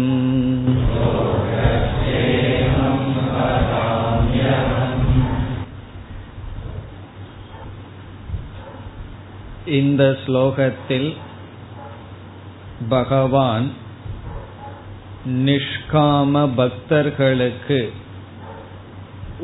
இந்த 9.76 10.02
ஸ்லோகத்தில் 10.22 11.16
பகவான் 12.88 13.68
நிஷ்காம 15.46 16.42
பக்தர்களுக்கு 16.56 17.78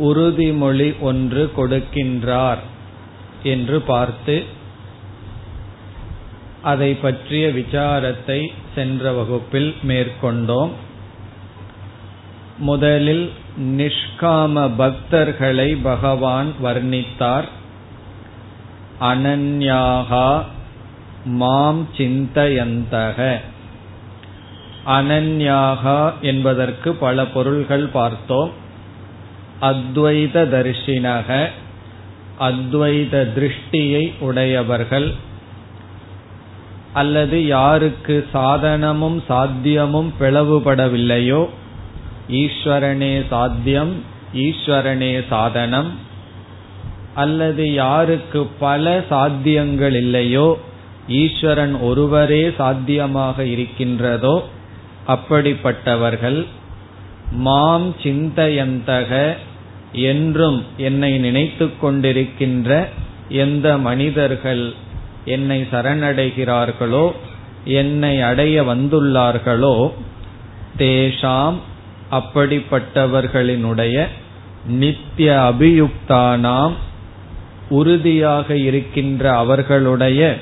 உறுதிமொழி 0.04 1.00
ஒன்று 1.00 1.52
கொடுக்கின்றார் 1.58 2.58
என்று 3.44 3.82
பார்த்து 3.82 4.44
அதை 6.62 6.94
பற்றிய 6.94 7.48
விசாரத்தை 7.48 8.48
சென்ற 8.76 9.12
வகுப்பில் 9.12 9.76
மேற்கொண்டோம். 9.88 10.70
முதலில் 12.58 13.32
நிஷ்காம 13.62 14.72
பக்தர்களை 14.78 15.78
பகவான் 15.84 16.54
வர்ணித்தார். 16.64 17.48
அனன்யாகா 19.02 20.44
மாம் 21.26 21.88
சிந்தயந்தக. 21.98 23.40
அனன்யாகா 24.86 26.14
என்பதற்கு 26.22 26.94
பல 26.94 27.26
பொருள்கள் 27.26 27.88
பார்த்தோம். 27.88 28.66
அத்வைத 29.62 30.44
தரிசினக 30.54 31.50
அத்வைத 32.40 33.22
திருஷ்டியை 33.36 34.14
உடையவர்கள். 34.20 35.14
அல்லது 36.94 37.46
யாருக்கு 37.46 38.28
சாதனமும் 38.34 39.18
சாத்தியமும் 39.30 40.10
பிளவுபடவில்லையோ 40.20 41.48
ஈஸ்வரனே 42.32 43.28
சாத்தியம் 43.28 44.04
ஈஸ்வரனே 44.34 45.24
சாதனம். 45.30 45.92
அல்லது 47.16 47.74
யாருக்கு 47.74 48.46
பல 48.60 49.04
சாத்தியங்கள் 49.10 49.96
இல்லையோ 49.96 50.58
ஈஸ்வரன் 51.08 51.76
ஒருவரே 51.80 52.50
சாத்தியமாக 52.58 53.44
இருக்கின்றதோ 53.44 54.44
அப்படிப்பட்டவர்கள். 55.08 56.46
மாம் 57.32 57.96
சிந்தயந்தக 58.04 59.38
என்றும் 59.98 60.66
என்னை 60.78 61.18
நினைத்து 61.18 61.70
கொண்டிருக்கின்ற 61.82 62.86
எந்த 63.30 63.78
மனிதர்கள் 63.78 64.74
என்னை 65.26 65.62
சரணடைகிறார்களோ 65.62 67.12
என்னை 67.66 68.22
அடைய 68.22 68.64
வந்துள்ளார்களோ 68.64 69.92
தேஷாம் 70.78 71.58
அப்படிப்பட்டவர்களினுடைய 72.12 74.08
நித்திய 74.68 75.32
அபியுக்தானாம் 75.32 76.74
உறுதியாக 77.70 78.58
இருக்கின்ற 78.58 79.36
அவர்களுடைய 79.36 80.38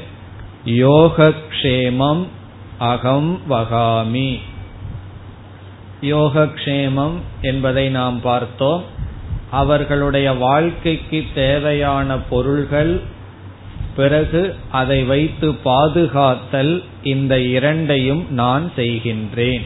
யோகக்ஷேமம் 0.66 2.26
அகம் 2.78 3.42
வகாமி. 3.50 4.40
யோகக்ஷேமம் 6.02 7.18
என்பதை 7.42 7.90
நாம் 7.90 8.22
பார்த்தோம். 8.22 8.84
அவர்களுடைய 9.52 10.34
வாழ்க்கைக்கு 10.34 11.24
தேவையான 11.36 12.18
பொருள்கள் 12.18 13.02
பிறகு 13.96 14.56
அதை 14.72 15.04
வைத்து 15.04 15.56
பாதுகாத்தல் 15.66 16.84
இந்த 17.04 17.40
இரண்டையும் 17.40 18.34
நான் 18.34 18.72
செய்கின்றேன். 18.76 19.66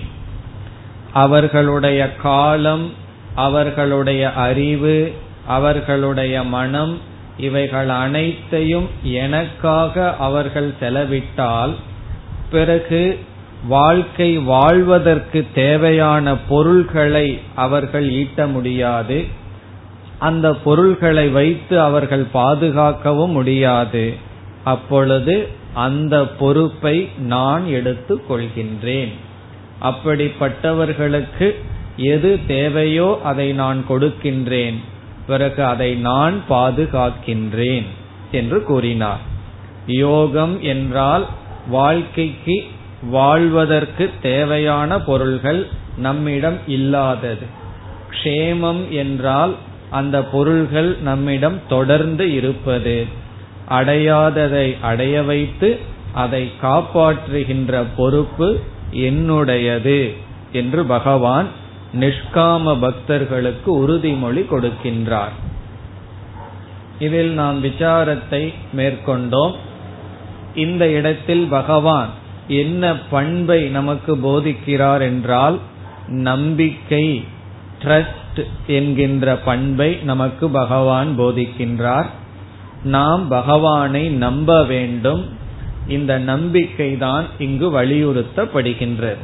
அவர்களுடைய 1.14 2.16
காலம் 2.16 2.94
அவர்களுடைய 3.36 4.32
அறிவு 4.32 5.14
அவர்களுடைய 5.48 6.44
மனம் 6.44 6.98
இவைகள் 7.38 7.90
அனைத்தையும் 7.90 8.90
எனக்காக 9.04 10.16
அவர்கள் 10.16 10.74
செலவிட்டால் 10.80 11.76
பிறகு 12.52 13.20
வாழ்க்கை 13.68 14.38
வாழ்வதற்கு 14.38 15.48
தேவையான 15.54 16.38
பொருள்களை 16.38 17.40
அவர்கள் 17.56 18.12
ஈட்ட 18.12 18.48
முடியாது. 18.48 19.26
அந்த 20.20 20.54
பொருள்களை 20.54 21.28
வைத்து 21.28 21.82
அவர்கள் 21.82 22.26
பாதுகாக்கவும் 22.34 23.32
முடியாது. 23.32 24.14
அப்பொழுது 24.64 25.48
அந்த 25.74 26.28
பொறுப்பை 26.28 27.10
நான் 27.18 27.68
எடுத்துக் 27.68 28.32
கொள்கின்றேன். 28.32 29.14
அப்படிப்பட்டவர்களுக்கு 29.82 31.56
எது 31.98 32.40
தேவையோ 32.48 33.20
அதை 33.24 33.54
நான் 33.54 33.86
கொடுக்கின்றேன். 33.90 34.78
பிறகு 35.28 35.66
அதை 35.66 35.96
நான் 35.96 36.42
பாதுகாக்கின்றேன் 36.50 37.86
என்று 38.32 38.64
கூறினார். 38.64 39.20
யோகம் 39.86 40.62
என்றால் 40.62 41.28
வாழ்க்கைக்கு 41.68 42.64
வாழ்வதற்கு 43.04 44.10
தேவையான 44.22 45.00
பொருள்கள் 45.00 45.68
நம்மிடம் 45.98 46.58
இல்லாதது. 46.68 47.46
க்ஷேமம் 48.12 48.90
என்றால் 48.90 49.56
அந்த 49.90 50.24
பொருள்கள் 50.24 50.98
நம்மிடம் 51.02 51.60
தொடர்ந்து 51.68 52.34
இருப்பது. 52.34 53.06
அடையாததை 53.70 54.78
அடைய 54.82 55.22
வைத்து 55.22 55.80
அதை 56.14 56.52
காப்பாற்றுகின்ற 56.62 57.86
பொறுப்பு 57.98 58.60
என்னுடையது 58.92 60.14
என்று 60.52 60.84
பகவான் 60.84 61.48
நிஷ்காம 62.00 62.80
பக்தர்களுக்கு 62.80 63.88
உறுதிமொழி 63.88 64.44
கொடுக்கின்றார். 64.50 65.36
இதில் 67.00 67.30
நாம் 67.30 67.64
விசாரத்தை 67.64 68.54
மேற்கொண்டோம். 68.78 69.56
இந்த 70.56 70.90
இடத்தில் 70.90 71.46
பகவான் 71.48 72.10
என்ன 72.48 72.96
பண்பை 72.96 73.62
நமக்கு 73.68 74.16
போதிக்கிறார் 74.16 75.02
என்றால் 75.02 75.60
நம்பிக்கை 76.08 77.24
ட்ரஸ்ட் 77.84 78.19
என்கின்ற 78.68 79.36
பண்பை 79.36 80.00
நமக்கு 80.04 80.50
பகவான் 80.50 81.20
போதிக்கின்றார். 81.20 82.10
நாம் 82.84 83.28
பகவானை 83.28 84.08
நம்ப 84.10 84.64
வேண்டும். 84.64 85.26
இந்த 85.88 86.18
நம்பிக்கை 86.18 86.98
தான் 86.98 87.26
இங்கு 87.40 87.82
வலியுறுத்தப்படுகின்றது. 87.82 89.24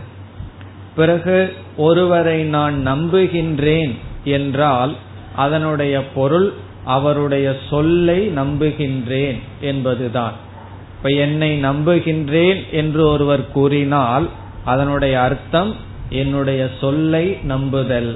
பிறகு 0.95 1.53
ஒருவரை 1.77 2.43
நான் 2.43 2.87
நம்புகின்றேன் 2.87 3.93
என்றால் 4.23 4.95
அதனுடைய 5.35 6.07
பொருள் 6.07 6.53
அவருடைய 6.85 7.55
சொல்லை 7.69 8.28
நம்புகின்றேன் 8.28 9.40
என்பதுதான். 9.61 10.34
இப்ப 10.97 11.09
என்னை 11.09 11.63
நம்புகின்றேன் 11.63 12.69
என்று 12.72 13.07
ஒருவர் 13.07 13.51
கூறினால் 13.51 14.29
அதனுடைய 14.66 15.22
அர்த்தம் 15.22 15.75
என்னுடைய 16.09 16.69
சொல்லை 16.79 17.37
நம்புதல். 17.43 18.16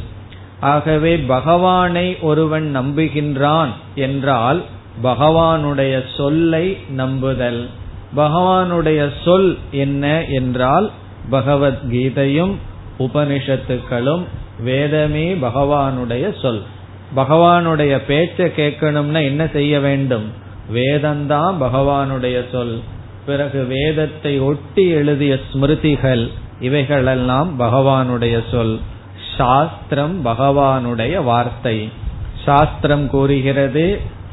ஆகவே 0.59 1.17
பகவானை 1.17 2.17
ஒருவன் 2.21 2.77
நம்புகின்றான் 2.77 3.67
என்றால் 3.95 4.63
பகவானுடைய 5.03 6.03
சொல்லை 6.17 6.77
நம்புதல். 6.89 7.69
பகவானுடைய 8.15 9.09
சொல் 9.23 9.57
என்ன 9.71 10.25
என்றால் 10.25 10.91
பகவத்கீதையும் 11.31 12.56
உபனிஷத்துக்களும் 13.00 14.23
வேதமே 14.63 15.33
பகவானுடைய 15.33 16.41
சொல். 16.41 16.62
பகவானுடைய 17.15 18.01
பேச்சை 18.07 18.45
கேட்கணும்னா 18.45 19.23
என்ன 19.23 19.47
செய்ய 19.47 19.79
வேண்டும்? 19.79 20.31
வேதம்தான் 20.73 21.53
பகவானுடைய 21.62 22.44
சொல். 22.51 22.79
பிறகு 23.25 23.63
வேதத்தை 23.63 24.39
ஒட்டி 24.39 24.88
எழுதிய 24.88 25.39
ஸ்மிருதிகள் 25.53 26.27
இவைகளெல்லாம் 26.59 27.59
பகவானுடைய 27.59 28.44
சொல். 28.51 28.79
சாஸ்திரம் 29.39 30.15
பகவானுடைய 30.25 31.24
வார்த்தை. 31.24 31.77
சாஸ்திரம் 32.45 33.06
கூறுகிறது 33.09 33.86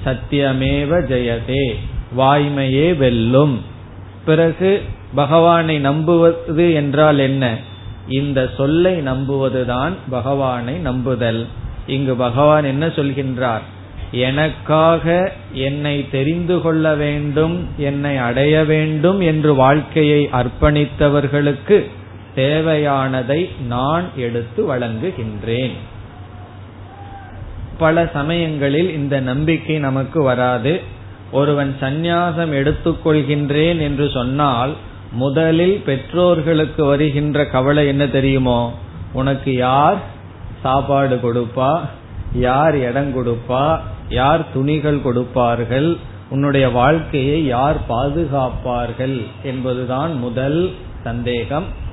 சத்தியமேவ 0.04 0.90
ஜெயதே 1.10 1.64
வாய்மையே 2.18 2.88
வெல்லும். 2.96 3.54
பிறகு 4.24 4.70
பகவானை 5.14 5.78
நம்புவது 5.78 6.66
என்றால் 6.72 7.18
என்ன? 7.18 7.44
இந்த 8.08 8.50
சொல்லை 8.56 8.94
நம்புவதுதான் 9.02 9.94
பகவானை 10.10 10.74
நம்புதல். 10.74 11.46
இங்கு 11.86 12.14
பகவான் 12.16 12.64
என்ன 12.64 12.86
சொல்கின்றார்? 12.86 13.64
எனக்காக 14.10 15.32
என்னை 15.52 15.96
தெரிந்து 16.10 16.56
கொள்ள 16.60 16.94
வேண்டும் 16.94 17.54
என்னை 17.76 18.14
அடைய 18.28 18.64
வேண்டும் 18.64 19.20
என்று 19.20 19.54
வாழ்க்கையை 19.54 20.28
அர்ப்பணித்தவர்களுக்கு 20.32 21.78
தேவையானதை 22.36 23.62
நான் 23.66 24.04
எடுத்து 24.16 24.74
வழங்குகின்றேன். 24.74 25.72
பல 27.78 28.10
சமயங்களில் 28.12 28.94
இந்த 28.94 29.20
நம்பிக்கை 29.20 29.78
நமக்கு 29.78 30.22
வராது. 30.22 30.80
ஒருவன் 31.32 31.76
சந்நியாசம் 31.80 32.52
எடுத்துக்கொள்கின்றேன் 32.52 33.80
என்று 33.80 34.10
சொன்னால் 34.10 34.74
முதலில் 35.12 35.82
பெற்றோர்களுக்கு 35.86 36.84
வருகின்ற 36.84 37.46
கவலை 37.46 37.86
என்ன 37.86 38.08
தெரியுமோ? 38.08 38.78
உனக்கு 39.12 39.54
யார் 39.54 39.96
சாப்பாடு 40.62 41.20
கொடுப்பா? 41.22 41.80
யார் 42.34 42.76
இடம் 42.76 43.26
கொடுப்பா? 43.26 43.80
யார் 44.08 44.52
துணிகள் 44.52 45.02
கொடுப்பார்கள்? 45.02 45.96
உன்னுடைய 46.30 46.68
வாழ்க்கையை 46.68 47.46
யார் 47.46 47.76
பாதுகாப்பார்கள்? 47.88 49.26
என்பதுதான் 49.42 50.18
முதல் 50.18 50.74
சந்தேகம். 51.04 51.84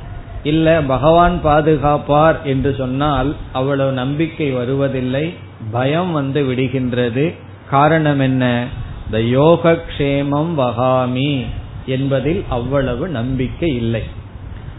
இல்ல 0.44 0.82
பகவான் 0.88 1.40
பாதுகாப்பார் 1.44 2.42
என்று 2.44 2.76
சொன்னால் 2.78 3.36
அவ்வளவு 3.54 3.92
நம்பிக்கை 3.92 4.52
வருவதில்லை. 4.52 5.34
பயம் 5.72 6.12
வந்து 6.12 6.44
விடுகின்றது. 6.44 7.34
காரணம் 7.70 8.20
என்ன? 8.20 8.68
த 9.12 9.22
யோக 9.22 9.72
கஷேமம் 9.72 10.54
வகாமி 10.58 11.46
என்பதில் 11.86 12.44
அவ்வளவு 12.50 13.08
நம்பிக்கை 13.08 13.76
இல்லை. 13.76 14.04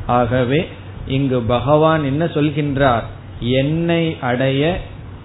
ஆகவே 0.07 0.69
இங்கு 1.07 1.41
பகவான் 1.41 2.05
என்ன 2.05 2.25
சொல்கின்றார்? 2.25 3.03
என்னை 3.41 4.17
அடைய 4.21 4.81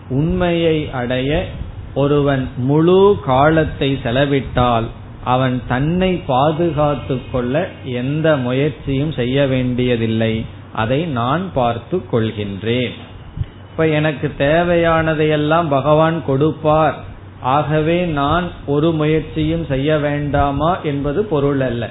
உண்மையை 0.09 0.89
அடைய 0.91 1.45
ஒருவன் 1.93 2.49
முழு 2.57 3.17
காலத்தை 3.25 3.99
செலவிட்டால் 4.03 4.87
அவன் 5.33 5.55
தன்னை 5.71 6.11
பாதுகாத்து 6.31 7.15
கொள்ள 7.31 7.53
எந்த 7.99 8.27
முயற்சியும் 8.45 9.11
செய்ய 9.11 9.37
வேண்டியதில்லை. 9.53 10.33
அதை 10.73 10.99
நான் 11.19 11.43
பார்த்து 11.53 11.97
கொள்கின்றேன். 12.11 12.95
இப்ப 13.69 13.87
எனக்கு 13.99 14.27
தேவையானதையெல்லாம் 14.37 15.69
பகவான் 15.69 16.17
கொடுப்பார். 16.25 16.97
ஆகவே 17.55 17.97
நான் 18.19 18.45
ஒரு 18.65 18.89
முயற்சியும் 18.91 19.65
செய்ய 19.71 19.97
வேண்டாமா 19.97 20.71
என்பது 20.91 21.21
பொருள் 21.33 21.61
அல்ல. 21.61 21.83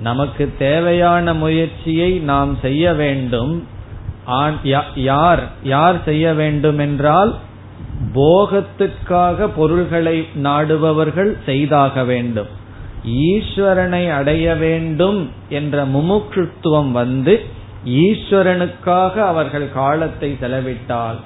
நமக்கு 0.00 0.44
தேவையான 0.58 1.34
முயற்சியை 1.34 2.10
நாம் 2.30 2.52
செய்ய 2.62 2.92
வேண்டும். 2.92 3.54
யார் 4.94 5.42
யார் 5.64 5.96
செய்ய 6.04 6.26
வேண்டும் 6.40 6.78
என்றால் 6.78 7.32
போகத்துக்காக 8.14 9.48
பொருள்களை 9.56 10.28
நாடுபவர்கள் 10.42 11.36
செய்தாக 11.46 12.04
வேண்டும். 12.04 12.46
ஈஸ்வரனை 13.06 14.10
அடைய 14.10 14.54
வேண்டும் 14.54 15.30
என்ற 15.48 15.84
முமுட்சுத்துவம் 15.84 16.90
வந்து 16.90 17.44
ஈஸ்வரனுக்காக 17.86 19.14
அவர்கள் 19.32 19.72
காலத்தை 19.72 20.36
செலவிட்டால் 20.40 21.18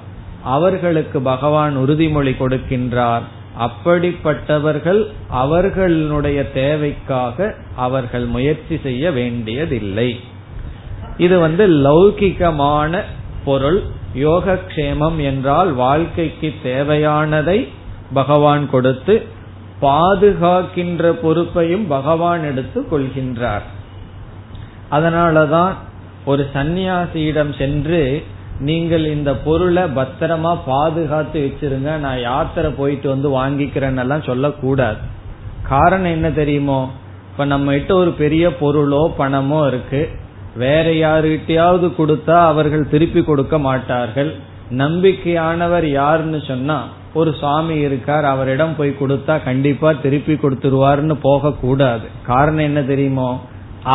அவர்களுக்கு 0.43 1.19
பகவான் 1.19 1.77
உறுதிமொழி 1.77 2.33
கொடுக்கின்றார். 2.39 3.25
அப்படிப்பட்டவர்கள் 3.59 5.05
அவர்களுடைய 5.29 6.51
தேவைக்காக 6.51 7.53
அவர்கள் 7.75 8.25
முயற்சி 8.25 8.79
செய்ய 8.83 9.11
வேண்டியதில்லை. 9.11 10.19
இது 11.17 11.39
வந்து 11.39 11.67
லௌகிகமான 11.67 13.01
பொருள் 13.45 13.83
யோகக்ஷேமம் 14.15 15.17
என்றால் 15.17 15.71
வாழ்க்கைக்கு 15.73 16.53
தேவையானதை 16.63 17.67
பகவான் 18.13 18.69
கொடுத்து 18.69 19.15
பாதுகாக்கின்ற 19.81 21.11
பொறுப்பையும் 21.11 21.87
பகவான் 21.87 22.43
எடுத்து 22.43 22.81
கொள்கின்றார். 22.91 23.65
அதனாலதான் 24.91 25.73
ஒரு 26.25 26.49
சந்நியாசியிடம் 26.53 27.57
சென்று 27.57 28.23
நீங்கள் 28.59 29.05
இந்த 29.05 29.35
பொருளை 29.35 29.83
பத்திரமா 29.83 30.57
பாதுகாத்து 30.65 31.39
வச்சிருங்க 31.45 31.97
நான் 31.97 32.21
யாத்திரை 32.21 32.71
போயிட்டு 32.71 33.09
வந்து 33.09 33.29
வாங்கிக்கிறேன்னு 33.29 33.99
எல்லாம் 33.99 34.21
சொல்லக்கூடாது. 34.21 34.97
காரணம் 35.63 36.11
என்ன 36.11 36.31
தெரியுமோ? 36.31 36.91
இப்ப 37.31 37.45
நம்ம 37.45 37.71
கிட்ட 37.71 37.95
ஒரு 37.95 38.11
பெரிய 38.11 38.49
பொருளோ 38.49 39.01
பணமோ 39.19 39.67
இருக்கு. 39.67 40.01
வேற 40.57 40.85
யாருகிட்டயாவது 41.05 41.87
கொடுத்தா 41.97 42.37
அவர்கள் 42.51 42.89
திருப்பி 42.89 43.23
கொடுக்க 43.23 43.55
மாட்டார்கள். 43.59 44.31
நம்பிக்கையானவர் 44.71 45.85
யாருன்னு 45.91 46.39
சொன்னா 46.47 46.77
ஒரு 47.13 47.31
சுவாமி 47.39 47.75
இருக்கார் 47.79 48.25
அவரிடம் 48.25 48.75
போய் 48.77 48.99
கொடுத்தா 48.99 49.43
கண்டிப்பா 49.43 49.89
திருப்பி 50.05 50.33
கொடுத்துருவாருன்னு 50.33 51.15
போக 51.21 51.51
கூடாது 51.51 52.07
காரணம் 52.25 52.67
என்ன 52.69 52.81
தெரியுமோ 52.81 53.29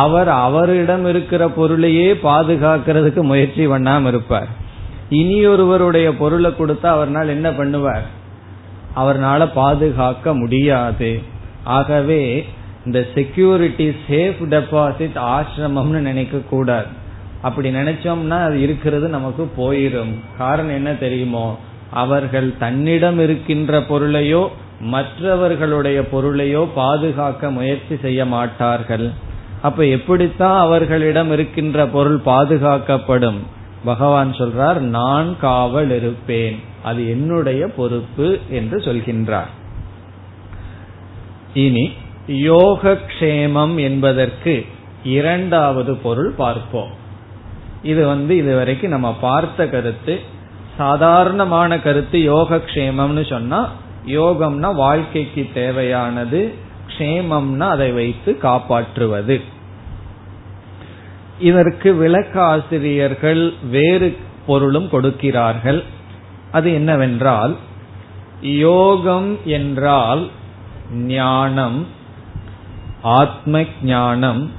அவர் 0.03 0.29
அவரிடம் 0.29 1.05
இருக்கிற 1.05 1.43
பொருளையே 1.49 2.07
பாதுகாக்கிறதுக்கு 2.23 3.21
முயற்சி 3.21 3.63
பண்ணாம 3.67 4.07
இருப்பார். 4.07 4.49
இனி 5.09 5.37
ஒருவருடைய 5.45 6.07
பொருளை 6.21 6.51
கொடுத்தா 6.51 6.89
அவர்னால் 6.97 7.33
என்ன 7.35 7.49
பண்ணுவார்? 7.49 8.05
அவர்னால 8.95 9.47
பாதுகாக்க 9.53 10.33
முடியாது. 10.33 11.11
ஆகவே 11.63 12.23
இந்த 12.85 13.07
செக்யூரிட்டி 13.15 13.89
சேஃப் 13.89 14.43
டெபாசிட் 14.49 15.15
ஆசிரமம்னு 15.15 15.99
நினைக்க 16.09 16.37
கூடாது 16.37 16.85
அப்படி 17.41 17.69
நினைச்சோம்னா 17.69 18.41
அது 18.43 18.61
இருக்கிறது 18.61 19.07
நமக்கு 19.07 19.51
போயிரும். 19.57 20.13
காரணம் 20.37 20.73
என்ன 20.73 20.93
தெரியுமோ? 20.93 21.59
அவர்கள் 21.89 22.57
தன்னிடம் 22.57 23.19
இருக்கின்ற 23.19 23.79
பொருளையோ 23.79 24.47
மற்றவர்களுடைய 24.79 26.01
பொருளையோ 26.01 26.67
பாதுகாக்க 26.75 27.51
முயற்சி 27.51 27.97
செய்ய 28.01 28.25
மாட்டார்கள். 28.25 29.11
அப்ப 29.61 29.85
எப்படித்தான் 29.85 30.59
அவர்களிடம் 30.59 31.31
இருக்கின்ற 31.31 31.85
பொருள் 31.85 32.21
பாதுகாக்கப்படும்? 32.25 33.37
பகவான் 33.85 34.31
சொல்றார் 34.31 34.79
நான் 34.79 35.39
காவல் 35.39 35.91
இருப்பேன். 35.91 36.59
அது 36.83 37.09
என்னுடைய 37.09 37.67
பொறுப்பு 37.67 38.39
என்று 38.49 38.77
சொல்கின்றார். 38.77 39.51
இனி 41.53 41.91
யோகக்ஷேமம் 42.27 43.79
என்பதற்கு 43.79 44.65
இரண்டாவது 45.03 45.95
பொருள் 45.95 46.31
பார்ப்போம். 46.31 46.89
இது 47.83 48.07
வந்து 48.07 48.37
இதுவரைக்கும் 48.37 48.89
நம்ம 48.89 49.13
பார்த்த 49.13 49.67
கருத்து. 49.67 50.19
சாதாரணமான 50.77 51.79
கருத்து 51.79 52.19
யோகக்ஷேமம்னு 52.19 53.29
சொன்னா 53.29 53.69
யோகம்னா 54.07 54.75
வாழ்க்கைக்கு 54.75 55.49
தேவையானது 55.53 56.53
க்ஷேமம்னா 56.87 57.67
அதை 57.69 57.91
வைத்து 57.91 58.37
காப்பாற்றுவது. 58.37 59.41
இதற்கு 61.39 61.93
விளக்காசிரியர்கள் 61.93 63.53
வேறு 63.69 64.17
பொருளும் 64.45 64.89
கொடுக்கிறார்கள். 64.89 65.83
அது 66.51 66.73
என்னவென்றால் 66.73 67.57
யோகம் 68.41 69.37
என்றால் 69.43 70.29
ஞானம். 70.91 71.87
ஆத்ம 73.01 73.65
ஞானம் 73.83 74.51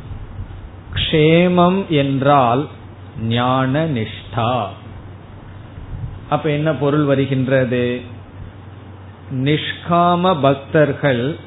க்ஷேமம் 0.94 1.88
என்றால் 1.88 2.68
ஞான 3.20 3.86
நிஷ்டா 3.86 4.68
அப்ப 6.30 6.50
என்ன 6.50 6.74
பொருள் 6.74 7.04
வருகின்றது? 7.04 8.02
நிஷ்காம 9.32 10.40
பக்தர்கள் 10.40 11.38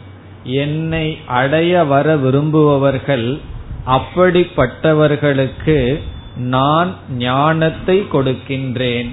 என்னை 0.44 1.18
அடைய 1.28 1.84
வர 1.84 2.16
விரும்புபவர்கள் 2.16 3.42
அப்படிப்பட்டவர்களுக்கு 3.88 6.00
நான் 6.38 6.96
ஞானத்தை 7.18 8.02
கொடுக்கின்றேன். 8.02 9.10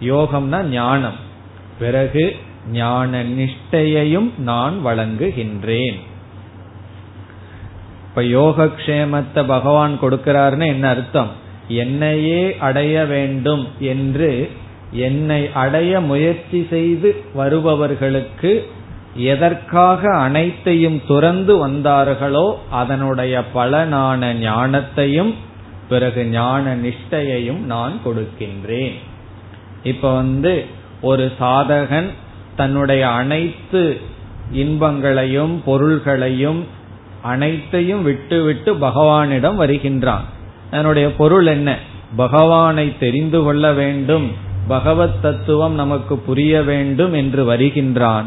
யோகம்னா 0.00 0.62
ஞானம். 0.62 1.16
பிறகு 1.78 2.36
ஞான 2.70 3.24
நிஷ்டையையும் 3.24 4.38
நான் 4.38 4.86
வழங்குகின்றேன். 4.86 5.96
இப்ப 8.14 8.22
யோகக்ஷேமத்தை 8.22 9.46
பகவான் 9.46 9.98
கொடுக்கிறாருன்னு 10.02 10.66
என்ன 10.66 10.88
அர்த்தம்? 10.88 11.28
என்னையே 11.68 12.56
அடைய 12.58 13.04
வேண்டும் 13.04 13.68
என்று 13.80 14.50
என்னை 14.90 15.50
அடைய 15.52 16.00
முயற்சி 16.00 16.66
செய்து 16.70 17.24
வருபவர்களுக்கு 17.34 18.64
எதற்காக 19.16 20.16
அனைத்தையும் 20.16 21.02
துறந்து 21.06 21.68
வந்தார்களோ 21.68 22.54
அதனுடைய 22.70 23.42
பலனான 23.54 24.32
ஞானத்தையும் 24.42 25.34
பிறகு 25.88 26.24
ஞான 26.26 26.76
நிஷ்டையையும் 26.76 27.62
நான் 27.64 27.98
கொடுக்கின்றேன். 28.06 28.94
இப்ப 29.82 30.14
வந்து 30.14 30.64
ஒரு 31.00 31.32
சாதகன் 31.40 32.10
தன்னுடைய 32.56 33.08
அனைத்து 33.08 34.00
இன்பங்களையும் 34.52 35.62
பொருள்களையும் 35.64 36.80
அனைத்தையும் 37.22 38.02
விட்டுவிட்டு 38.02 38.74
பகவானிடம் 38.74 39.54
வருகின்றான். 39.54 40.24
அதனுடைய 40.70 41.14
பொருள் 41.14 41.46
என்ன? 41.46 41.78
பகவானை 42.16 42.98
தெரிந்து 42.98 43.42
கொள்ள 43.42 43.72
வேண்டும். 43.72 44.32
பகவத் 44.68 45.22
தத்துவம் 45.22 45.74
நமக்கு 45.74 46.18
புரிய 46.18 46.62
வேண்டும் 46.62 47.12
என்று 47.12 47.44
வருகின்றான். 47.44 48.26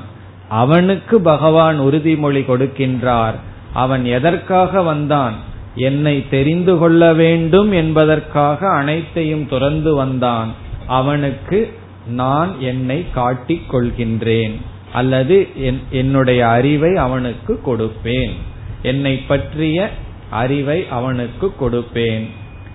அவனுக்கு 0.50 1.22
பகவான் 1.22 1.80
உறுதிமொழி 1.80 2.46
கொடுக்கின்றார். 2.46 3.34
அவன் 3.74 4.06
எதற்காக 4.06 4.82
வந்தான்? 4.82 5.34
என்னை 5.76 6.30
தெரிந்து 6.30 6.78
கொள்ள 6.78 7.14
வேண்டும் 7.14 7.72
என்பதற்காக 7.72 8.70
அனைத்தையும் 8.70 9.48
துறந்து 9.48 9.96
வந்தான். 9.96 10.52
அவனுக்கு 10.88 11.78
நான் 12.08 12.60
என்னை 12.60 13.06
காட்டிக் 13.14 13.76
கொள்கின்றேன். 13.76 14.54
அல்லது 14.94 15.48
என்னுடைய 15.90 16.48
அறிவை 16.48 16.96
அவனுக்கு 16.96 17.60
கொடுப்பேன். 17.66 18.34
என்னை 18.82 19.18
பற்றிய 19.18 19.90
அறிவை 20.30 20.88
அவனுக்கு 20.90 21.54
கொடுப்பேன். 21.62 22.30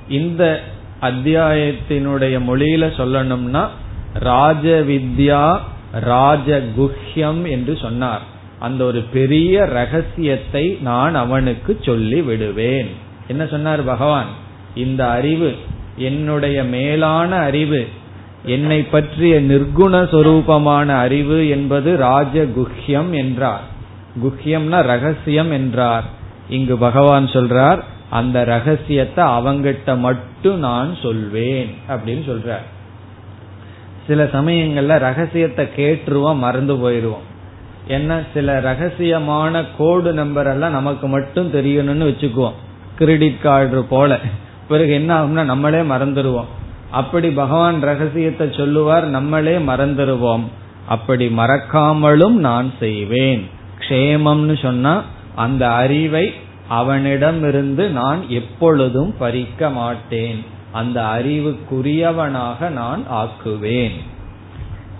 இந்த 0.08 0.62
அத்தியாயத்தினுடைய 1.00 2.40
மொழியில 2.48 2.84
சொல்லணும்னா 2.96 3.66
ராஜ 4.14 4.66
வித்யா 4.66 5.58
ராஜகுஹ்யம் 6.00 7.50
என்று 7.50 7.78
சொன்னார். 7.80 8.22
அந்த 8.58 8.84
ஒரு 8.84 9.00
பெரிய 9.12 9.64
ரகசியத்தை 9.64 10.78
நான் 10.80 11.14
அவனுக்கு 11.14 11.78
சொல்லி 11.82 12.20
விடுவேன் 12.20 12.88
என்ன 13.28 13.46
சொன்னார் 13.46 13.84
பகவான்? 13.84 14.26
இந்த 14.74 15.08
அறிவு 15.08 15.54
என்னுடைய 15.96 16.64
மேலான 16.64 17.36
அறிவு 17.36 17.88
என்னை 18.44 18.82
பற்றிய 18.82 19.40
நிர்குண 19.40 20.02
சொரூபமான 20.10 20.86
அறிவு 20.86 21.48
என்பது 21.48 21.96
ராஜகுஹ்யம் 21.96 23.10
என்றார். 23.10 23.69
குஹ்யம்னா 24.24 24.82
ரகசியம் 24.82 25.50
என்றார். 25.50 26.04
இங்கு 26.48 26.78
பகவான் 26.78 27.26
சொல்றார் 27.26 27.80
அந்த 28.10 28.44
ரகசியத்தை 28.44 29.24
அவங்கிட்ட 29.24 29.98
மட்டும் 29.98 30.58
நான் 30.58 30.96
சொல்வேன் 31.02 31.74
அப்படின்னு 31.88 32.22
சொல்றார். 32.30 32.66
சில 34.06 34.24
சமயங்கள்ல 34.24 34.98
ரகசியத்தை 34.98 35.68
கேட்டுருவோம் 35.76 36.36
மறந்து 36.36 36.74
போயிருவோம். 36.74 37.26
ஏன்னா 37.88 38.26
சில 38.34 38.60
ரகசியமான 38.60 39.64
கோடு 39.78 40.12
நம்பர் 40.12 40.46
எல்லாம் 40.46 40.70
நமக்கு 40.70 41.08
மட்டும் 41.08 41.52
தெரியணும்னு 41.52 42.08
வச்சுக்குவோம். 42.10 42.58
கிரெடிட் 42.96 43.40
கார்டு 43.40 43.84
போல. 43.84 44.18
பிறகு 44.68 44.92
என்ன 44.92 45.24
ஆகும்னா 45.24 45.44
நம்மளே 45.44 45.78
மறந்துடுவோம் 45.78 46.50
அப்படி 46.90 47.30
பகவான் 47.30 47.80
ரகசியத்தை 47.80 48.52
சொல்லுவார் 48.56 49.04
நம்மளே 49.04 49.56
மறந்துடுவோம் 49.56 50.44
அப்படி 50.88 51.26
மறக்காமலும் 51.28 52.36
நான் 52.48 52.72
செய்வேன். 52.78 53.48
க்ஷேமம்னு 53.90 54.62
சொன்னா 54.62 55.02
அந்த 55.34 55.70
அறிவை 55.70 56.32
அவனிடமிருந்து 56.68 57.88
நான் 57.90 58.20
எப்பொழுதும் 58.28 59.14
பறிக்க 59.18 59.70
மாட்டேன். 59.70 60.44
அந்த 60.72 60.98
அறிவுக்குரியவனாக 61.02 62.68
நான் 62.68 63.02
ஆக்குவேன். 63.12 63.96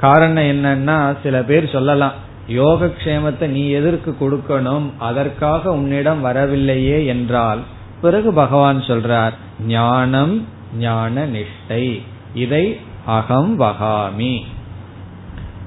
காரணம் 0.01 0.45
என்னன்னா 0.45 1.17
சில 1.23 1.43
பேர் 1.43 1.69
சொல்லலாம் 1.69 2.13
யோக 2.49 2.87
க்ஷேமத்தை 2.87 3.47
நீ 3.47 3.69
எதற்கு 3.69 4.17
கொடுக்கணும்? 4.21 4.87
அதற்காக 4.99 5.73
உன்னிடம் 5.73 6.21
வரவில்லையே 6.21 7.07
என்றால் 7.07 7.61
பிறகு 8.01 8.33
பகவான் 8.33 8.81
சொல்றார் 8.81 9.33
ஞானம் 9.67 10.47
ஞான 10.79 11.27
நிஷ்டை. 11.27 12.03
இதை 12.35 12.65
அகம் 13.07 13.61
வகாமி. 13.61 14.41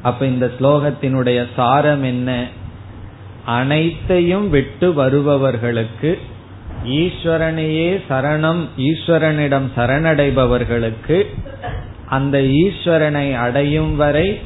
அப்ப 0.01 0.25
இந்த 0.25 0.51
ஸ்லோகத்தினுடைய 0.59 1.47
சாரம் 1.55 2.03
என்ன? 2.03 2.47
அனைத்தையும் 3.45 4.49
விட்டு 4.49 4.93
வருபவர்களுக்கு 4.93 6.19
ஈஸ்வரனையே 6.85 8.01
சரணம் 8.09 8.67
ஈஸ்வரனிடம் 8.77 9.67
சரணடைபவர்களுக்கு 9.77 11.25
அந்த 12.09 12.37
ஈஸ்வரனை 12.39 13.35
அடையும் 13.35 13.95
வரை 13.95 14.39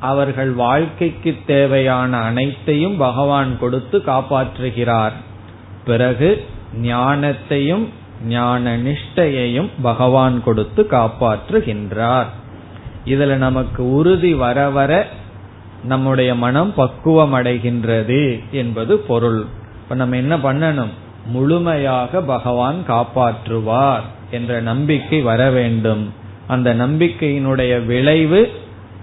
அவர்கள் 0.00 0.50
வாழ்க்கைக்கு 0.50 1.36
தேவையான 1.46 2.16
அனைத்தையும் 2.16 2.96
பகவான் 2.96 3.58
கொடுத்து 3.58 4.02
காப்பாற்றுகிறார். 4.06 5.12
பிறகு 5.84 6.44
ஞானத்தையும் 6.82 7.86
ஞான 8.26 8.78
நிஷ்டையையும் 8.78 9.68
பகவான் 9.82 10.42
கொடுத்து 10.42 10.86
காப்பாற்றுகின்றார். 10.90 12.26
இதுல 13.04 13.36
நமக்கு 13.36 13.90
உறுதி 13.90 14.34
வர 14.34 14.70
வர 14.70 15.06
நம்முடைய 15.84 16.34
மனம் 16.34 16.74
பக்குவம் 16.74 17.34
அடைகின்றது 17.34 18.40
என்பது 18.50 18.98
பொருள். 18.98 19.44
இப்ப 19.82 19.94
நம்ம 19.94 20.16
என்ன 20.16 20.36
பண்ணணும்? 20.36 20.90
முழுமையாக 21.26 22.20
பகவான் 22.20 22.84
காப்பாற்றுவார் 22.88 24.00
என்ற 24.30 24.60
நம்பிக்கை 24.60 25.20
வர 25.20 25.50
வேண்டும். 25.50 26.12
அந்த 26.46 26.74
நம்பிக்கையினுடைய 26.74 27.86
விளைவு 27.86 28.50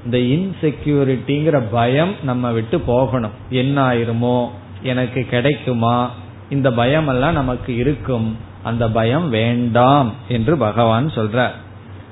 இந்த 0.06 0.18
இன்செக்யூரிட்டிங்கிற 0.18 1.64
பயம் 1.72 2.14
நம்ம 2.24 2.52
விட்டு 2.52 2.80
போகணும். 2.80 3.32
என்ன 3.50 3.88
ஆயிருமோ 3.88 4.48
எனக்கு 4.82 5.24
கிடைக்குமா? 5.24 6.12
இந்த 6.50 6.72
பயம் 6.72 7.08
எல்லாம் 7.08 7.34
நமக்கு 7.34 7.76
இருக்கும். 7.76 8.38
அந்த 8.64 8.90
பயம் 8.90 9.30
வேண்டாம் 9.30 10.14
என்று 10.28 10.58
பகவான் 10.58 11.08
சொல்றார். 11.08 11.52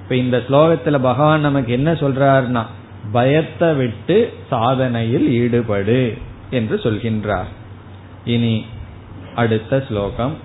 இப்ப 0.03 0.15
இந்த 0.15 0.43
ஸ்லோகத்துல 0.49 0.99
பகவான் 0.99 1.41
நமக்கு 1.41 1.71
என்ன 1.71 1.91
சொல்றாருன்னா 1.91 2.65
பயத்தை 3.14 3.70
விட்டு 3.74 4.16
சாதனையில் 4.50 5.26
ஈடுபடு 5.40 6.02
என்று 6.50 6.76
சொல்கின்றார் 6.76 7.50
இனி 8.24 8.54
அடுத்த 9.34 9.82
ஸ்லோகம் 9.88 10.36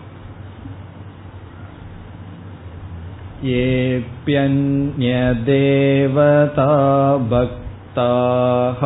येऽप्यन्यदेवता 5.37 6.67
भक्ताः 7.31 8.81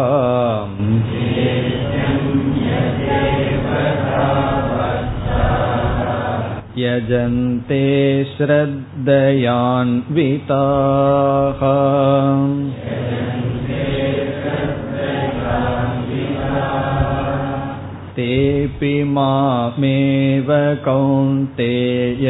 यजन्ते 6.81 7.83
श्रद्धयान्विताः 8.33 8.89
तेऽपि 18.15 18.93
मामेव 19.15 20.49
कौन्तेय 20.85 22.25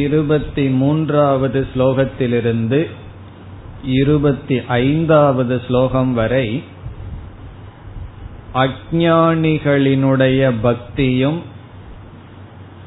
இருபத்தி 0.02 0.70
மூன்றாவது 0.70 1.68
ஸ்லோகத்திலிருந்து 1.74 2.80
இருபத்தி 3.85 4.63
ஐந்தாவது 4.69 5.63
ஸ்லோகம் 5.67 6.15
வரை 6.15 6.65
அஜானிகளினுடைய 8.55 10.53
பக்தியும் 10.63 11.43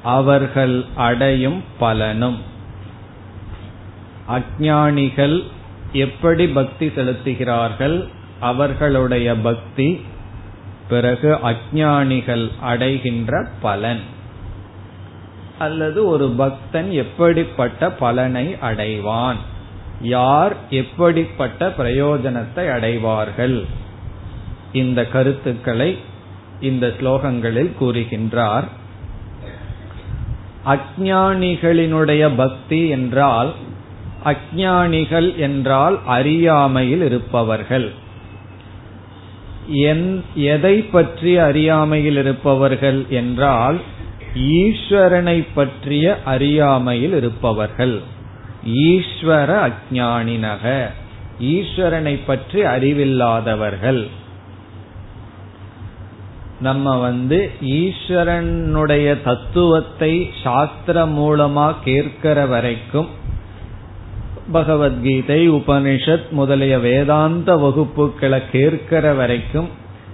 அவர்கள் 0.04 0.86
அடையும் 0.96 1.64
பலனும். 1.80 2.38
அஜானிகள் 4.30 5.44
எப்படி 5.94 6.48
பக்தி 6.48 6.88
செலுத்துகிறார்கள்? 6.88 8.08
அவர்களுடைய 8.40 9.36
பக்தி 9.36 10.02
பிறகு 10.90 11.40
அஜானிகள் 11.44 12.52
அடைகின்ற 12.62 13.48
பலன். 13.62 14.02
அல்லது 15.60 16.08
ஒரு 16.08 16.30
பக்தன் 16.30 16.92
எப்படிப்பட்ட 16.92 17.92
பலனை 17.92 18.56
அடைவான்? 18.62 19.36
யார் 20.02 20.56
எப்படிப்பட்ட 20.70 21.74
பிரயோஜனத்தை 21.78 22.72
அடைவார்கள்? 22.72 23.66
இந்த 24.72 25.06
கருத்துக்களை 25.06 25.98
இந்த 26.62 26.88
ஸ்லோகங்களில் 26.88 27.72
கூறுகின்றார். 27.82 28.68
அஜானிகளினுடைய 30.66 32.36
பக்தி 32.36 32.88
என்றால் 32.88 33.52
அஜானிகள் 34.24 35.36
என்றால் 35.36 36.00
அறியாமையில் 36.06 37.02
இருப்பவர்கள். 37.02 37.92
எதை 40.34 40.82
பற்றி 40.82 41.38
அறியாமையில் 41.38 42.18
இருப்பவர்கள் 42.18 43.06
என்றால் 43.10 43.80
ஈஸ்வரனை 44.36 45.48
பற்றிய 45.54 46.20
அறியாமையில் 46.26 47.14
இருப்பவர்கள். 47.14 48.16
ஈஸ்வர 48.68 49.72
அஜானினக 49.72 50.88
ஈஸ்வரனை 51.42 52.20
பற்றி 52.26 52.62
அறிவில்லாதவர்கள். 52.62 54.08
நம்ம 56.62 56.98
வந்து 56.98 57.52
ஈஸ்வரனுடைய 57.62 59.24
தத்துவத்தை 59.24 60.32
சாஸ்திரம் 60.44 61.18
மூலமா 61.18 61.76
கேட்கிற 61.84 62.46
வரைக்கும் 62.46 63.08
பகவத்கீதை 64.52 65.52
உபனிஷத் 65.52 66.30
முதலிய 66.30 66.80
வேதாந்த 66.80 67.56
வகுப்புகளை 67.56 68.42
கேட்கிற 68.52 69.14
வரைக்கும் 69.14 69.68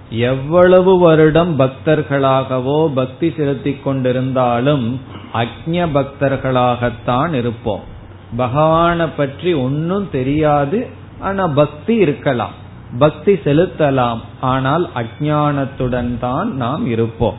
எவ்வளவு 0.10 0.98
வருடம் 0.98 1.60
பக்தர்களாகவோ 1.60 2.94
பக்தி 2.94 3.34
செலுத்திக் 3.38 3.88
கொண்டிருந்தாலும் 3.88 4.96
அக்ஞ 5.34 5.88
பக்தர்களாகத்தான் 5.94 7.34
இருப்போம். 7.34 7.92
பகவானை 8.36 9.08
பற்றி 9.08 9.54
ஒன்னும் 9.54 10.10
தெரியாது 10.12 10.88
ஆனா 11.20 11.48
பக்தி 11.48 11.96
இருக்கலாம். 11.96 12.54
பக்தி 13.00 13.34
செலுத்தலாம் 13.34 14.20
ஆனால் 14.40 14.90
அஜானத்துடன் 14.96 16.20
தான் 16.20 16.56
நாம் 16.56 16.88
இருப்போம். 16.88 17.36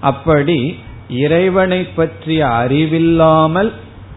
அப்படி 0.00 0.78
இறைவனை 1.08 1.84
பற்றிய 1.84 2.46
அறிவில்லாமல் 2.46 3.72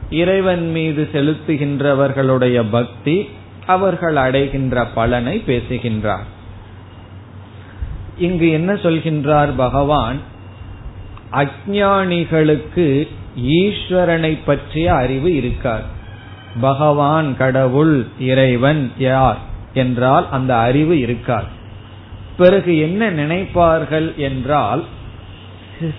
இறைவன் 0.09 0.71
மீது 0.71 1.09
செலுத்துகின்றவர்களுடைய 1.13 2.63
பக்தி 2.69 3.29
அவர்கள் 3.65 4.15
அடைகின்ற 4.15 4.85
பலனை 4.85 5.43
பேசுகின்றார். 5.45 6.27
இங்கு 8.17 8.49
என்ன 8.49 8.73
சொல்கின்றார் 8.73 9.51
பகவான்? 9.55 10.19
அஜானிகளுக்கு 11.31 13.07
ஈஸ்வரனை 13.41 14.37
பற்றிய 14.45 14.93
அறிவு 14.93 15.35
இருக்கார் 15.35 15.97
பகவான் 16.61 17.37
கடவுள் 17.37 18.05
இறைவன் 18.19 18.91
யார் 18.97 19.37
என்றால் 19.73 20.29
அந்த 20.29 20.55
அறிவு 20.55 20.99
இருக்கார் 20.99 21.43
பிறகு 22.37 22.77
என்ன 22.77 23.11
நினைப்பார்கள் 23.11 24.15
என்றால் 24.15 24.83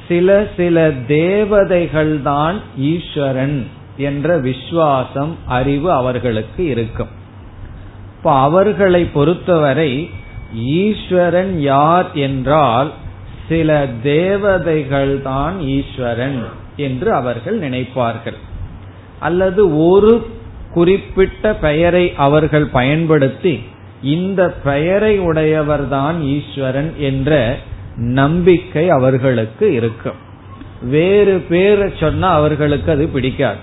சில 0.09 0.47
சில 0.57 0.91
தேவதைகள் 0.91 2.23
தான் 2.23 2.61
ஈஸ்வரன் 2.77 3.67
என்ற 3.97 4.39
விசுவாசம் 4.39 5.37
அறிவு 5.47 5.93
அவர்களுக்கு 5.93 6.67
இருக்கும். 6.67 7.09
இப்ப 8.17 8.33
அவர்களை 8.33 9.05
பொறுத்தவரை 9.05 10.11
ஈஸ்வரன் 10.55 11.59
யார் 11.59 12.13
என்றால் 12.13 12.93
சில 13.49 13.87
தேவதைகள் 14.03 15.23
தான் 15.23 15.61
ஈஸ்வரன் 15.61 16.45
என்று 16.77 17.13
அவர்கள் 17.13 17.59
நினைப்பார்கள். 17.61 18.39
அல்லது 19.21 19.89
ஒரு 19.89 20.29
குறிப்பிட்ட 20.73 21.55
பெயரை 21.55 22.15
அவர்கள் 22.17 22.65
பயன்படுத்தி 22.65 23.63
இந்த 24.03 24.55
பெயரை 24.65 25.21
உடையவர்தான் 25.21 26.21
ஈஸ்வரன் 26.23 26.95
என்ற 26.99 27.57
நம்பிக்கை 27.97 28.91
அவர்களுக்கு 28.91 29.73
இருக்கும். 29.73 30.29
வேறு 30.83 31.45
பேரை 31.49 31.93
சொன்னா 32.01 32.29
அவர்களுக்கு 32.29 32.93
அது 32.93 33.09
பிடிக்காது. 33.09 33.59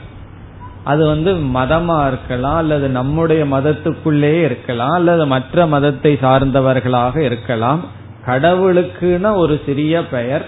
அது 0.84 1.06
வந்து 1.06 1.34
மதமா 1.34 2.08
இருக்கலாம் 2.08 2.56
அல்லது 2.56 2.90
நம்முடைய 2.90 3.46
மதத்துக்குள்ளேயே 3.46 4.44
இருக்கலாம் 4.44 4.92
அல்லது 4.92 5.28
மற்ற 5.28 5.66
மதத்தை 5.66 6.18
சார்ந்தவர்களாக 6.22 7.18
இருக்கலாம். 7.18 7.86
கடவுளுக்குன்னு 8.26 9.36
ஒரு 9.36 9.62
சிறிய 9.66 10.08
பெயர். 10.08 10.46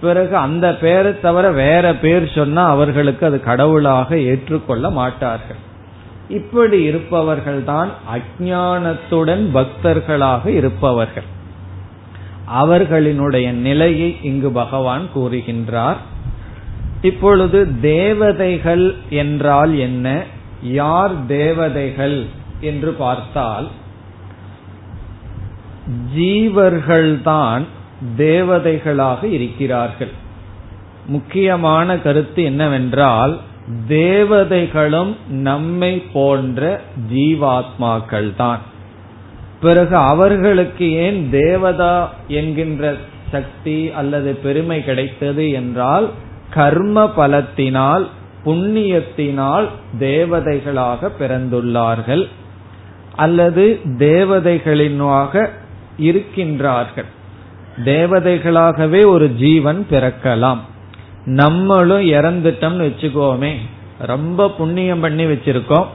பிறகு 0.00 0.36
அந்த 0.36 0.74
பெயரை 0.74 1.20
தவிர 1.20 1.50
வேற 1.50 1.94
பேர் 1.94 2.32
சொன்னா 2.34 2.68
அவர்களுக்கு 2.68 3.26
அது 3.26 3.40
கடவுளாக 3.40 4.18
ஏற்றுக்கொள்ள 4.18 4.90
மாட்டார்கள். 4.90 5.72
இப்படி 6.28 6.82
இருப்பவர்கள் 6.82 7.64
தான் 7.64 7.90
அஜானத்துடன் 8.14 9.44
பக்தர்களாக 9.54 10.46
இருப்பவர்கள். 10.46 11.24
அவர்களினுடைய 12.62 13.50
நிலையை 13.50 14.16
இங்கு 14.22 14.50
பகவான் 14.50 15.08
கூறுகின்றார். 15.16 15.96
இப்பொழுது 17.02 17.80
தேவதைகள் 17.80 18.94
என்றால் 19.10 19.78
என்ன? 19.78 20.22
யார் 20.62 21.26
தேவதைகள் 21.26 22.24
என்று 22.60 22.92
பார்த்தால் 22.92 23.68
ஜீவர்கள்தான் 26.16 27.62
தேவதைகளாக 28.16 29.24
இருக்கிறார்கள். 29.24 30.10
முக்கியமான 31.06 31.98
கருத்து 31.98 32.42
என்னவென்றால் 32.42 33.38
தேவதைகளும் 33.88 35.16
நம்மை 35.28 36.02
போன்ற 36.12 36.80
ஜீவாத்மாக்கள் 37.12 38.36
தான் 38.36 38.58
பிறகு 39.60 39.96
அவர்களுக்கு 39.96 40.92
ஏன் 40.92 41.30
தேவதா 41.30 42.12
என்கின்ற 42.28 42.96
சக்தி 43.30 43.90
அல்லது 43.90 44.34
பெருமை 44.34 44.84
கிடைத்தது 44.84 45.50
என்றால் 45.50 46.10
கர்ம 46.50 47.12
பலத்தினால் 47.16 48.06
புண்ணியத்தினால் 48.44 49.68
தேவதைகளாக 49.98 51.10
பிறந்துள்ளார்கள் 51.20 52.28
அல்லது 53.16 53.80
தேவதைகளினாக 53.84 55.48
இருக்கின்றார்கள். 55.98 57.10
தேவதைகளாகவே 57.84 59.06
ஒரு 59.06 59.34
ஜீவன் 59.34 59.86
பிறக்கலாம். 59.90 60.58
நம்மளும் 61.24 62.00
இறந்துட்டோம்னு 62.00 62.90
வச்சுக்கோமே. 62.90 63.52
ரொம்ப 63.98 64.50
புண்ணியம் 64.50 65.00
பண்ணி 65.00 65.24
வச்சிருக்கோம். 65.24 65.86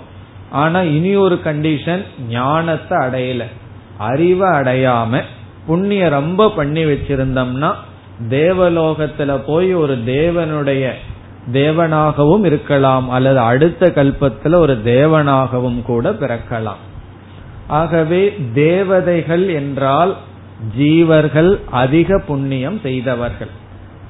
ஆனா 0.52 0.82
இனி 0.82 1.16
ஒரு 1.16 1.40
கண்டிஷன் 1.44 2.04
ஞானத்தை 2.30 2.98
அடையல. 2.98 3.44
அறிவை 3.98 4.50
அடையாம 4.50 5.22
புண்ணியம் 5.68 6.10
ரொம்ப 6.10 6.52
பண்ணி 6.52 6.86
வச்சிருந்தோம்னா 6.86 7.74
தேவலோகத்துல 8.30 9.40
போய் 9.46 9.74
ஒரு 9.74 9.98
தேவனுடைய 10.06 10.90
தேவனாகவும் 11.52 12.46
இருக்கலாம் 12.46 13.10
அல்லது 13.10 13.40
அடுத்த 13.40 13.92
கல்பத்துல 13.96 14.56
ஒரு 14.56 14.82
தேவனாகவும் 14.86 15.82
கூட 15.82 16.12
பிறக்கலாம். 16.12 16.82
ஆகவே 17.68 18.38
தேவதைகள் 18.54 19.48
என்றால் 19.48 20.16
ஜீவர்கள் 20.80 21.60
அதிக 21.72 22.22
புண்ணியம் 22.28 22.80
செய்தவர்கள். 22.80 23.50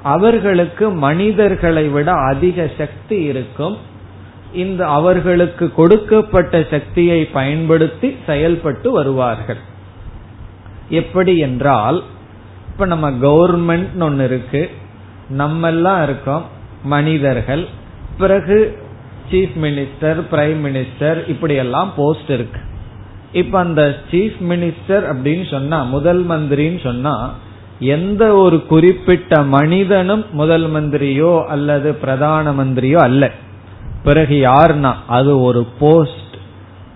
அவர்களுக்கு 0.03 0.89
மனிதர்களை 0.89 1.87
விட 1.87 2.11
அதிக 2.11 2.69
சக்தி 2.77 3.23
இருக்கும். 3.23 3.77
இந்த 4.53 4.87
அவர்களுக்கு 4.87 5.73
கொடுக்கப்பட்ட 5.73 6.65
சக்தியை 6.69 7.25
பயன்படுத்தி 7.25 8.15
செயல்பட்டு 8.25 8.91
வருவார்கள். 8.91 9.57
எப்படி 10.89 11.37
என்றால் 11.37 12.03
இப்ப 12.67 12.85
நம்ம 12.85 13.11
கவர்மெண்ட் 13.11 13.99
ஒன்னு 13.99 14.23
இருக்கு. 14.23 14.69
நம்ம 15.29 15.67
எல்லாம் 15.67 16.03
இருக்கோம் 16.03 16.45
மனிதர்கள். 16.83 17.67
பிறகு 18.17 18.77
சீஃப் 19.31 19.51
மினிஸ்டர் 19.61 20.21
பிரைம் 20.31 20.57
மினிஸ்டர் 20.65 21.29
இப்படி 21.29 21.53
எல்லாம் 21.53 21.93
போஸ்ட் 21.95 22.29
இருக்கு. 22.29 22.59
இப்ப 23.31 23.59
அந்த 23.59 23.97
சீஃப் 24.11 24.35
மினிஸ்டர் 24.49 25.03
அப்படின்னு 25.13 25.49
சொன்னா 25.49 25.83
முதல் 25.83 26.27
மந்திரின்னு 26.27 26.83
சொன்னா 26.83 27.33
எந்த 27.79 28.35
ஒரு 28.35 28.65
குறிப்பிட்ட 28.65 29.41
மனிதனும் 29.41 30.25
முதல் 30.31 30.71
மந்திரியோ 30.71 31.43
அல்லது 31.45 31.93
பிரதான 31.93 32.51
மந்திரியோ 32.51 32.95
அல்ல. 32.95 33.31
பிறகு 34.03 34.35
யாருன்னா 34.35 34.93
அது 35.07 35.41
ஒரு 35.41 35.65
போஸ்ட். 35.79 36.35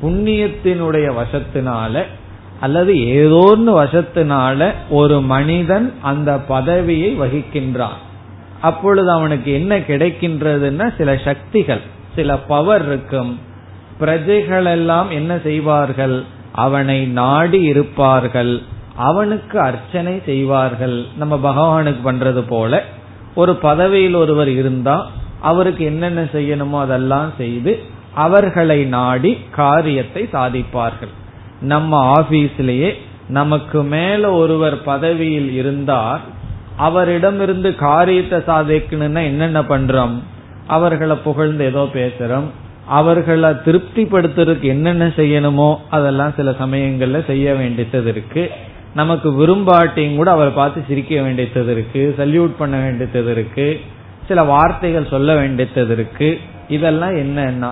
புண்ணியத்தினுடைய 0.02 1.14
வசத்தினால 1.16 2.04
அல்லது 2.60 2.94
ஏதோன்னு 2.94 3.70
வசத்தினால 3.70 4.72
ஒரு 4.90 5.22
மனிதன் 5.22 5.94
அந்த 6.02 6.38
பதவியை 6.38 7.20
வகிக்கின்றான். 7.20 7.98
அப்பொழுது 8.62 9.12
அவனுக்கு 9.12 9.54
என்ன 9.54 9.80
கிடைக்கின்றதுன்னா 9.80 10.96
சில 10.98 11.18
சக்திகள் 11.18 11.82
சில 12.16 12.38
பவர் 12.38 12.86
இருக்கும். 12.86 13.40
பிரஜைகள் 14.00 14.66
எல்லாம் 14.66 15.10
என்ன 15.10 15.38
செய்வார்கள்? 15.44 16.24
அவனை 16.52 17.06
நாடி 17.06 17.62
இருப்பார்கள். 17.62 18.62
அவனுக்கு 18.96 19.60
அர்ச்சனை 19.60 20.22
செய்வார்கள். 20.26 21.06
நம்ம 21.18 21.36
பகவானுக்கு 21.36 22.02
பண்றது 22.10 22.42
போல 22.48 22.82
ஒரு 23.36 23.54
பதவியில் 23.56 24.14
ஒருவர் 24.14 24.48
இருந்தா 24.48 25.08
அவருக்கு 25.42 25.86
என்னென்ன 25.86 26.22
செய்யணுமோ 26.22 26.78
அதெல்லாம் 26.80 27.32
செய்து 27.38 27.84
அவர்களை 28.14 28.86
நாடி 28.86 29.38
காரியத்தை 29.52 30.30
சாதிப்பார்கள். 30.32 31.14
நம்ம 31.60 32.22
ஆபீஸ்லயே 32.22 32.92
நமக்கு 33.28 33.84
மேல 33.84 34.32
ஒருவர் 34.32 34.84
பதவியில் 34.84 35.52
இருந்தார் 35.52 36.22
அவரிடமிருந்து 36.78 37.76
காரியத்தை 37.76 38.40
சாதிக்கணும்னா 38.40 39.24
என்னென்ன 39.24 39.62
பண்றோம்? 39.62 40.16
அவர்களை 40.68 41.16
புகழ்ந்து 41.16 41.66
ஏதோ 41.66 41.90
பேசுறோம். 41.94 42.48
அவர்களை 42.88 43.50
திருப்திப்படுத்துறதுக்கு 43.50 44.68
என்னென்ன 44.76 45.06
செய்யணுமோ 45.08 45.76
அதெல்லாம் 45.90 46.34
சில 46.36 46.52
சமயங்கள்ல 46.52 47.26
செய்ய 47.26 47.54
வேண்டியது 47.54 48.10
இருக்கு. 48.10 48.50
நமக்கு 48.96 49.34
விரும்பாட்டியும் 49.34 50.16
கூட 50.16 50.32
அவரை 50.32 50.54
பார்த்து 50.54 50.84
சிரிக்க 50.88 51.22
வேண்டியது 51.22 51.72
இருக்கு 51.72 52.16
சல்யூட் 52.18 52.54
பண்ண 52.58 52.78
வேண்டியது 52.78 53.32
இருக்கு 53.32 53.80
சில 54.28 54.44
வார்த்தைகள் 54.44 55.08
சொல்ல 55.10 55.36
வேண்டியது 55.36 55.94
இருக்கு. 55.94 56.40
இதெல்லாம் 56.68 57.16
என்னன்னா 57.16 57.72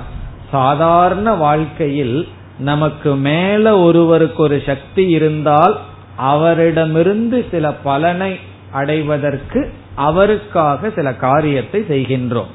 சாதாரண 0.51 1.33
வாழ்க்கையில் 1.33 2.27
நமக்கு 2.59 3.15
மேல 3.15 3.79
ஒருவருக்கு 3.79 4.43
ஒரு 4.43 4.63
சக்தி 4.65 5.07
இருந்தால் 5.09 5.79
அவரிடமிருந்து 6.17 7.45
சில 7.51 7.71
பலனை 7.71 8.39
அடைவதற்கு 8.71 9.61
அவருக்காக 9.95 10.89
சில 10.89 11.13
காரியத்தை 11.13 11.85
செய்கின்றோம். 11.89 12.51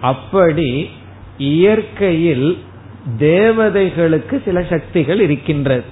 அப்படி 0.00 0.90
இயற்கையில் 1.38 2.58
தேவதைகளுக்கு 3.18 4.42
சில 4.44 4.62
சக்திகள் 4.62 5.20
இருக்கின்றது. 5.20 5.84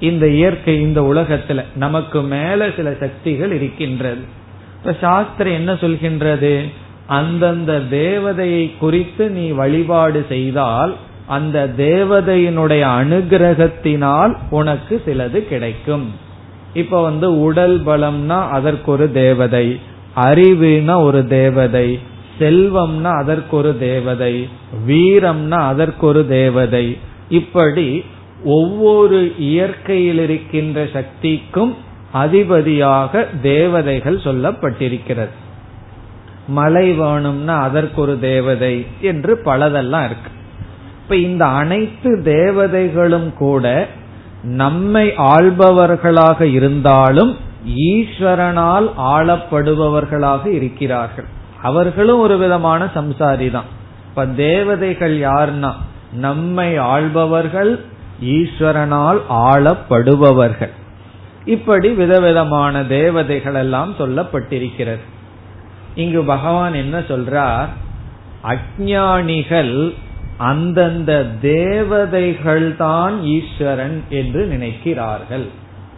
இந்த 0.00 0.28
இயற்கை 0.28 0.80
இந்த 0.80 1.00
உலகத்துல 1.02 1.64
நமக்கு 1.74 2.22
மேல 2.22 2.68
சில 2.76 2.94
சக்திகள் 3.00 3.52
இருக்கின்றது. 3.52 4.20
இப்ப 4.78 4.96
சாஸ்திரம் 5.00 5.52
என்ன 5.52 5.72
சொல்கின்றது? 5.72 6.60
அந்தந்த 7.06 7.80
தேவதையை 7.90 8.78
குறித்து 8.78 9.30
நீ 9.30 9.48
வழிபாடு 9.48 10.26
செய்தால் 10.28 10.94
அந்த 11.26 11.70
தேவதையினுடைய 11.76 12.82
அனுகிரகத்தினால் 13.00 14.36
உனக்கு 14.50 15.02
சிலது 15.06 15.38
கிடைக்கும். 15.48 16.14
இப்ப 16.74 17.02
வந்து 17.02 17.40
உடல் 17.40 17.84
பலம்னா 17.86 18.48
அதற்கு 18.48 18.92
ஒரு 18.92 19.12
தேவதை 19.12 19.78
அறிவுனா 20.16 21.02
ஒரு 21.02 21.26
தேவதை 21.26 21.98
செல்வம்னா 22.38 23.18
அதற்கு 23.18 23.56
ஒரு 23.56 23.78
தேவதை 23.78 24.48
வீரம்னா 24.88 25.60
அதற்கு 25.72 26.06
ஒரு 26.06 26.28
தேவதை. 26.28 26.98
இப்படி 27.28 28.04
ஒவ்வொரு 28.44 29.34
இயற்கையில் 29.38 30.18
இருக்கின்ற 30.18 30.88
சக்திக்கும் 30.92 31.76
அதிபதியாக 32.12 33.26
தேவதைகள் 33.42 34.16
சொல்லப்பட்டிருக்கிறது. 34.16 35.34
மழை 36.46 36.92
வேணும்னா 36.92 37.60
அதற்கு 37.60 38.00
ஒரு 38.00 38.18
தேவதை 38.20 38.86
என்று 39.00 39.40
பலதெல்லாம் 39.44 40.04
இருக்கு. 40.04 40.30
இப்ப 41.02 41.16
இந்த 41.16 41.46
அனைத்து 41.46 42.22
தேவதைகளும் 42.24 43.34
கூட 43.34 43.88
நம்மை 44.42 45.08
ஆள்பவர்களாக 45.10 46.40
இருந்தாலும் 46.40 47.36
ஈஸ்வரனால் 47.76 48.90
ஆளப்படுபவர்களாக 48.98 50.46
இருக்கிறார்கள். 50.46 51.24
அவர்களும் 51.62 52.18
ஒரு 52.18 52.38
விதமான 52.38 52.84
சம்சாரி 52.84 53.50
தான் 53.50 53.64
இப்ப 54.08 54.26
தேவதைகள் 54.26 55.18
யாருன்னா 55.18 55.72
நம்மை 56.12 56.76
ஆள்பவர்கள் 56.76 57.84
ஈஸ்வரனால் 58.22 59.18
ஆளப்படுபவர்கள். 59.28 60.70
இப்படி 61.44 61.88
விதவிதமான 61.88 62.84
தேவதைகள் 62.84 63.54
எல்லாம் 63.54 63.94
சொல்லப்பட்டிருக்கிறது. 63.98 65.04
இங்கு 65.94 66.22
பகவான் 66.22 66.74
என்ன 66.74 66.98
சொல்றார்? 66.98 67.68
அஜானிகள் 68.42 69.92
அந்தந்த 70.36 71.26
தேவதைகள் 71.40 72.76
தான் 72.76 73.22
ஈஸ்வரன் 73.22 74.02
என்று 74.08 74.46
நினைக்கிறார்கள். 74.46 75.46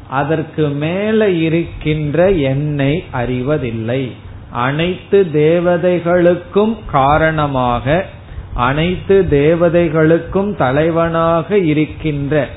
அதற்கு 0.09 0.69
மேல 0.69 1.29
இருக்கின்ற 1.29 2.31
என்னை 2.31 3.05
அறிவதில்லை. 3.11 4.13
அனைத்து 4.51 5.27
தேவதைகளுக்கும் 5.33 6.77
காரணமாக 6.91 8.07
அனைத்து 8.55 9.27
தேவதைகளுக்கும் 9.31 10.57
தலைவனாக 10.57 11.59
இருக்கின்ற 11.59 12.49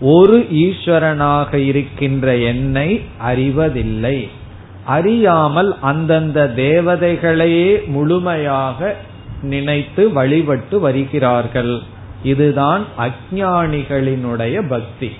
ஒரு 0.00 0.38
ஈஸ்வரனாக 0.38 1.54
இருக்கின்ற 1.54 2.36
என்னை 2.36 3.00
அறிவதில்லை. 3.18 4.28
அறியாமல் 4.84 5.76
அந்தந்த 5.80 6.52
தேவதைகளையே 6.56 7.86
முழுமையாக 7.86 8.96
நினைத்து 9.42 10.12
வழிபட்டு 10.12 10.80
வருகிறார்கள். 10.80 11.78
இதுதான் 12.22 12.84
அஜானிகளினுடைய 12.98 14.68
பக்தி. 14.68 15.10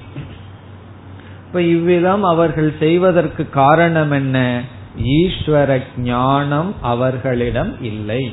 இப்ப 1.46 1.62
இவ்விதம் 1.62 2.22
அவர்கள் 2.22 2.74
செய்வதற்கு 2.78 3.50
காரணம் 3.50 4.10
என்ன? 4.10 4.62
ஈஸ்வர 5.04 5.82
ஞானம் 5.96 6.74
அவர்களிடம் 6.80 7.82
இல்லை. 7.82 8.32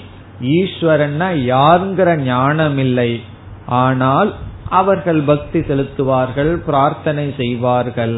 ஈஸ்வரன்னா 0.57 1.27
யாருங்கிற 1.53 2.09
ஞானம் 2.23 2.77
இல்லை 2.77 3.11
ஆனால் 3.81 4.29
அவர்கள் 4.79 5.21
பக்தி 5.21 5.59
செலுத்துவார்கள் 5.59 6.51
பிரார்த்தனை 6.67 7.33
செய்வார்கள். 7.41 8.15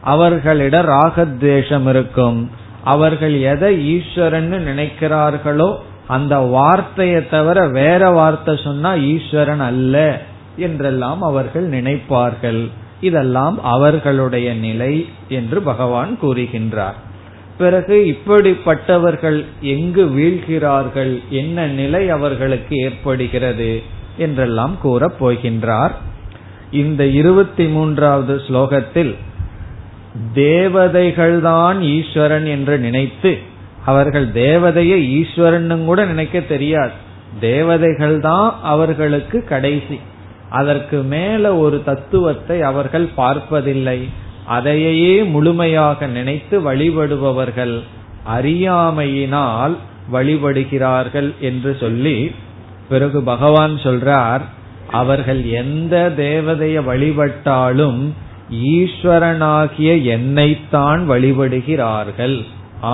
அவர்களிடம் 0.00 0.86
ராகத்வேஷம் 0.86 1.86
இருக்கும். 1.88 2.38
அவர்கள் 2.84 3.34
எதை 3.52 3.72
ஈஸ்வரன் 3.94 4.50
நினைக்கிறார்களோ 4.68 5.70
அந்த 6.06 6.34
வார்த்தையை 6.56 7.20
தவிர 7.28 7.66
வேற 7.80 8.02
வார்த்தை 8.10 8.54
சொன்னா 8.64 8.92
ஈஸ்வரன் 8.96 9.64
அல்ல 9.70 9.96
என்றெல்லாம் 10.56 11.20
அவர்கள் 11.22 11.66
நினைப்பார்கள். 11.68 12.62
இதெல்லாம் 13.00 13.58
அவர்களுடைய 13.74 14.48
நிலை 14.54 14.92
என்று 15.28 15.58
பகவான் 15.62 16.18
கூறுகின்றார். 16.22 16.98
பிறகு 17.60 17.96
இப்படிப்பட்டவர்கள் 18.12 19.38
எங்கு 19.74 20.04
வீழ்கிறார்கள் 20.16 21.12
என்ன 21.30 21.66
நிலை 21.80 22.02
அவர்களுக்கு 22.10 22.76
ஏற்படுகிறது 22.76 23.70
என்றெல்லாம் 24.16 24.74
கூறப் 24.80 25.18
போகின்றார். 25.20 25.94
இந்த 26.72 27.02
இருபத்தி 27.20 27.66
மூன்றாவது 27.66 28.34
ஸ்லோகத்தில் 28.48 29.12
தேவதைகள்தான் 30.34 31.78
ஈஸ்வரன் 31.96 32.46
என்று 32.46 32.76
நினைத்து 32.78 33.32
அவர்கள் 33.86 34.26
தேவதையை 34.28 34.98
ஈஸ்வரன் 35.20 35.84
கூட 35.84 36.00
நினைக்க 36.04 36.40
தெரியாது. 36.40 36.96
தேவதைகள் 37.40 38.16
தான் 38.20 38.48
அவர்களுக்கு 38.62 39.38
கடைசி. 39.44 39.98
அதற்கு 40.50 40.98
மேல 41.12 41.56
ஒரு 41.56 41.78
தத்துவத்தை 41.84 42.56
அவர்கள் 42.62 43.06
பார்ப்பதில்லை. 43.14 44.00
அதையே 44.54 45.14
முழுமையாக 45.34 46.06
நினைத்து 46.16 46.56
வழிபடுபவர்கள் 46.68 47.76
அறியாமையினால் 48.36 49.74
வழிபடுகிறார்கள் 50.12 51.30
என்று 51.48 51.72
சொல்லி 51.80 52.16
பிறகு 52.88 53.18
பகவான் 53.22 53.74
சொல்றார் 53.84 54.44
அவர்கள் 54.90 55.42
எந்த 55.62 55.96
தேவதையை 56.16 56.80
வழிபட்டாலும் 56.90 58.00
ஈஸ்வரனாகிய 58.74 59.90
என்னைத்தான் 60.14 61.02
வழிபடுகிறார்கள். 61.10 62.38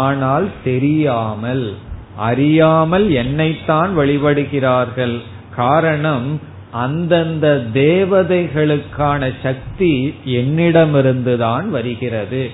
ஆனால் 0.03 0.47
தெரியாமல் 0.65 1.67
அறியாமல் 2.29 3.07
என்னைத்தான் 3.23 3.91
வழிபடுகிறார்கள். 3.99 5.17
காரணம் 5.57 6.29
அந்தந்த 6.73 7.63
தேவதைகளுக்கான 7.75 9.33
சக்தி 9.43 10.15
என்னிடமிருந்துதான் 10.25 11.69
வருகிறது. 11.69 12.51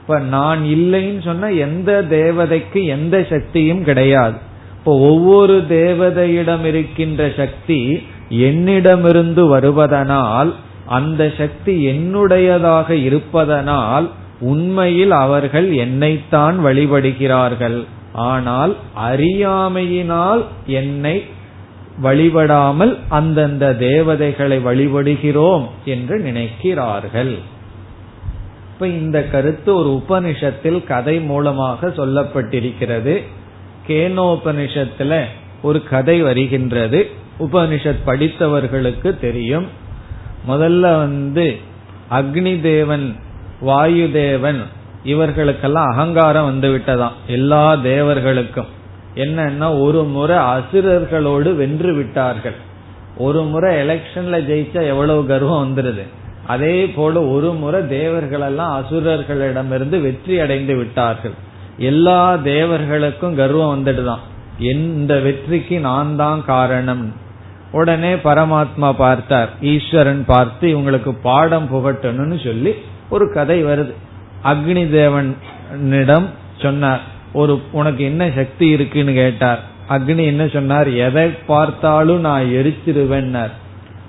இப்ப 0.00 0.18
நான் 0.18 0.64
இல்லைன்னு 0.64 1.24
சொன்ன 1.24 1.52
எந்த 1.52 2.04
தேவதைக்கு 2.10 2.84
எந்த 2.84 3.26
சக்தியும் 3.30 3.84
கிடையாது. 3.84 4.36
இப்போ 4.78 4.98
ஒவ்வொரு 4.98 5.64
தேவதையிடம் 5.68 6.64
இருக்கின்ற 6.64 7.32
சக்தி 7.36 8.02
என்னிடமிருந்து 8.28 9.56
வருவதனால் 9.56 10.52
அந்த 10.86 11.32
சக்தி 11.38 11.86
என்னுடையதாக 11.86 12.90
இருப்பதனால் 12.90 14.10
உண்மையில் 14.40 15.10
அவர்கள் 15.10 15.72
என்னைத்தான் 15.72 16.64
வழிபடுகிறார்கள். 16.64 17.84
ஆனால் 18.12 18.76
அறியாமையினால் 19.10 20.44
என்னை 20.66 21.22
வழிபடாமல் 22.02 22.98
அந்தந்த 23.08 23.74
தேவதைகளை 23.74 24.58
வழிபடுகிறோம் 24.58 25.66
என்று 25.84 26.18
நினைக்கிறார்கள். 26.18 27.38
இப்ப 28.72 28.88
இந்த 28.88 29.24
கருத்து 29.24 29.74
ஒரு 29.74 30.04
உபனிஷத்தில் 30.08 30.84
கதை 30.84 31.20
மூலமாக 31.20 31.88
சொல்லப்பட்டிருக்கிறது. 31.88 33.22
கேனோபனிஷத்துல 33.88 35.22
ஒரு 35.62 35.84
கதை 35.84 36.22
வருகின்றது. 36.22 37.10
உபனிஷத் 37.40 38.06
படித்தவர்களுக்கு 38.06 39.18
தெரியும். 39.20 39.66
முதல்ல 40.48 40.80
வந்து 40.80 41.56
அக்னி 42.10 42.60
தேவன் 42.60 43.16
வாயு 43.60 44.10
தேவன் 44.12 44.62
இவர்களுக்கெல்லாம் 45.04 45.92
அகங்காரம் 45.92 46.44
வந்து 46.44 46.68
விட்டதாம் 46.76 47.12
எல்லா 47.26 47.74
தேவர்களுக்கும். 47.74 48.66
என்னன்னா 49.24 49.68
ஒரு 49.84 50.00
முறை 50.14 50.36
அசுரர்களோடு 50.54 51.50
வென்று 51.60 51.92
விட்டார்கள். 51.94 52.56
ஒரு 53.26 53.40
முறை 53.52 53.70
எலெக்ஷன்ல 53.82 54.36
ஜெயிச்சா 54.50 54.80
எவ்வளவு 54.92 55.22
கர்வம் 55.26 55.62
வந்துருது. 55.64 56.04
அதே 56.46 56.76
போல 56.96 57.22
ஒரு 57.34 57.48
முறை 57.62 57.80
தேவர்கள் 57.88 58.44
எல்லாம் 58.48 58.74
அசுரர்களிடமிருந்து 58.80 59.96
வெற்றி 60.06 60.34
அடைந்து 60.44 60.74
விட்டார்கள். 60.76 61.36
எல்லா 61.90 62.20
தேவர்களுக்கும் 62.52 63.38
கர்வம் 63.40 63.72
வந்துடுதான் 63.74 64.22
இந்த 64.72 65.12
வெற்றிக்கு 65.26 65.76
நான் 65.88 66.12
தான் 66.16 66.40
காரணம். 66.44 67.04
உடனே 67.72 68.12
பரமாத்மா 68.26 68.88
பார்த்தார் 69.02 69.50
ஈஸ்வரன் 69.72 70.22
பார்த்து 70.26 70.66
இவங்களுக்கு 70.74 71.12
பாடம் 71.22 71.68
புகட்டணும்னு 71.72 72.38
சொல்லி 72.44 72.72
ஒரு 73.08 73.26
கதை 73.36 73.58
வருது. 73.64 73.92
அக்னி 74.44 74.84
தேவனிடம் 74.96 76.28
சொன்னார் 76.62 77.04
ஒரு 77.38 77.54
உனக்கு 77.72 78.02
என்ன 78.04 78.30
சக்தி 78.34 78.66
இருக்குன்னு 78.68 79.12
கேட்டார். 79.12 79.60
அக்னி 79.88 80.24
என்ன 80.24 80.44
சொன்னார்? 80.48 80.88
எதை 81.06 81.26
பார்த்தாலும் 81.46 82.20
நான் 82.20 82.44
எரிச்சிருவேன்னார். 82.44 83.54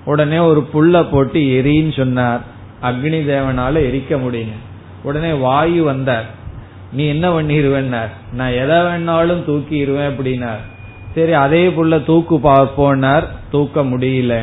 உடனே 0.06 0.38
ஒரு 0.38 0.62
புல்ல 0.74 1.06
போட்டு 1.12 1.40
எரின்னு 1.58 1.94
சொன்னார். 1.98 2.42
அக்னி 2.82 3.20
தேவனால 3.32 3.76
எரிக்க 3.90 4.18
முடியுங்க 4.26 4.58
உடனே 5.04 5.32
வாயு 5.32 5.84
வந்தார். 5.84 6.28
நீ 6.94 7.04
என்ன 7.06 7.26
பண்ணிடுவேன்னார் 7.32 8.12
நான் 8.34 8.58
எதை 8.64 8.78
வேணாலும் 8.88 9.46
தூக்கிடுவேன் 9.48 10.10
அப்படின்னார். 10.10 10.64
சரி 11.16 11.34
அதே 11.34 11.64
புள்ள 11.70 12.04
தூக்கு 12.06 12.38
பார்ப்போனார் 12.38 13.28
தூக்க 13.52 13.82
முடியல. 13.82 14.34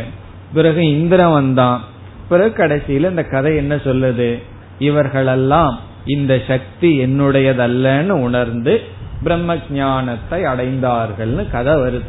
பிறகு 0.54 0.82
இந்திரன் 0.88 1.32
வந்தான். 1.32 1.80
பிறகு 2.28 2.52
கடைசியில 2.56 3.10
இந்த 3.10 3.22
கதை 3.22 3.56
என்ன 3.56 3.74
சொல்லுது? 3.74 4.42
இவர்களெல்லாம் 4.78 5.74
இந்த 6.06 6.42
சக்தி 6.48 6.90
என்னுடையதல்லன்னு 7.04 8.08
உணர்ந்து 8.08 8.80
பிரம்ம 9.22 9.56
ஞானத்தை 9.70 10.42
அடைந்தார்கள்னு 10.42 11.50
கதை 11.50 11.74
வருது. 11.74 12.08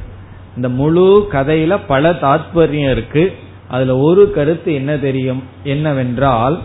இந்த 0.56 0.70
முழு 0.70 1.28
கதையில 1.32 1.80
பல 1.88 2.12
தாத்பரியம் 2.12 2.92
இருக்கு. 2.92 3.34
அதுல 3.68 3.98
ஒரு 3.98 4.32
கருத்து 4.32 4.74
என்ன 4.74 4.98
தெரியும்? 4.98 5.44
என்னவென்றால் 5.64 6.60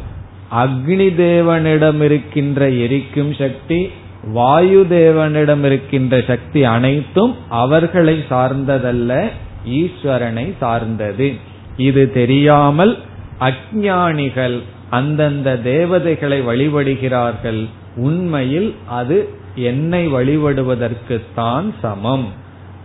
அக்னி 0.54 1.08
தேவனிடம் 1.18 2.02
இருக்கின்ற 2.02 2.68
எரிக்கும் 2.68 3.34
சக்தி 3.34 3.90
வாயு 4.24 4.86
தேவனிடம் 4.90 5.64
இருக்கின்ற 5.64 6.24
சக்தி 6.26 6.64
அனைத்தும் 6.64 7.36
அவர்களை 7.48 8.24
சார்ந்ததல்ல 8.30 9.30
ஈஸ்வரனை 9.68 10.52
சார்ந்தது. 10.60 11.32
இது 11.76 12.12
தெரியாமல் 12.12 12.98
அஜானிகள் 13.40 14.60
அந்தந்த 14.92 15.56
தேவதைகளை 15.56 16.38
வழிபடுகிறார்கள். 16.46 17.62
உண்மையில் 17.96 18.70
அது 18.88 19.16
என்னை 19.54 20.02
வழிபடுவதற்குத்தான் 20.12 21.68
சமம். 21.82 22.28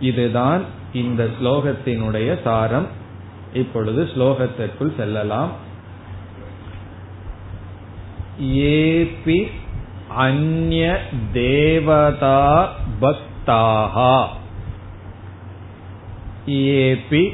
இதுதான் 0.00 0.62
இந்த 0.92 1.28
ஸ்லோகத்தினுடைய 1.36 2.42
சாரம். 2.44 2.88
இப்பொழுது 3.54 4.02
ஸ்லோகத்திற்குள் 4.04 4.96
செல்லலாம். 4.96 5.52
ஏபி 8.42 9.38
அந்ய 10.18 10.84
தேவதா 11.32 12.72
பக்தாகா 13.00 14.16
ஏபி 16.46 17.24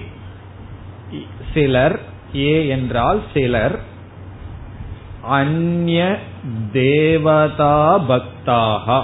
சிலர் 1.55 1.99
ஏ 2.51 2.53
என்றால் 2.69 3.21
சிலர் 3.35 3.77
அந்ய 5.29 6.19
தேவதா 6.73 7.99
பக்தாக 7.99 9.03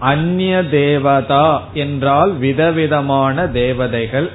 அந்ய 0.00 0.68
தேவதா 0.68 1.62
என்றால் 1.74 2.32
விதவிதமான 2.32 3.48
தேவதைகள் 3.48 4.30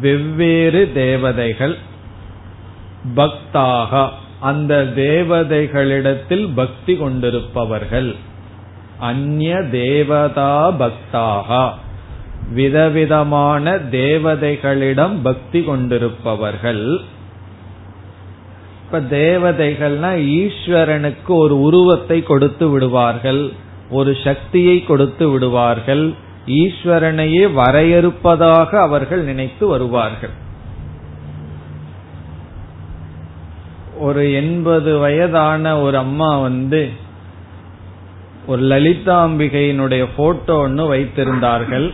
வெவ்வேறு 0.00 0.90
தேவதைகள். 0.94 1.78
பக்தாக 3.16 4.08
அந்த 4.40 4.92
தேவதைகளிடத்தில் 4.96 6.48
பக்தி 6.54 6.96
கொண்டிருப்பவர்கள். 6.96 8.14
அந்நிய 8.98 9.62
தேவதா 9.62 10.72
பக்தாக 10.72 11.70
விதவிதமான 12.52 13.74
தேவதைகளிடம் 13.74 15.16
பக்தி 15.22 15.62
கொண்டிருப்பவர்கள். 15.62 17.00
இப்ப 18.84 19.00
தேவதைகள்னா 19.00 20.10
ஈஸ்வரனுக்கு 20.40 21.32
ஒரு 21.34 21.60
உருவத்தை 21.60 22.22
கொடுத்து 22.22 22.68
விடுவார்கள் 22.68 23.52
ஒரு 23.90 24.16
சக்தியை 24.24 24.84
கொடுத்து 24.84 25.28
விடுவார்கள் 25.28 26.14
ஈஸ்வரனையே 26.46 27.44
வரையறுப்பதாக 27.56 28.70
அவர்கள் 28.78 29.22
நினைத்து 29.24 29.66
வருவார்கள். 29.66 30.42
ஒரு 34.00 34.32
எண்பது 34.32 34.98
வயதான 34.98 35.80
ஒரு 35.80 35.96
அம்மா 35.96 36.38
வந்து 36.38 36.90
ஒரு 38.46 38.62
லலிதாம்பிகையினுடைய 38.62 40.08
போட்டோ 40.16 40.56
ஒன்று 40.56 40.94
வைத்திருந்தார்கள். 40.94 41.90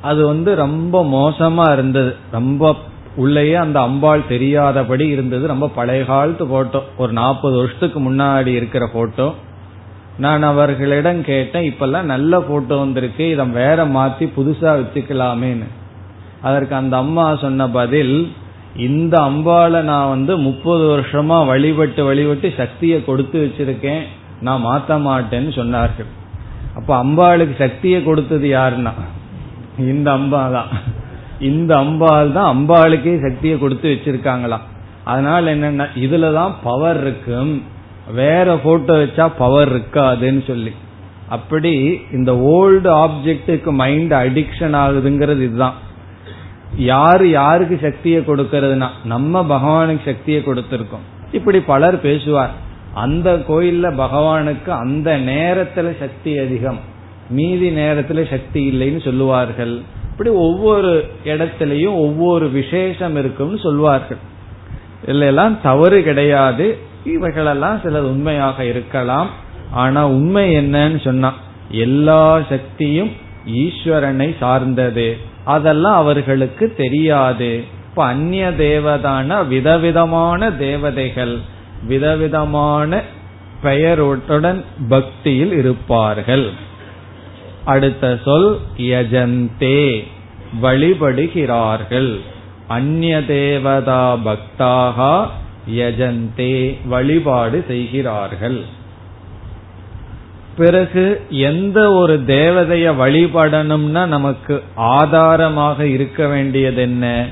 அது 0.00 0.26
வந்து 0.26 0.54
ரொம்ப 0.54 1.02
மோசமா 1.04 1.72
இருந்தது. 1.72 2.16
ரொம்ப 2.30 2.76
உள்ளேயே 3.16 3.54
அந்த 3.54 3.80
அம்பாள் 3.80 4.28
தெரியாதபடி 4.28 5.06
இருந்தது. 5.08 5.46
ரொம்ப 5.46 5.68
பழைய 5.68 6.04
காலத்து 6.04 6.46
போட்டோ 6.46 6.82
ஒரு 6.96 7.12
நாற்பது 7.12 7.56
வருஷத்துக்கு 7.56 8.12
முன்னாடி 8.12 8.46
இருக்கிற 8.46 8.86
போட்டோ 8.92 9.34
நான் 10.18 10.42
அவர்களிடம் 10.42 11.24
கேட்டேன் 11.24 11.66
இப்பெல்லாம் 11.70 12.02
நல்ல 12.02 12.40
போட்டோ 12.40 12.76
வந்திருக்கு. 12.76 13.30
இதை 13.30 13.44
வேற 13.46 13.84
மாத்தி 13.84 14.26
புதுசா 14.36 14.70
வச்சுக்கலாமேன்னு. 14.80 15.68
அதற்கு 16.42 16.74
அந்த 16.74 16.96
அம்மா 16.96 17.36
சொன்ன 17.36 17.68
பதில் 17.68 18.32
இந்த 18.76 19.20
அம்பாளை 19.20 19.80
நான் 19.82 20.08
வந்து 20.08 20.36
முப்பது 20.38 20.84
வருஷமா 20.92 21.46
வழிபட்டு 21.46 22.04
வழிபட்டு 22.04 22.52
சக்தியை 22.56 23.04
கொடுத்து 23.04 23.38
வச்சிருக்கேன். 23.44 24.02
நான் 24.40 24.64
மாத்த 24.66 24.98
மாட்டேன்னு 25.06 25.52
சொன்னார்கள். 25.60 26.10
அப்ப 26.74 27.04
அம்பாளுக்கு 27.04 27.56
சக்தியை 27.58 28.04
கொடுத்தது 28.04 28.48
யாருன்னா? 28.48 28.92
இந்த 29.78 30.10
அம்பா 30.12 30.52
தான் 30.52 30.68
இந்த 31.40 31.76
அம்பாள் 31.76 32.32
தான் 32.32 32.50
அம்பாளுக்கே 32.56 33.14
சக்தியை 33.22 33.58
கொடுத்து 33.58 33.88
வச்சிருக்காங்களாம் 33.90 34.66
அதனால 35.04 35.54
என்னன்னா 35.54 35.86
இதுலதான் 35.96 36.52
பவர் 36.62 37.00
இருக்கும். 37.00 37.62
வேற 38.14 38.56
போட்டோ 38.56 38.94
வச்சா 39.04 39.30
பவர் 39.38 39.70
இருக்காதுன்னு 39.72 40.46
சொல்லி. 40.46 40.72
அப்படி 41.28 42.00
இந்த 42.12 42.32
ஓல்டு 42.32 42.88
ஆப்ஜெக்டுக்கு 43.04 43.72
மைண்ட் 43.72 44.12
அடிக்ஷன் 44.12 44.76
ஆகுதுங்கிறது 44.82 45.42
இதுதான். 45.42 45.74
யாரு 46.76 47.30
யாருக்கு 47.30 47.78
சக்தியை 47.82 48.20
கொடுக்கறதுனா 48.20 48.88
நம்ம 49.04 49.42
பகவானுக்கு 49.42 50.04
சக்தியை 50.04 50.42
கொடுத்திருக்கோம். 50.46 51.06
இப்படி 51.32 51.60
பலர் 51.60 52.00
பேசுவார். 52.00 52.50
அந்த 52.94 53.34
கோயில்ல 53.48 53.86
பகவானுக்கு 53.94 54.68
அந்த 54.68 55.18
நேரத்துல 55.18 55.98
சக்தி 55.98 56.38
அதிகம். 56.38 56.78
மீதி 57.30 57.70
நேரத்துல 57.70 58.30
சக்தி 58.30 58.60
இல்லைன்னு 58.70 59.04
சொல்லுவார்கள். 59.04 59.82
அப்படி 60.20 60.38
ஒவ்வொரு 60.38 61.08
இடத்திலையும் 61.24 61.94
ஒவ்வொரு 61.94 62.50
விசேஷம் 62.50 63.16
இருக்கும்னு 63.16 63.58
சொல்வார்கள். 63.58 64.16
எல்லாம் 65.06 65.60
தவறு 65.60 66.02
கிடையாது. 66.02 66.78
இவைகளெல்லாம் 67.04 67.78
சிலது 67.78 67.98
உண்மையாக 67.98 68.64
இருக்கலாம். 68.64 69.30
ஆனா 69.70 70.08
உண்மை 70.08 70.56
என்னன்னு 70.56 71.04
சொன்னா 71.04 71.34
எல்லா 71.70 72.40
சக்தியும் 72.48 73.10
ஈஸ்வரனை 73.46 74.36
சார்ந்தது. 74.40 75.16
அதெல்லாம் 75.44 75.94
அவர்களுக்கு 75.94 76.74
தெரியாது. 76.76 77.64
இப்ப 77.90 78.04
அந்நிய 78.04 78.50
தேவதான 78.50 79.48
விதவிதமான 79.48 80.50
தேவதைகள் 80.50 81.38
விதவிதமான 81.86 83.02
பெயருடன் 83.62 84.64
பக்தியில் 84.88 85.52
இருப்பார்கள். 85.52 86.50
அடுத்த 87.70 88.18
சொல் 88.24 88.48
யஜந்தே 88.76 89.82
வழிபடுகிறார்கள். 90.62 92.10
அந்நிய 92.68 93.14
தேவதா 93.24 94.02
பக்தாகா 94.24 95.14
யஜந்தே 95.70 96.54
வழிபாடு 96.88 97.58
செய்கிறார்கள். 97.68 98.60
பிறகு 100.56 101.04
எந்த 101.30 101.78
ஒரு 101.92 102.14
தேவதைய 102.26 102.86
வழிபடணும்னா 103.02 104.02
நமக்கு 104.06 104.62
ஆதாரமாக 104.74 105.86
இருக்க 105.86 106.26
வேண்டியது 106.26 106.80
என்ன? 106.82 107.26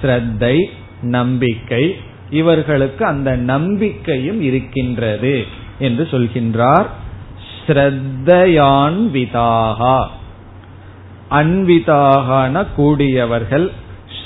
ஸ்ரத்தை 0.00 0.56
நம்பிக்கை. 1.02 1.84
இவர்களுக்கு 2.30 3.02
அந்த 3.04 3.30
நம்பிக்கையும் 3.52 4.40
இருக்கின்றது 4.42 5.34
என்று 5.78 6.04
சொல்கின்றார். 6.10 6.88
ஸ்ரத்தையான்விதாகா 7.66 10.04
அன்விதாகன 11.30 12.66
கூடியவர்கள் 12.76 13.72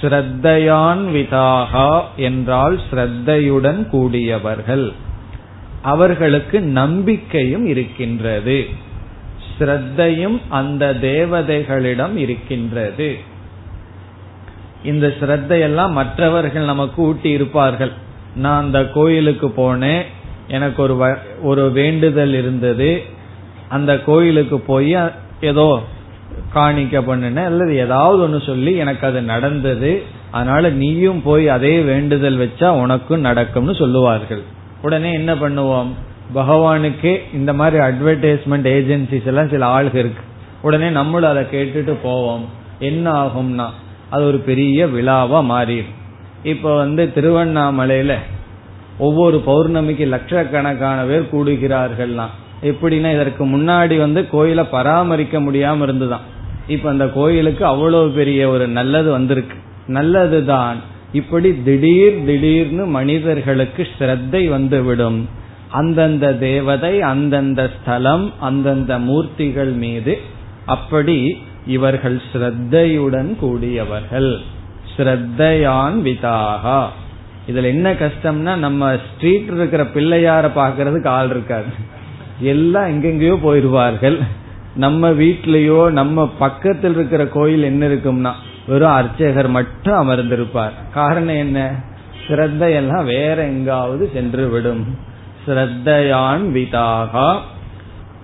ஸ்ரத்தையான்விதாகா 0.00 2.00
என்றால் 2.16 2.80
ஸ்ரத்தையுடன் 2.90 3.88
கூடியவர்கள். 3.88 4.92
அவர்களுக்கு 5.82 6.60
நம்பிக்கையும் 6.60 7.66
இருக்கின்றது. 7.66 8.66
ஸ்ரத்தையும் 9.58 10.40
அந்த 10.48 10.96
தேவதைகளிடம் 11.00 12.16
இருக்கின்றது. 12.16 13.18
இந்த 14.84 15.14
ஸ்ரத்தையெல்லாம் 15.20 15.90
மற்றவர்கள் 15.90 16.64
நமக்கு 16.64 17.02
ஊட்டி 17.02 17.30
இருப்பார்கள். 17.30 17.92
நான் 18.36 18.62
அந்த 18.62 18.88
கோயிலுக்கு 18.88 19.48
போனேன். 19.48 20.02
எனக்கு 20.48 20.82
ஒரு 20.82 21.16
ஒரு 21.42 21.72
வேண்டுதல் 21.72 22.32
இருந்தது. 22.32 23.16
அந்த 23.68 24.00
கோயிலுக்கு 24.00 24.60
போய் 24.60 24.96
ஏதோ 25.40 25.82
காணிக்க 26.54 27.00
பண்ணுன 27.00 27.44
அல்லது 27.44 27.76
ஏதாவது 27.76 28.22
ஒன்று 28.22 28.40
சொல்லி 28.40 28.76
எனக்கு 28.76 29.06
அது 29.06 29.22
நடந்தது 29.22 30.02
அதனால 30.30 30.70
நீயும் 30.70 31.22
போய் 31.22 31.48
அதே 31.48 31.80
வேண்டுதல் 31.80 32.38
வச்சா 32.38 32.68
உனக்கும் 32.68 33.20
நடக்கும்னு 33.20 33.74
சொல்லுவார்கள். 33.74 34.42
உடனே 34.82 35.12
என்ன 35.12 35.34
பண்ணுவோம்? 35.34 35.86
பகவானுக்கே 36.34 37.20
இந்த 37.32 37.52
மாதிரி 37.52 37.82
அட்வர்டைஸ்மெண்ட் 37.84 38.68
ஏஜென்சிஸ் 38.76 39.24
எல்லாம் 39.24 39.48
சில 39.48 39.66
ஆளுக 39.66 39.94
இருக்கு. 39.94 40.22
உடனே 40.62 40.88
நம்மளும் 40.88 41.30
அதை 41.30 41.42
கேட்டுட்டு 41.42 41.94
போவோம். 42.02 42.44
என்ன 42.78 43.24
ஆகும்னா 43.24 43.66
அது 44.10 44.26
ஒரு 44.26 44.38
பெரிய 44.38 44.86
விழாவா 44.86 45.40
மாறிடும். 45.50 45.94
இப்ப 46.42 46.76
வந்து 46.76 47.12
திருவண்ணாமலையில 47.14 48.14
ஒவ்வொரு 48.98 49.42
பௌர்ணமிக்கு 49.46 50.06
லட்சக்கணக்கான 50.06 51.02
பேர் 51.02 51.28
கூடுகிறார்கள்லாம் 51.32 52.34
எப்படின்னா 52.62 53.14
இதற்கு 53.14 53.46
முன்னாடி 53.46 53.98
வந்து 53.98 54.28
கோயிலை 54.28 54.64
பராமரிக்க 54.64 55.40
முடியாம 55.40 55.82
இருந்துதான். 55.82 56.20
இப்ப 56.66 56.88
அந்த 56.88 57.06
கோயிலுக்கு 57.06 57.64
அவ்வளவு 57.64 58.10
பெரிய 58.10 58.48
ஒரு 58.48 58.68
நல்லது 58.68 59.10
வந்திருக்கு. 59.10 59.56
நல்லதுதான். 59.86 60.76
இப்படி 61.12 61.62
திடீர் 61.62 62.24
திடீர்னு 62.24 62.86
மனிதர்களுக்கு 62.86 63.88
ஸ்ரத்தை 63.98 64.48
வந்துவிடும். 64.48 65.28
அந்தந்த 65.68 66.32
தேவதை 66.32 67.02
அந்தந்த 67.02 67.70
ஸ்தலம் 67.76 68.32
அந்தந்த 68.40 68.98
மூர்த்திகள் 68.98 69.74
மீது 69.74 70.18
அப்படி 70.66 71.42
இவர்கள் 71.66 72.22
ஸ்ரத்தையுடன் 72.32 73.36
கூடியவர்கள். 73.36 74.38
ஸ்ரத்தையான் 74.96 75.96
விதாகா. 76.04 76.84
இதுல 77.50 77.62
என்ன 77.62 77.92
கஷ்டம்னா 77.92 78.56
நம்ம 78.56 78.96
ஸ்ட்ரீட் 78.96 79.50
இருக்கிற 79.50 79.84
பிள்ளையார 79.84 80.50
பாக்குறதுக்கு 80.56 81.06
ஆள் 81.06 81.30
இருக்காது. 81.30 81.96
எல்லாம் 82.40 82.88
எங்கெங்கயோ 82.88 83.36
போயிருவார்கள் 83.36 84.18
நம்ம 84.74 85.10
வீட்லயோ 85.10 85.90
நம்ம 85.90 86.28
பக்கத்தில் 86.28 86.94
இருக்கிற 86.94 87.26
கோயில் 87.26 87.62
என்ன 87.62 87.88
இருக்கும்னா 87.88 88.32
வெறும் 88.66 88.90
அர்ச்சகர் 88.90 89.48
மட்டும் 89.48 90.08
அமர்ந்திருப்பார். 90.08 90.72
காரணம் 90.92 91.36
என்ன? 91.36 91.74
ஸ்ரத்தையெல்லாம் 92.28 93.04
வேற 93.04 93.44
எங்காவது 93.44 94.10
சென்று 94.12 94.48
விடும் 94.48 94.98
ஸ்ரத்தையான் 95.46 96.44
விதாகா 96.54 97.38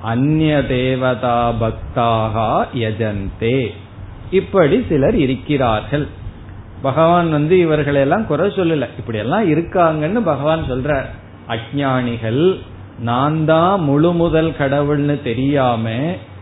அந்நிய 0.01 0.67
தேவதா 0.67 1.53
பக்தாகா 1.61 2.67
யஜந்தே. 2.75 3.71
இப்படி 4.31 4.85
சிலர் 4.89 5.15
இருக்கிறார்கள். 5.15 6.09
பகவான் 6.83 7.31
வந்து 7.31 7.59
இவர்களெல்லாம் 7.59 8.27
குறை 8.27 8.49
சொல்லல. 8.49 8.89
இப்படி 8.99 9.19
எல்லாம் 9.19 9.51
இருக்காங்கன்னு 9.51 10.21
பகவான் 10.25 10.73
சொல்ற 10.73 11.05
அஜானிகள் 11.49 12.59
நான் 12.99 13.45
தான் 13.45 13.81
முழு 13.81 14.13
முதல் 14.13 14.55
கடவுள்னு 14.59 15.23
தெரியாம 15.23 15.91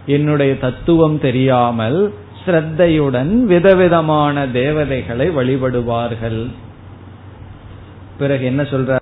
என்னுடைய 0.07 0.59
தத்துவம் 0.59 1.19
தெரியாமல் 1.19 2.15
ஸ்ரத்தையுடன் 2.47 3.45
விதவிதமான 3.45 4.47
தேவதைகளை 4.49 5.31
வழிபடுவார்கள். 5.31 6.47
பிறகு 8.19 8.45
என்ன 8.45 8.63
சொல்ற? 8.63 8.97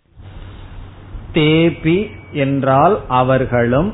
தேபி 1.32 2.06
என்றால் 2.32 2.98
அவர்களும் 3.08 3.92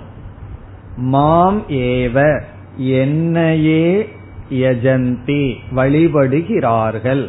மாம் 0.97 1.63
ஏவ 1.69 2.41
என்னையே 2.77 4.09
யஜந்தி 4.51 5.57
வழிபடுகிறார்கள். 5.75 7.29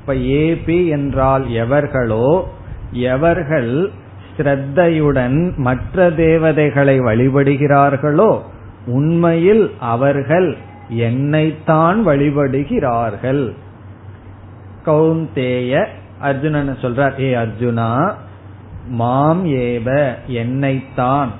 இப்ப 0.00 0.14
ஏபி 0.14 0.88
என்றால் 0.88 1.50
எவர்களோ 1.50 2.44
எவர்கள் 2.92 3.90
ஸ்ரத்தையுடன் 4.36 5.56
மற்ற 5.56 6.10
தேவதைகளை 6.10 7.00
வழிபடுகிறார்களோ 7.00 8.40
உண்மையில் 8.86 9.72
அவர்கள் 9.80 10.56
என்னைத்தான் 10.88 12.06
வழிபடுகிறார்கள். 12.06 13.52
கௌந்தேய 14.86 15.86
அர்ஜுனன் 16.20 16.76
சொல்றார் 16.82 17.20
ஏ 17.20 17.34
அர்ஜுனா 17.34 18.14
மாம் 18.88 19.46
ஏவ 19.46 20.14
என்னைத்தான். 20.26 21.30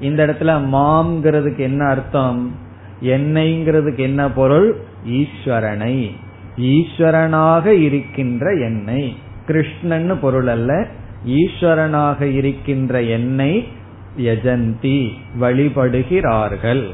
இந்த 0.00 0.26
இடத்துல 0.26 0.60
மாம்ங்கிறதுக்கு 0.72 1.58
என்ன 1.58 1.86
அர்த்தம்? 1.86 2.56
என்னைங்கிறதுக்கு 3.02 3.98
என்ன 3.98 4.30
பொருள்? 4.30 4.76
ஈஸ்வரனை. 5.08 6.10
ஈஸ்வரனாக 6.56 7.66
இருக்கின்ற 7.66 8.52
என்னை. 8.52 9.16
கிருஷ்ணன்னு 9.48 10.14
பொருள் 10.20 10.46
அல்ல 10.46 10.86
ஈஸ்வரனாக 11.26 12.20
இருக்கின்ற 12.22 13.02
என்னை 13.02 13.68
யஜந்தி 14.16 15.12
வழிபடுகிறார்கள். 15.40 16.90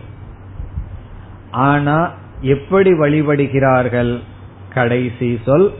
ஆனா 1.50 2.10
எப்படி 2.40 2.92
வழிபடுகிறார்கள்? 2.92 4.20
கடைசி 4.74 5.40
சொல் 5.44 5.72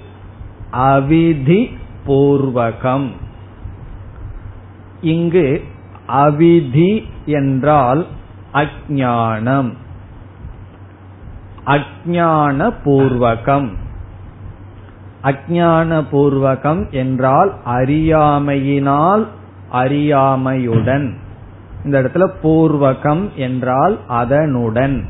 அவிதி 0.73 1.77
பூர்வகம். 2.07 3.11
இங்கு 5.01 5.65
அவிதி 6.09 7.05
என்றால் 7.27 8.07
அஜானம் 8.53 9.73
அஜான 11.67 12.73
பூர்வகம். 12.85 13.71
அஜான 15.25 16.05
பூர்வகம் 16.13 16.91
என்றால் 16.91 17.55
அறியாமையினால் 17.67 19.27
அறியாமையுடன். 19.73 21.13
இந்த 21.85 22.03
இடத்துல 22.03 22.31
பூர்வகம் 22.43 23.35
என்றால் 23.35 23.99
அதனுடன். 24.09 25.05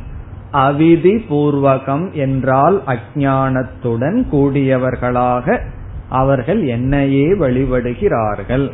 அவிதி 0.53 1.15
பூர்வகம் 1.31 2.13
என்றால் 2.13 2.83
அஜானத்துடன் 2.87 4.19
கூடியவர்களாக 4.33 5.61
அவர்கள் 6.09 6.67
என்னையே 6.67 7.27
வழிபடுகிறார்கள். 7.33 8.71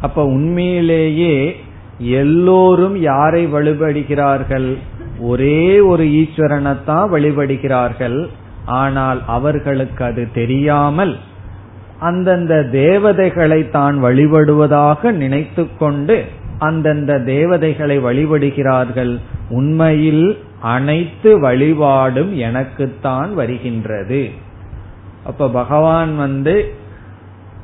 அப்ப 0.00 0.24
உண்மையிலேயே 0.24 1.56
எல்லோரும் 1.98 2.96
யாரை 2.96 3.52
வழிபடுகிறார்கள்? 3.52 4.76
ஒரே 5.20 5.80
ஒரு 5.80 6.04
ஈஸ்வரனைத்தான் 6.04 7.08
வழிபடுகிறார்கள். 7.12 8.28
ஆனால் 8.64 9.22
அவர்களுக்கு 9.26 10.04
அது 10.04 10.28
தெரியாமல் 10.34 11.18
அந்தந்த 12.00 12.62
தேவதைகளை 12.62 13.70
தான் 13.70 14.04
வழிபடுவதாக 14.04 15.12
நினைத்து 15.12 15.76
கொண்டு 15.76 16.24
அந்தந்த 16.58 17.18
தேவதைகளை 17.18 17.98
வழிபடுகிறார்கள். 17.98 19.18
உண்மையில் 19.48 20.38
அனைத்து 20.60 21.40
வழிபாடும் 21.40 22.36
எனக்குத்தான் 22.36 23.34
வருகின்றது. 23.34 24.30
அப்ப 25.24 25.48
பகவான் 25.48 26.16
வந்து 26.16 26.74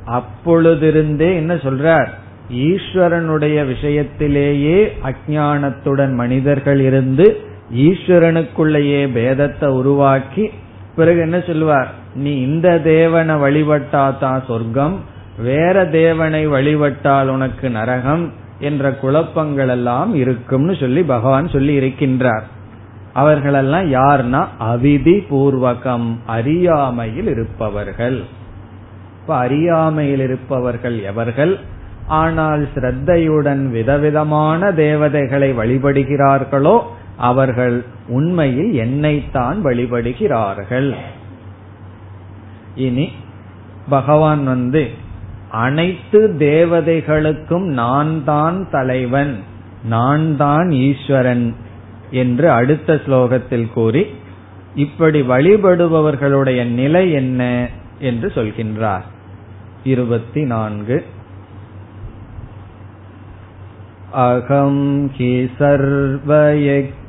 அப்பொழுதிருந்தே 0.07 1.35
என்ன 1.35 1.55
சொல்றார்? 1.55 2.09
ஈஸ்வரனுடைய 2.53 3.75
விஷயத்திலேயே 3.75 4.93
அஜானத்துடன் 5.05 6.15
மனிதர்கள் 6.15 6.81
இருந்து 6.81 7.37
ஈஸ்வரனுக்குள்ளேயே 7.75 9.03
பேதத்தை 9.15 9.67
உருவாக்கி 9.67 10.51
பிறகு 10.97 11.21
என்ன 11.21 11.41
சொல்லுவார்? 11.41 11.91
நீ 12.15 12.41
இந்த 12.41 12.79
தேவனை 12.79 13.35
வழிபட்டா 13.35 14.19
தான் 14.19 14.45
சொர்க்கம்? 14.47 15.01
வேற 15.39 15.87
தேவனை 15.87 16.47
வழிபட்டால் 16.47 17.29
உனக்கு 17.29 17.71
நரகம்? 17.71 18.33
என்ற 18.61 18.93
குழப்பங்கள் 18.93 19.69
எல்லாம் 19.69 20.15
இருக்கும்னு 20.15 20.77
சொல்லி 20.77 21.03
பகவான் 21.03 21.49
சொல்லி 21.49 21.79
இருக்கின்றார். 21.79 22.43
அவர்களெல்லாம் 23.13 23.93
யார்னா? 23.93 24.47
அவிதி 24.61 25.17
பூர்வகம் 25.31 26.17
அறியாமையில் 26.27 27.27
இருப்பவர்கள். 27.27 28.25
இப்ப 29.21 29.37
அறியாமையில் 29.37 30.21
இருப்பவர்கள் 30.21 31.03
எவர்கள்? 31.03 31.59
ஆனால் 32.07 32.69
ஸ்ரத்தையுடன் 32.75 33.71
விதவிதமான 33.71 34.73
தேவதைகளை 34.73 35.53
வழிபடுகிறார்களோ 35.53 36.83
அவர்கள் 37.17 37.85
உண்மையில் 38.09 38.73
என்னைத்தான் 38.75 39.65
வழிபடுகிறார்கள். 39.65 40.95
இனி 42.75 43.13
பகவான் 43.89 44.45
வந்து 44.45 44.91
அனைத்து 45.51 46.35
தேவதைகளுக்கும் 46.39 47.65
நான் 47.65 48.25
தான் 48.25 48.71
தலைவன் 48.71 49.43
நான் 49.85 50.37
தான் 50.37 50.71
ஈஸ்வரன் 50.71 51.55
என்று 52.11 52.51
அடுத்த 52.51 52.95
ஸ்லோகத்தில் 52.95 53.73
கூறி 53.73 54.07
இப்படி 54.75 55.21
வழிபடுபவர்களுடைய 55.21 56.65
நிலை 56.65 57.13
என்ன 57.13 57.69
என்று 57.99 58.33
சொல்கின்றார். 58.35 59.03
இருபத்தி 59.85 60.45
நான்கு 60.45 61.05
அகம் 64.11 65.11
ஹி 65.13 65.49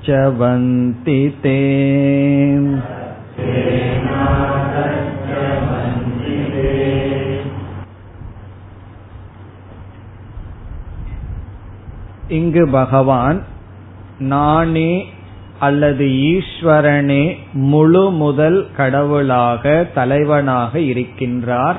तत्त्वेनातश्च 0.00 0.06
तच्चवन्ति 0.06 1.20
ते 1.42 1.56
இங்கு 12.28 12.68
பகவான் 12.70 13.42
நானே 14.18 15.06
அல்லது 15.58 16.04
ஈஸ்வரனே 16.04 17.36
முழு 17.52 18.10
முதல் 18.10 18.70
கடவுளாக 18.76 19.84
தலைவனாக 19.94 20.78
இருக்கின்றார் 20.78 21.76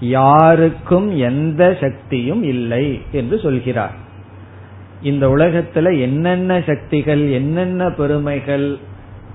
யாருக்கும் 0.00 1.08
எந்த 1.20 1.76
சக்தியும் 1.80 2.42
இல்லை 2.42 3.02
என்று 3.12 3.38
சொல்கிறார் 3.38 3.96
இந்த 5.01 5.27
உலகத்துல 5.27 5.99
என்னென்ன 5.99 6.61
சக்திகள் 6.65 7.31
என்னென்ன 7.31 7.89
பெருமைகள் 7.89 8.77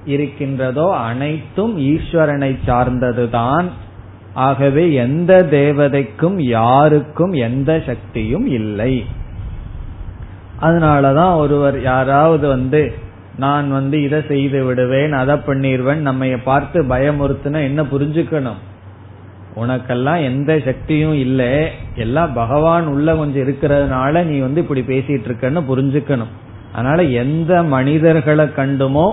இருக்கின்றதோ 0.05 0.97
அனைத்தும் 0.97 1.79
ஈஸ்வரனை 1.79 2.59
சார்ந்ததுதான். 2.67 3.65
ஆகவே 4.35 4.93
எந்த 4.93 5.47
தேவதைக்கும் 5.51 6.37
யாருக்கும் 6.37 7.33
எந்த 7.33 7.83
சக்தியும் 7.87 8.47
இல்லை. 8.47 9.05
அதனாலதான் 10.63 11.37
ஒருவர் 11.37 11.83
யாராவது 11.83 12.49
வந்து 12.49 12.95
நான் 13.39 13.71
வந்து 13.71 14.03
இதை 14.03 14.23
செய்து 14.29 14.65
விடுவேன் 14.65 15.13
அதை 15.13 15.35
பண்ணிடுவேன் 15.35 15.97
நம்ம 15.97 16.27
பார்த்து 16.45 16.83
பயமுறுத்துனா 16.83 17.63
என்ன 17.63 17.83
புரிஞ்சுக்கணும்? 17.83 18.61
உனக்கெல்லாம் 19.57 20.25
எந்த 20.25 20.61
சக்தியும் 20.65 21.15
இல்ல. 21.15 21.71
எல்லாம் 21.95 22.33
பகவான் 22.33 22.87
உள்ள 22.87 23.15
கொஞ்சம் 23.15 23.49
இருக்கிறதுனால 23.49 24.25
நீ 24.25 24.39
வந்து 24.39 24.61
இப்படி 24.61 24.81
பேசிட்டு 24.81 25.29
இருக்கன்னு 25.29 25.63
புரிஞ்சுக்கணும். 25.69 26.33
அதனால 26.73 27.03
எந்த 27.03 27.63
மனிதர்களை 27.63 28.45
கண்டுமோ 28.45 29.13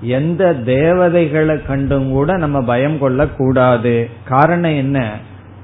எந்த 0.00 0.54
தேவதைகளை 0.54 1.62
கண்டும் 1.62 2.10
கூட 2.10 2.36
நம்ம 2.36 2.62
பயம் 2.62 2.98
கொள்ள 2.98 3.26
கூடாது 3.26 4.10
காரணம் 4.24 4.76
என்ன? 4.76 5.16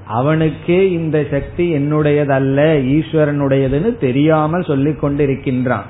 அவனுக்கே 0.07 0.91
இந்த 0.91 1.27
சக்தி 1.31 1.75
என்னுடையதல்ல 1.75 2.61
ஈஸ்வரனுடையதுன்னு 2.97 3.99
தெரியாமல் 3.99 4.63
சொல்லி 4.63 4.91
கொண்டிருக்கின்றான். 4.91 5.87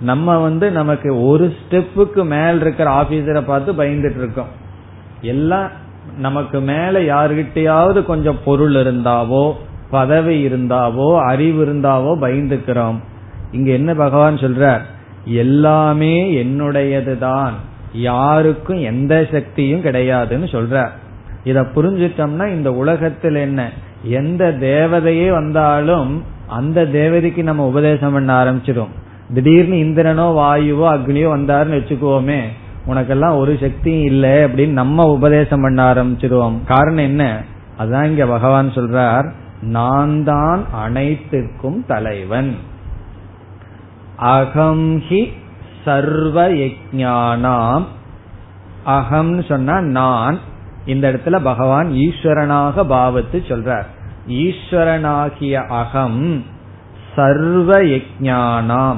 நம்ம 0.00 0.38
வந்து 0.38 0.70
நமக்கு 0.70 1.22
ஒரு 1.24 1.54
ஸ்டெப்புக்கு 1.58 2.24
மேல் 2.24 2.60
இருக்கிற 2.60 2.90
ஆபீசரை 2.90 3.40
பார்த்து 3.40 3.72
பயந்துட்டு 3.72 4.16
இருக்கோம். 4.16 4.48
எல்லாம் 5.20 5.70
நமக்கு 6.18 6.60
மேல 6.60 7.00
யாருகிட்டயாவது 7.00 8.02
கொஞ்சம் 8.02 8.38
பொருள் 8.44 8.74
இருந்தாவோ 8.74 9.52
பதவி 9.90 10.46
இருந்தாவோ 10.46 11.18
அறிவு 11.18 11.64
இருந்தாவோ 11.64 12.16
பயந்துக்கிறோம். 12.20 12.98
இங்க 13.52 13.70
என்ன 13.72 13.94
பகவான் 13.94 14.36
சொல்றார்? 14.36 14.80
எல்லாமே 15.24 16.44
என்னுடையதுதான். 16.44 17.52
யாருக்கும் 17.92 18.80
எந்த 18.80 19.28
சக்தியும் 19.32 19.82
கிடையாதுன்னு 19.82 20.48
சொல்றார். 20.50 20.90
இத 21.44 21.60
புரிஞ்சிட்டோம்னா 21.60 22.48
இந்த 22.48 22.72
உலகத்தில் 22.72 23.34
என்ன? 23.34 23.70
எந்த 24.02 24.56
தேவதையே 24.60 25.30
வந்தாலும் 25.30 26.24
அந்த 26.46 26.84
தேவதைக்கு 26.84 27.42
நம்ம 27.42 27.66
உபதேசம் 27.66 28.12
பண்ண 28.12 28.44
ஆரம்பிச்சிடும் 28.44 28.88
திடீர்னு 29.34 29.76
இந்திரனோ 29.76 30.26
வாயுவோ 30.36 30.86
அக்னியோ 30.94 31.28
வந்தாருன்னு 31.36 31.78
வச்சுக்குவோமே 31.80 32.40
உனக்கெல்லாம் 32.86 33.36
ஒரு 33.36 33.58
சக்தியும் 33.60 34.04
இல்லை 34.04 34.30
அப்படின்னு 34.30 34.68
நம்ம 34.68 35.04
உபதேசம் 35.04 35.60
பண்ண 35.60 35.92
ஆரம்பிச்சிருவோம். 35.92 36.64
காரணம் 36.64 37.04
என்ன? 37.04 37.42
அதான் 37.78 38.04
இங்க 38.04 38.26
பகவான் 38.26 38.68
சொல்றார் 38.68 39.32
நான் 39.60 40.24
தான் 40.24 40.64
அனைத்துக்கும் 40.72 41.86
தலைவன். 41.86 42.56
அகம் 44.16 45.00
ஹி 45.00 45.32
சர்வ 45.84 46.48
யஜானாம் 46.48 47.84
அகம்னு 48.86 49.48
சொன்னா 49.48 49.80
நான். 49.80 50.38
இந்த 50.86 51.12
இடத்துல 51.12 51.38
பகவான் 51.42 51.88
ஈஸ்வரனாக 51.90 52.84
பாவத்து 52.88 53.38
சொல்றார். 53.48 53.86
ஈஸ்வரனாகிய 54.28 55.66
அகம் 55.66 56.44
சர்வ 57.14 57.82
யஜானாம் 57.82 58.96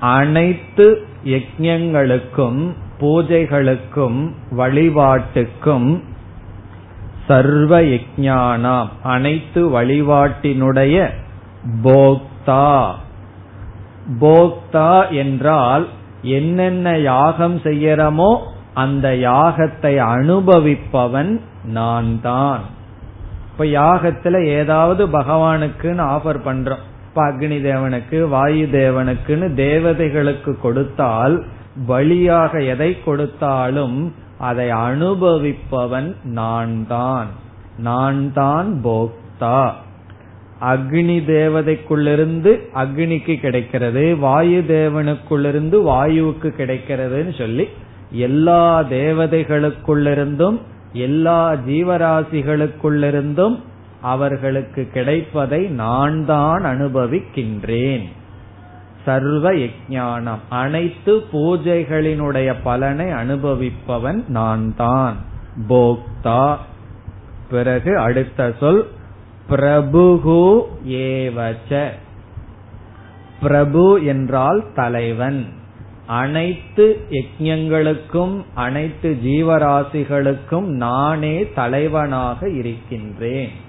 அனைத்து 0.00 1.04
யஜ்யங்களுக்கும் 1.24 2.60
பூஜைகளுக்கும் 3.00 4.20
வழிபாட்டுக்கும் 4.50 6.02
சர்வ 7.28 7.80
யஜானாம் 7.80 8.88
அனைத்து 9.02 9.60
வழிபாட்டினுடைய 9.68 10.96
போக்தா. 11.82 12.86
போக்தா 14.20 15.10
என்றால் 15.10 15.88
என்னென்ன 16.22 16.98
யாகம் 16.98 17.58
செய்யறமோ 17.58 18.30
அந்த 18.74 19.08
யாகத்தை 19.14 19.94
அனுபவிப்பவன் 20.14 21.40
நான் 21.64 22.20
தான் 22.20 22.60
இப்ப 23.50 23.64
யாகத்துல 23.64 24.46
ஏதாவது 24.46 25.06
பகவானுக்குன்னு 25.06 26.04
ஆஃபர் 26.14 26.40
பண்றோம். 26.44 26.84
இப்ப 27.20 27.32
அக்னி 27.32 27.58
தேவனுக்கு 27.60 28.28
வாயு 28.28 28.66
தேவனுக்குன்னு 28.66 29.54
தேவதைகளுக்கு 29.54 30.60
கொடுத்தால் 30.60 31.44
வழியாக 31.86 32.60
எதை 32.60 33.02
கொடுத்தாலும் 33.04 34.12
அதை 34.38 34.68
அனுபவிப்பவன் 34.70 36.14
நான் 36.22 36.86
தான் 36.86 37.28
நான் 37.78 38.32
தான் 38.32 38.80
போக்தா. 38.84 39.72
அக்னி 40.60 41.18
தேவதைக்குள்ளிருந்து 41.26 42.58
அக்னிக்கு 42.74 43.40
கிடைக்கிறது 43.40 44.16
வாயு 44.16 44.62
தேவனுக்குள்ளிருந்து 44.68 45.76
வாயுவுக்கு 45.82 46.48
கிடைக்கிறதுன்னு 46.48 47.38
சொல்லி 47.38 47.68
எல்லா 48.10 48.80
தேவதைகளுக்குள்ளிருந்தும் 48.82 50.58
எல்லா 50.92 51.54
ஜீவராசிகளுக்குள்ளிருந்தும் 51.64 53.56
அவர்களுக்கு 54.00 54.88
கிடைப்பதை 54.92 55.66
நான் 55.66 56.24
தான் 56.24 56.64
அனுபவிக்கின்றேன். 56.64 58.08
சர்வ 59.04 59.52
யஜானம் 59.52 60.38
அனைத்து 60.48 61.24
பூஜைகளினுடைய 61.32 62.54
பலனை 62.62 63.06
அனுபவிப்பவன் 63.06 64.28
நான் 64.28 64.76
தான் 64.76 65.16
போக்தா. 65.68 66.56
பிறகு 67.50 67.98
அடுத்த 67.98 68.54
சொல் 68.60 68.88
பிரபுகு 69.48 70.62
ஏவச்ச. 70.88 71.90
பிரபு 73.40 74.04
என்றால் 74.04 74.64
தலைவன். 74.74 75.46
அனைத்து 76.06 77.06
யஜங்களுக்கும் 77.10 78.44
அனைத்து 78.54 79.18
ஜீவராசிகளுக்கும் 79.24 80.64
நானே 80.64 81.52
தலைவனாக 81.54 82.48
இருக்கின்றேன். 82.48 83.68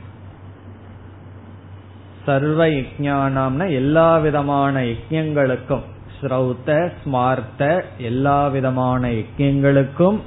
சர்வ 2.26 2.66
யஜானம்னா 2.66 3.72
எல்லா 3.72 4.18
விதமான 4.18 4.82
யஜ்யங்களுக்கும் 4.82 5.82
ஸ்ரௌத்த 6.22 6.92
ஸ்மார்த்த 7.04 7.84
எல்லா 7.98 8.48
விதமான 8.48 9.10
யஜ்யங்களுக்கும் 9.10 10.20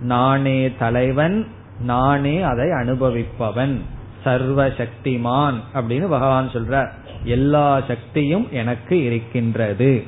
நானே 0.00 0.72
தலைவன் 0.78 1.46
நானே 1.80 2.42
அதை 2.42 2.66
அனுபவிப்பவன். 2.68 3.76
சர்வ 4.24 4.68
சக்திமான் 4.68 5.54
அப்படின்னு 5.74 6.08
பகவான் 6.08 6.48
சொல்றார். 6.48 6.90
எல்லா 7.24 7.80
சக்தியும் 7.80 8.48
எனக்கு 8.50 9.04
இருக்கின்றது. 9.04 10.04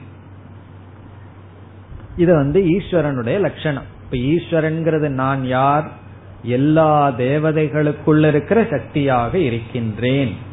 இது 2.16 2.34
வந்து 2.34 2.60
ஈஸ்வரனுடைய 2.60 3.40
லட்சணம். 3.40 3.82
இப்ப 4.04 4.16
ஈஸ்வரன்கிறது 4.16 5.08
நான் 5.08 5.46
யார்? 5.46 5.88
எல்லா 6.42 7.10
தேவதைகளுக்குள்ள 7.10 8.28
இருக்கிற 8.28 8.66
சக்தியாக 8.70 9.38
இருக்கின்றேன். 9.38 10.48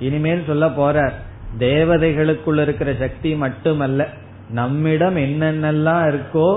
இனிமேல் 0.00 0.46
சொல்ல 0.46 0.66
போறார் 0.66 1.16
தேவதைகளுக்குள்ள 1.58 2.60
இருக்கிற 2.62 2.90
சக்தி 2.94 3.34
மட்டுமல்ல 3.34 4.06
நம்மிடம் 4.50 5.16
என்னென்னலாம் 5.16 6.04
இருக்கோ 6.10 6.48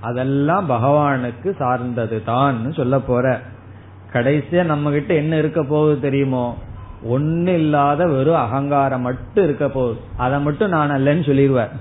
அதெல்லாம் 0.00 0.70
பகவானுக்கு 0.70 1.50
சார்ந்தது 1.56 2.22
தான் 2.24 2.72
சொல்ல 2.72 2.98
போற 2.98 3.40
கடைசியா 4.12 4.62
நம்ம 4.64 4.90
கிட்ட 4.90 5.14
என்ன 5.14 5.36
இருக்க 5.36 5.60
போகுது 5.62 6.00
தெரியுமோ? 6.00 6.56
ஒன்னு 7.04 7.54
இல்லாத 7.54 8.06
வெறும் 8.06 8.42
அகங்காரம் 8.42 9.00
மட்டும் 9.00 9.44
இருக்க 9.44 9.68
போகுது. 9.68 9.98
அதை 10.16 10.40
மட்டும் 10.40 10.68
நான் 10.68 10.90
அல்லன்னு 10.90 11.24
சொல்லிடுவேன் 11.30 11.72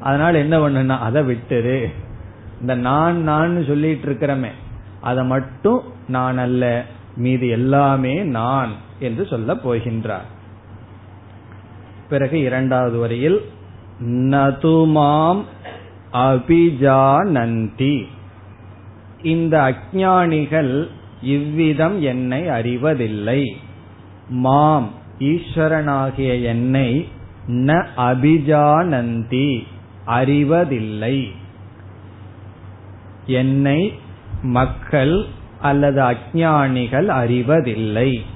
அதனால 0.00 0.38
என்ன 0.38 0.56
பண்ணுனா 0.58 0.96
அதை 0.98 1.22
விட்டுரு. 1.22 1.78
இந்த 2.60 2.74
நான் 2.74 3.18
நான் 3.22 3.64
சொல்லிட்டு 3.66 4.06
இருக்கிறமே 4.08 4.50
அதை 5.00 5.24
மட்டும் 5.24 5.80
நான் 6.08 6.38
அல்ல 6.38 6.84
மீது 7.16 7.48
எல்லாமே 7.48 8.14
நான் 8.38 8.72
என்று 8.98 9.26
சொல்ல 9.26 9.54
போகின்றார். 9.54 10.28
பிறகு 12.10 12.40
இரண்டாவது 12.40 12.98
வரியில் 12.98 13.40
நதுமாம் 14.04 15.42
அபிஜானந்தி. 16.12 18.06
இந்த 19.22 19.54
அஜானிகள் 19.60 20.86
இவ்விதம் 21.22 22.02
என்னை 22.02 22.48
அறிவதில்லை. 22.48 23.56
மாம் 24.28 24.90
ஈஸ்வரனாகிய 25.18 26.42
என்னை 26.42 27.08
ந 27.48 27.86
அபிஜானந்தி 27.96 29.66
அறிவதில்லை. 30.06 31.28
என்னை 33.26 33.92
மக்கள் 34.42 35.26
அல்லது 35.60 36.02
அஜானிகள் 36.02 37.06
அறிவதில்லை. 37.06 38.29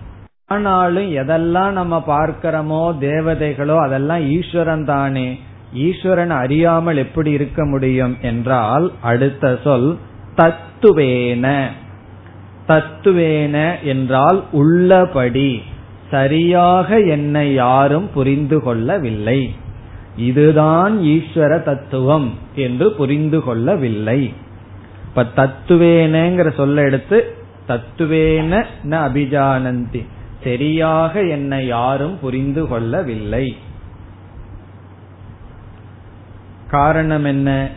ஆனாலும் 0.46 1.10
எதெல்லாம் 1.10 1.70
நம்ம 1.70 2.02
பார்க்கிறோமோ 2.06 2.80
தேவதைகளோ 3.00 3.76
அதெல்லாம் 3.78 4.22
ஈஸ்வரன் 4.30 4.84
தானே. 4.84 5.38
ஈஸ்வரன் 5.72 6.30
அறியாமல் 6.30 6.96
எப்படி 6.96 7.30
இருக்க 7.30 7.64
முடியும் 7.64 8.16
என்றால் 8.20 8.92
அடுத்த 9.00 9.58
சொல் 9.64 9.98
தத்துவேன. 10.36 11.46
தத்துவேன 12.68 13.56
என்றால் 13.82 14.44
உள்ளபடி. 14.52 15.62
சரியாக 16.10 17.00
என்னை 17.00 17.54
யாரும் 17.54 18.08
புரிந்து 18.14 18.62
கொள்ளவில்லை. 18.62 19.54
இதுதான் 20.16 20.98
ஈஸ்வர 20.98 21.62
தத்துவம் 21.62 22.28
என்று 22.54 22.92
புரிந்து 22.92 23.42
கொள்ளவில்லை. 23.42 24.32
இப்ப 25.06 25.24
தத்துவேனங்கிற 25.36 26.54
சொல்ல 26.54 26.82
எடுத்து 26.82 27.18
தத்துவேன 27.68 28.64
அபிஜானந்தி. 28.90 30.02
சரியாக 30.44 31.20
என்னை 31.20 31.66
யாரும் 31.66 32.20
புரிந்து 32.20 32.68
கொள்ளவில்லை. 32.68 33.56
காரணம் 36.70 37.24
என்ன? 37.24 37.68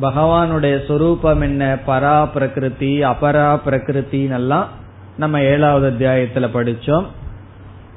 பகவானுடைய 0.00 0.86
சொரூபம் 0.86 1.40
என்ன? 1.40 1.78
பரா 1.86 2.26
பிரகிருதி 2.26 3.02
அபரா 3.02 3.60
பிரகிருத்தின்னெல்லாம் 3.66 4.66
நம்ம 5.16 5.40
ஏழாவது 5.40 5.90
அத்தியாயத்துல 5.90 6.38
படிச்சோம். 6.38 7.04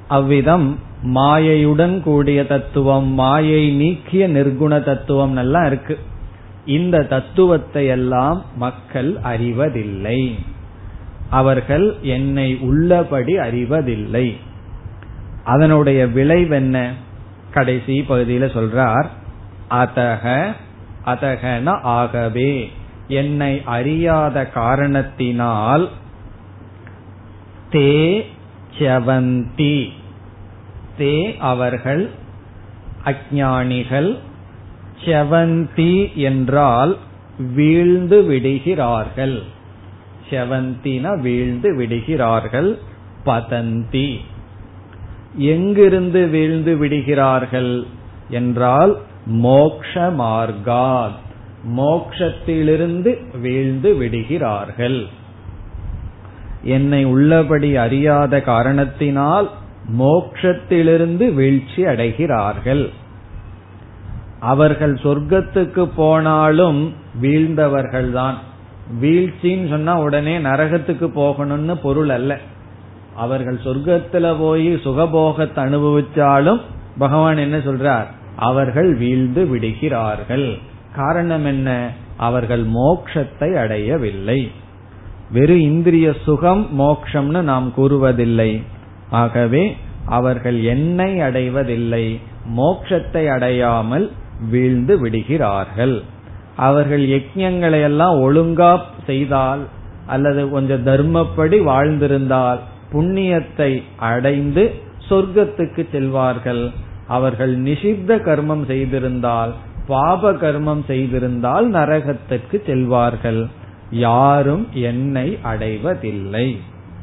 அவ்விதம் 0.08 0.80
மாயையுடன் 1.04 2.02
கூடிய 2.02 2.46
தத்துவம் 2.46 3.08
மாயை 3.08 3.76
நீக்கிய 3.76 4.30
நிர்குண 4.30 4.84
தத்துவம் 4.84 5.36
எல்லாம் 5.36 5.66
இருக்கு. 5.66 6.00
இந்த 6.66 7.04
தத்துவத்தை 7.04 7.88
எல்லாம் 7.88 8.46
மக்கள் 8.56 9.18
அறிவதில்லை. 9.24 10.40
அவர்கள் 11.36 11.96
என்னை 12.02 12.58
உள்ளபடி 12.58 13.38
அறிவதில்லை. 13.38 14.38
அதனுடைய 15.44 16.06
விளைவென்ன? 16.06 16.90
கடைசி 17.52 18.06
பகுதியில 18.10 18.46
சொல்றார் 18.58 19.06
அதக 19.70 20.54
அதகன 21.06 21.70
ஆகவே. 21.82 22.72
என்னை 23.08 23.62
அறியாத 23.66 24.46
காரணத்தினால் 24.46 25.90
தே 27.72 28.22
செவந்தி. 28.78 29.90
தே 31.00 31.38
அவர்கள் 31.38 32.10
அஜானிகள் 33.06 34.18
செவந்தி 35.06 36.14
என்றால் 36.16 36.98
வீழ்ந்து 37.38 38.24
விடுகிறார்கள். 38.24 39.44
செவந்தினா 40.30 41.20
வீழ்ந்து 41.20 41.76
விடுகிறார்கள் 41.76 42.80
பதந்தி. 43.26 44.18
எங்கிருந்து 45.38 46.28
வீழ்ந்து 46.28 46.78
விடுகிறார்கள் 46.78 47.86
என்றால் 48.30 48.98
மோக்ஷ 49.26 50.14
மார்காத் 50.18 51.24
மோக்ஷத்திலிருந்து 51.78 53.38
வீழ்ந்து 53.40 53.98
விடுகிறார்கள். 53.98 55.08
என்னை 56.64 57.04
உள்ளபடி 57.04 57.76
அறியாத 57.76 58.42
காரணத்தினால் 58.42 59.52
மோக்ஷத்திலிருந்து 60.00 61.34
வீழ்ச்சி 61.34 61.84
அடைகிறார்கள். 61.84 62.90
அவர்கள் 64.40 64.94
சொர்க்கத்துக்கு 64.94 65.90
போனாலும் 65.96 66.94
வீழ்ந்தவர்கள்தான். 67.22 68.36
வீழ்ச்சின்னு 69.02 69.70
சொன்னா 69.70 70.02
உடனே 70.02 70.38
நரகத்துக்கு 70.38 71.08
போகணும்னு 71.16 71.76
பொருள் 71.82 72.10
அல்ல. 72.10 72.40
அவர்கள் 73.16 73.60
சொர்க்கத்துல 73.64 74.40
போய் 74.40 74.76
சுகபோகத்தை 74.76 75.60
அனுபவிச்சாலும் 75.68 76.62
பகவான் 76.98 77.38
என்ன 77.38 77.58
சொல்றார்? 77.58 78.06
அவர்கள் 78.36 78.96
வீழ்ந்து 78.96 79.48
விடுகிறார்கள். 79.48 80.58
காரணம் 80.96 81.46
என்ன? 81.46 81.90
அவர்கள் 82.18 82.66
மோக்ஷத்தை 82.68 83.56
அடையவில்லை. 83.56 84.52
வெறும் 85.32 85.60
இந்திரிய 85.60 86.14
சுகம் 86.24 86.80
மோக்ஷம்னு 86.80 87.42
நாம் 87.42 87.74
கூறுவதில்லை. 87.78 88.62
ஆகவே 89.10 89.78
அவர்கள் 90.06 90.64
என்னை 90.64 91.22
அடைவதில்லை. 91.22 92.20
மோக்ஷத்தை 92.58 93.28
அடையாமல் 93.28 94.12
வீழ்ந்து 94.50 95.00
விடுகிறார்கள். 95.00 96.04
அவர்கள் 96.58 97.04
யஜ்யங்களை 97.06 97.82
எல்லாம் 97.82 98.16
ஒழுங்கா 98.22 98.80
செய்தால் 99.06 99.60
அல்லது 100.08 100.50
கொஞ்சம் 100.50 100.86
தர்மப்படி 100.86 101.64
வாழ்ந்திருந்தால் 101.64 102.60
புண்ணியத்தை 102.92 103.84
அடைந்து 103.96 104.74
சொர்க்கத்துக்கு 105.10 105.84
செல்வார்கள். 105.92 106.72
அவர்கள் 107.08 107.60
நிஷித்த 107.60 108.18
கர்மம் 108.18 108.66
செய்திருந்தால் 108.68 109.52
பாப 109.88 110.32
கர்மம் 110.32 110.84
செய்திருந்தால் 110.88 111.68
நரகத்திற்கு 111.70 112.58
செல்வார்கள். 112.66 113.48
யாரும் 113.90 114.68
என்னை 114.74 115.38
அடைவதில்லை 115.44 116.58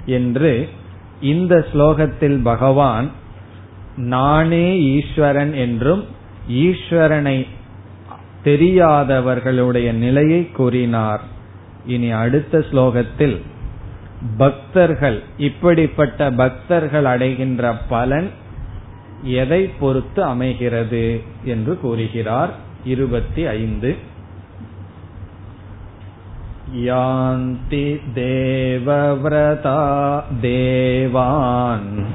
என்று 0.07 0.69
இந்த 1.21 1.67
ஸ்லோகத்தில் 1.73 2.43
பகவான் 2.43 3.11
நானே 3.97 4.67
ஈஸ்வரன் 4.95 5.55
என்றும் 5.55 6.05
ஈஸ்வரனை 6.49 7.47
தெரியாதவர்களுடைய 8.45 9.93
நிலையை 9.93 10.51
கூறினார். 10.51 11.21
இனி 11.87 12.11
அடுத்த 12.11 12.59
ஸ்லோகத்தில் 12.59 13.41
பக்தர்கள் 14.37 15.23
இப்படிப்பட்ட 15.37 16.31
பக்தர்கள் 16.31 17.05
அடைகின்ற 17.05 17.77
பலன் 17.89 18.31
எதை 19.23 19.71
பொறுத்து 19.81 20.25
அமைகிறது 20.25 21.23
என்று 21.45 21.79
கூறுகிறார். 21.79 22.55
இருபத்தி 22.85 23.47
ஐந்து. 23.47 23.97
யாந்தி 26.77 28.01
தேவவ்ரதா 28.15 30.23
தேவான். 30.41 32.07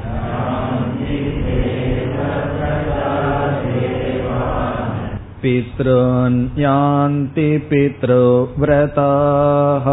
पितॄन् 5.43 6.39
यान्ति 6.61 7.47
पितृव्रताः 7.71 9.87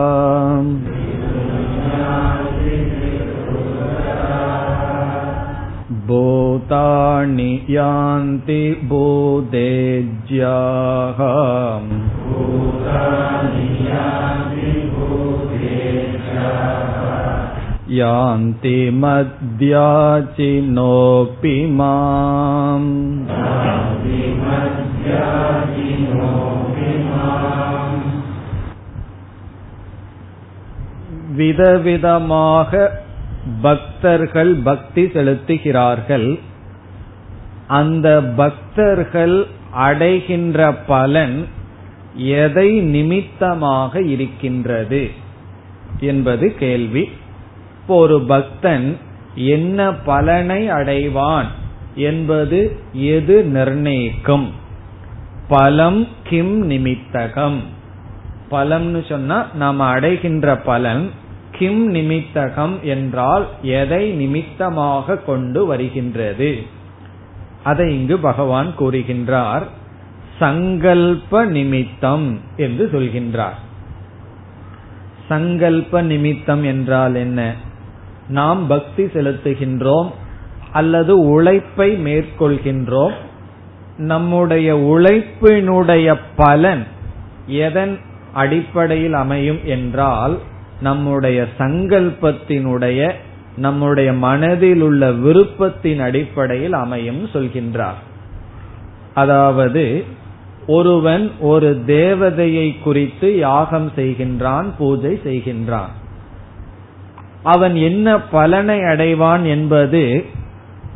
भूतानि 6.10 7.52
यान्ति 7.70 8.62
भूतेज्याः 8.90 11.20
यान्ति 18.00 18.74
मद्याचिनोऽपि 19.04 19.76
माम् 21.80 22.90
விதவிதமாக 31.37 32.91
பக்தர்கள் 33.63 34.55
பக்தி 34.65 35.05
செலுத்துகிறார்கள். 35.05 36.41
அந்த 37.67 38.23
பக்தர்கள் 38.23 39.47
அடைகின்ற 39.71 40.73
பலன் 40.73 41.49
எதை 42.17 42.81
நிமித்தமாக 42.81 44.03
இருக்கின்றது 44.03 45.11
என்பது 46.01 46.55
கேள்வி. 46.55 47.09
இப்போ 47.81 47.97
ஒரு 47.97 48.21
பக்தன் 48.21 48.99
என்ன 49.35 49.93
பலனை 49.93 50.69
அடைவான் 50.69 51.47
என்பது 51.95 52.81
எது 52.93 53.45
நிர்ணயிக்கும்? 53.45 54.63
பலம் 55.49 56.09
கிம் 56.23 56.67
நிமித்தகம். 56.67 57.63
பலம்னு 58.51 59.09
சொன்னா 59.09 59.47
நாம் 59.55 59.81
அடைகின்ற 59.81 60.57
பலன் 60.57 61.11
கிம் 61.51 61.91
நிமித்தகம் 61.91 62.79
என்றால் 62.83 63.47
எதை 63.63 64.11
நிமித்தமாக 64.11 65.17
கொண்டு 65.17 65.67
வருகின்றது. 65.67 66.63
அதை 67.63 68.01
இங்கு 68.01 68.19
பகவான் 68.19 68.75
கூறுகின்றார். 68.79 69.63
சங்கல்ப 70.39 71.45
நிமித்தம் 71.45 72.41
என்று 72.57 72.89
சொல்கின்றார். 72.93 73.59
சங்கல்ப 75.29 76.03
நிமித்தம் 76.03 76.65
என்றால் 76.65 77.15
என்ன? 77.15 77.55
நாம் 78.29 78.67
பக்தி 78.67 79.05
செலுத்துகின்றோம் 79.05 80.11
அல்லது 80.73 81.21
உழைப்பை 81.21 81.97
மேற்கொள்கின்றோம். 82.05 83.13
நம்முடைய 83.97 84.77
உழைப்பினுடைய 84.77 86.19
பலன் 86.37 86.87
எதன் 87.47 87.99
அடிப்படையில் 88.33 89.13
அமையும் 89.13 89.61
என்றால் 89.65 90.39
நம்முடைய 90.81 91.47
சங்கல்பத்தினுடைய 91.59 93.11
நம்முடைய 93.57 94.13
மனதில் 94.13 94.81
உள்ள 94.81 95.11
விருப்பத்தின் 95.11 95.99
அடிப்படையில் 95.99 96.73
அமையும் 96.73 97.29
சொல்கின்றார். 97.33 98.01
அதாவது 99.15 100.05
ஒருவன் 100.67 101.31
ஒரு 101.41 101.83
தேவதையை 101.87 102.83
குறித்து 102.83 103.39
யாகம் 103.39 103.93
செய்கின்றான் 103.97 104.67
பூஜை 104.79 105.21
செய்கின்றான். 105.25 105.93
அவன் 107.43 107.77
என்ன 107.77 108.21
பலனை 108.21 108.79
அடைவான் 108.79 109.43
என்பது 109.43 110.25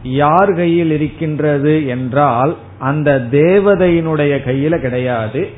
யார் 0.03 0.55
கையில் 0.55 0.91
இருக்கின்றது 0.91 1.87
என்றால் 1.87 2.57
அந்த 2.79 3.26
தேவதையினுடைய 3.31 4.35
கையில 4.47 4.81
கிடையாது. 4.81 5.49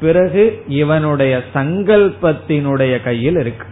பிறகு 0.00 0.62
இவனுடைய 0.68 1.40
சங்கல்பத்தினுடைய 1.54 3.02
கையில் 3.02 3.38
இருக்கு. 3.38 3.66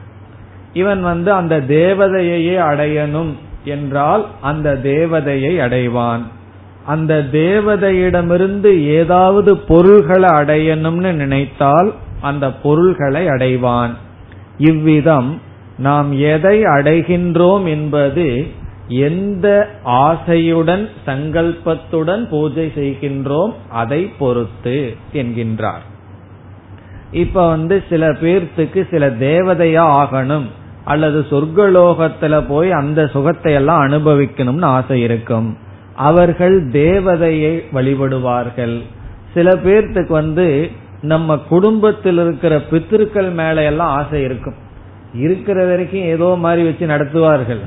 இவன் 0.72 1.02
வந்து 1.02 1.32
அந்த 1.32 1.60
தேவதையையே 1.60 2.56
அடையணும் 2.56 3.32
என்றால் 3.64 4.26
அந்த 4.40 4.80
தேவதையை 4.82 5.54
அடைவான். 5.58 6.22
அந்த 6.86 7.24
தேவதையிடமிருந்து 7.32 8.80
ஏதாவது 8.80 9.56
பொருள்களை 9.56 10.28
அடையணும்னு 10.28 11.12
நினைத்தால் 11.12 11.94
அந்த 12.20 12.52
பொருள்களை 12.52 13.26
அடைவான். 13.26 13.90
இவ்விதம் 14.58 15.40
நாம் 15.78 16.18
எதை 16.18 16.62
அடைகின்றோம் 16.62 17.68
என்பது 17.68 18.46
எந்த 18.90 19.68
ஆசையுடன் 19.84 20.88
சங்கல்பத்துடன் 21.06 22.28
பூஜை 22.28 22.72
செய்கின்றோம் 22.76 23.52
அதை 23.70 24.06
பொறுத்து 24.18 24.96
என்கின்றார். 25.12 25.84
இப்ப 27.10 27.48
வந்து 27.48 27.82
சில 27.88 28.08
பேர்த்துக்கு 28.08 28.88
சில 28.90 29.10
தேவதையா 29.10 29.84
ஆகணும் 30.02 30.46
அல்லது 30.84 31.26
சொர்க்கலோகத்துல 31.30 32.44
போய் 32.48 32.70
அந்த 32.72 33.06
சுகத்தை 33.06 33.52
எல்லாம் 33.52 33.88
அனுபவிக்கணும்னு 33.88 34.64
ஆசை 34.64 35.00
இருக்கும். 35.00 35.56
அவர்கள் 35.96 36.68
தேவதையை 36.68 37.62
வழிபடுவார்கள். 37.72 38.82
சில 39.34 39.50
பேர்த்துக்கு 39.50 40.08
வந்து 40.08 40.70
நம்ம 41.02 41.36
குடும்பத்தில் 41.36 42.18
இருக்கிற 42.18 42.60
பித்திருக்கள் 42.60 43.30
மேல 43.30 43.62
எல்லாம் 43.62 43.88
ஆசை 43.88 44.22
இருக்கும். 44.22 44.54
இருக்கிற 45.14 45.64
வரைக்கும் 45.64 46.00
ஏதோ 46.00 46.34
மாதிரி 46.38 46.62
வச்சு 46.62 46.86
நடத்துவார்கள். 46.86 47.62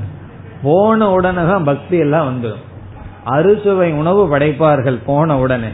போன 0.64 1.08
உடனே 1.16 1.42
தான் 1.50 1.68
பக்தி 1.70 1.96
எல்லாம் 2.04 2.28
வந்துடும். 2.28 2.64
அறுசுவை 3.34 3.88
உணவு 4.00 4.22
படைப்பார்கள் 4.32 4.98
போன 5.08 5.36
உடனே. 5.44 5.72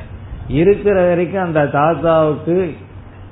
இருக்கிற 0.60 0.96
வரைக்கும் 1.08 1.46
அந்த 1.46 1.60
தாத்தாவுக்கு 1.76 2.56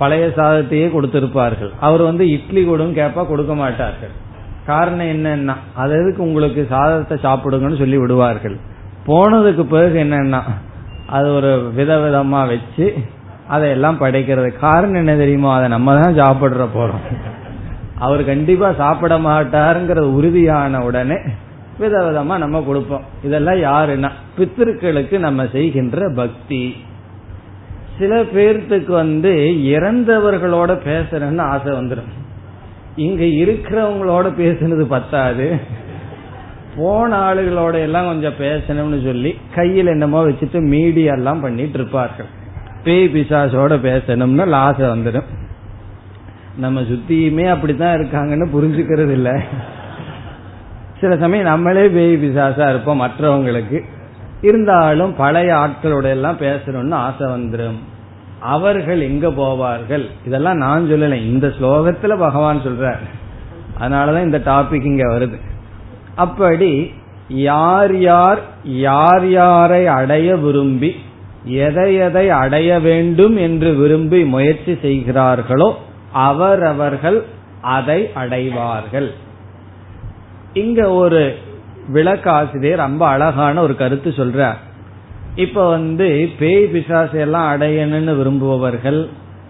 பழைய 0.00 0.24
சாதத்தையே 0.38 0.86
கொடுத்திருப்பார்கள். 0.94 1.70
அவர் 1.86 2.02
வந்து 2.08 2.24
இட்லி 2.36 2.62
கொடுன்னு 2.66 2.98
கேப்பா 2.98 3.22
கொடுக்க 3.28 3.54
மாட்டார்கள். 3.62 4.14
காரணம் 4.70 5.10
என்னன்னா 5.14 5.54
அது 5.82 5.92
எதுக்கு 6.00 6.20
உங்களுக்கு 6.28 6.62
சாதத்தை 6.74 7.16
சாப்பிடுங்கன்னு 7.26 7.80
சொல்லி 7.82 7.98
விடுவார்கள். 8.02 8.56
போனதுக்கு 9.08 9.64
பிறகு 9.74 9.98
என்னன்னா 10.04 10.40
அது 11.16 11.28
ஒரு 11.34 11.50
விதவிதமா 11.76 12.40
வச்சு 12.52 12.86
அதையெல்லாம் 13.54 14.00
படைக்கிறது. 14.00 14.48
காரணம் 14.64 15.00
என்ன 15.02 15.12
தெரியுமோ? 15.16 15.50
அதை 15.56 15.68
நம்ம 15.74 15.94
தான் 16.00 16.18
சாப்பிடுற 16.22 16.64
போறோம். 16.74 17.04
அவர் 18.06 18.22
கண்டிப்பா 18.24 18.68
சாப்பிட 18.80 19.14
மாட்டாருங்கிறது 19.28 20.08
உறுதியான 20.18 20.80
உடனே 20.88 21.18
விதவிதமா 21.80 22.38
நம்ம 22.38 22.60
கொடுப்போம். 22.60 23.04
இதெல்லாம் 23.22 23.54
யாருன்னா? 23.54 24.10
பித்திருக்களுக்கு 24.36 25.18
நம்ம 25.18 25.46
செய்கின்ற 25.52 26.12
பக்தி. 26.16 26.76
சில 27.98 28.22
பேர்த்துக்கு 28.22 28.90
வந்து 28.90 29.30
இறந்தவர்களோட 29.62 30.78
பேசணும்னு 30.84 31.40
ஆசை 31.40 31.72
வந்துடும் 31.72 32.08
இங்க 32.96 33.24
இருக்கிறவங்களோட 33.24 34.26
பேசுனது 34.38 34.82
பத்தாது. 34.82 35.60
போன 36.76 37.34
ஆளுகளோட 37.34 37.74
எல்லாம் 37.74 38.06
கொஞ்சம் 38.06 38.38
பேசணும்னு 38.40 39.04
சொல்லி 39.04 39.38
கையில் 39.54 39.86
என்னமோ 39.86 40.28
வச்சுட்டு 40.28 40.60
மீடியா 40.60 41.12
எல்லாம் 41.12 41.40
பண்ணிட்டு 41.40 41.78
இருப்பார்கள். 41.78 42.26
பேய் 42.84 43.10
பிசாசோட 43.14 43.78
பேசணும்னு 43.78 44.50
ஆசை 44.50 44.86
வந்துடும் 44.86 45.24
நம்ம 46.56 46.80
சுத்தியுமே 46.80 47.48
அப்படித்தான் 47.48 47.96
இருக்காங்கன்னு 47.96 48.46
புரிஞ்சுக்கிறது 48.54 49.10
இல்லை 49.10 49.32
சில 51.00 51.16
சமயம் 51.16 51.46
நம்மளே 51.46 51.88
பேய் 51.88 52.24
பிசாசா 52.24 52.68
இருப்போம் 52.68 53.02
மற்றவங்களுக்கு. 53.02 53.82
இருந்தாலும் 54.42 55.14
பழைய 55.16 55.54
ஆட்களோட 55.54 56.02
எல்லாம் 56.02 56.36
பேசணும்னு 56.36 56.92
ஆசை 56.92 57.26
வந்துடும் 57.26 57.78
அவர்கள் 58.40 59.00
எங்க 59.00 59.28
போவார்கள்? 59.28 60.04
இதெல்லாம் 60.26 60.56
நான் 60.56 60.88
சொல்லல. 60.90 61.12
இந்த 61.12 61.46
ஸ்லோகத்துல 61.46 62.18
பகவான் 62.18 62.60
சொல்றார். 62.64 63.04
அதனாலதான் 63.80 64.24
இந்த 64.24 64.38
டாபிக் 64.38 64.84
இங்க 64.84 65.06
வருது. 65.08 65.40
அப்படி 66.14 66.92
யார் 67.28 67.98
யார் 67.98 68.38
யார் 68.62 69.28
யாரை 69.28 69.86
அடைய 69.86 70.36
விரும்பி 70.36 70.96
எதை 71.44 71.94
எதை 71.94 72.30
அடைய 72.30 72.80
வேண்டும் 72.80 73.36
என்று 73.36 73.74
விரும்பி 73.74 74.24
முயற்சி 74.24 74.78
செய்கிறார்களோ 74.82 75.78
அவரவர்கள் 76.12 77.24
அதை 77.60 78.10
அடைவார்கள். 78.14 79.26
இங்க 80.58 80.90
ஒரு 80.92 81.22
விளக்காசிரியர் 81.94 82.82
ரொம்ப 82.86 83.02
அழகான 83.06 83.62
ஒரு 83.62 83.74
கருத்து 83.76 84.10
சொல்றார். 84.16 84.58
இப்ப 85.34 85.68
வந்து 85.68 86.28
பேய் 86.38 86.70
பிசாசை 86.72 87.18
எல்லாம் 87.18 87.48
அடையணும்னு 87.54 88.14
விரும்புபவர்கள் 88.20 89.00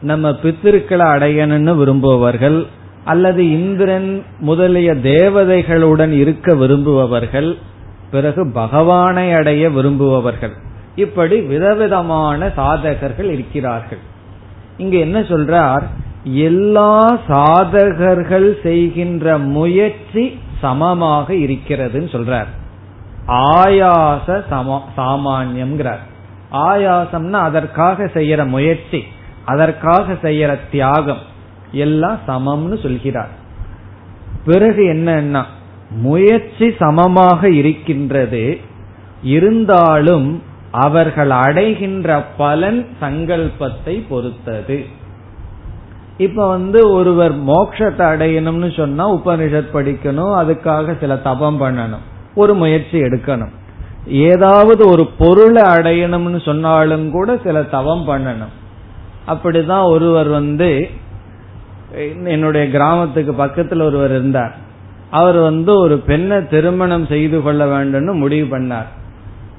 நம்ம 0.03 0.31
பித்திருக்களை 0.43 1.07
அடையணும்னு 1.15 1.73
விரும்புபவர்கள் 1.83 2.59
அல்லது 3.05 3.43
இந்திரன் 3.51 4.11
முதலிய 4.39 4.91
தேவதைகளுடன் 4.95 6.11
இருக்க 6.11 6.55
விரும்புபவர்கள் 6.55 7.51
பிறகு 8.11 8.43
பகவானை 8.53 9.27
அடைய 9.33 9.65
விரும்புபவர்கள். 9.71 10.55
இப்படி 10.97 11.37
விதவிதமான 11.41 12.51
சாதகர்கள் 12.57 13.31
இருக்கிறார்கள். 13.37 14.03
இங்க 14.77 14.97
என்ன 14.97 15.19
சொல்றார்? 15.21 15.85
எல்லா 16.47 17.21
சாதகர்கள் 17.29 18.49
செய்கின்ற 18.63 19.39
முயற்சி 19.39 20.25
சமமாக 20.61 21.35
இருக்கிறதுன்னு 21.35 22.11
சொல்றார். 22.15 22.51
ஆயாச 23.29 24.43
சம 24.49 24.85
சாமான்யம்ங்கிறார். 24.97 26.05
ஆயாசம்னா 26.53 27.41
அதற்காக 27.49 28.05
செய்யற 28.05 28.47
முயற்சி 28.47 29.05
அதற்காக 29.45 30.13
செய்யற 30.13 30.59
தியாகம் 30.71 31.23
எல்லாம் 31.73 32.19
சமம்னு 32.27 32.83
சொல்கிறார். 32.83 33.31
பிறகு 34.45 34.83
என்னன்னா 34.83 35.43
முயற்சி 35.91 36.75
சமமாக 36.79 37.51
இருக்கின்றது 37.51 38.61
இருந்தாலும் 39.23 40.43
அவர்கள் 40.71 41.31
அடைகின்ற 41.31 42.23
பலன் 42.37 42.87
சங்கல்பத்தை 43.01 43.95
பொறுத்தது. 44.09 44.87
இப்ப 46.19 46.49
வந்து 46.49 46.91
ஒருவர் 46.91 47.33
மோட்சத்தை 47.33 48.05
அடையணும்னு 48.05 48.77
சொன்னா 48.77 49.15
உபனிஷத் 49.15 49.75
படிக்கணும் 49.75 50.33
அதுக்காக 50.41 50.97
சில 51.01 51.17
தபம் 51.17 51.61
பண்ணணும் 51.61 52.05
ஒரு 52.35 52.55
முயற்சி 52.55 53.01
எடுக்கணும். 53.01 53.51
ஏதாவது 54.07 54.89
ஒரு 54.89 55.09
பொருளை 55.19 55.63
அடையணும்னு 55.63 56.45
சொன்னாலும் 56.45 57.11
கூட 57.11 57.39
சில 57.45 57.63
தவம் 57.63 58.09
பண்ணணும். 58.09 58.53
அப்படிதான் 59.29 59.85
ஒருவர் 59.85 60.29
வந்து 60.29 60.89
என்னுடைய 62.25 62.71
கிராமத்துக்கு 62.71 63.33
பக்கத்துல 63.33 63.83
ஒருவர் 63.83 64.11
இருந்தார். 64.11 64.57
அவர் 65.11 65.37
வந்து 65.37 65.79
ஒரு 65.79 65.99
பெண்ணை 65.99 66.47
திருமணம் 66.47 67.07
செய்து 67.07 67.43
கொள்ள 67.43 67.65
வேண்டும்னு 67.65 68.13
முடிவு 68.13 68.59
பண்ணார். 68.59 68.89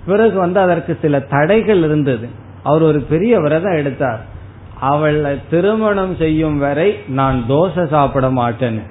பிறகு 0.05 0.39
வந்து 0.39 0.59
அதற்கு 0.59 0.97
சில 1.01 1.19
தடைகள் 1.19 1.83
இருந்தது. 1.83 2.27
அவர் 2.63 2.81
ஒரு 2.81 2.99
பெரிய 2.99 3.39
விரதம் 3.39 3.75
எடுத்தார். 3.75 4.37
அவளை 4.79 5.41
திருமணம் 5.49 6.15
செய்யும் 6.15 6.57
வரை 6.57 6.99
நான் 7.07 7.43
தோசை 7.49 7.87
சாப்பிட 7.87 8.29
மாட்டேன்னு 8.29 8.81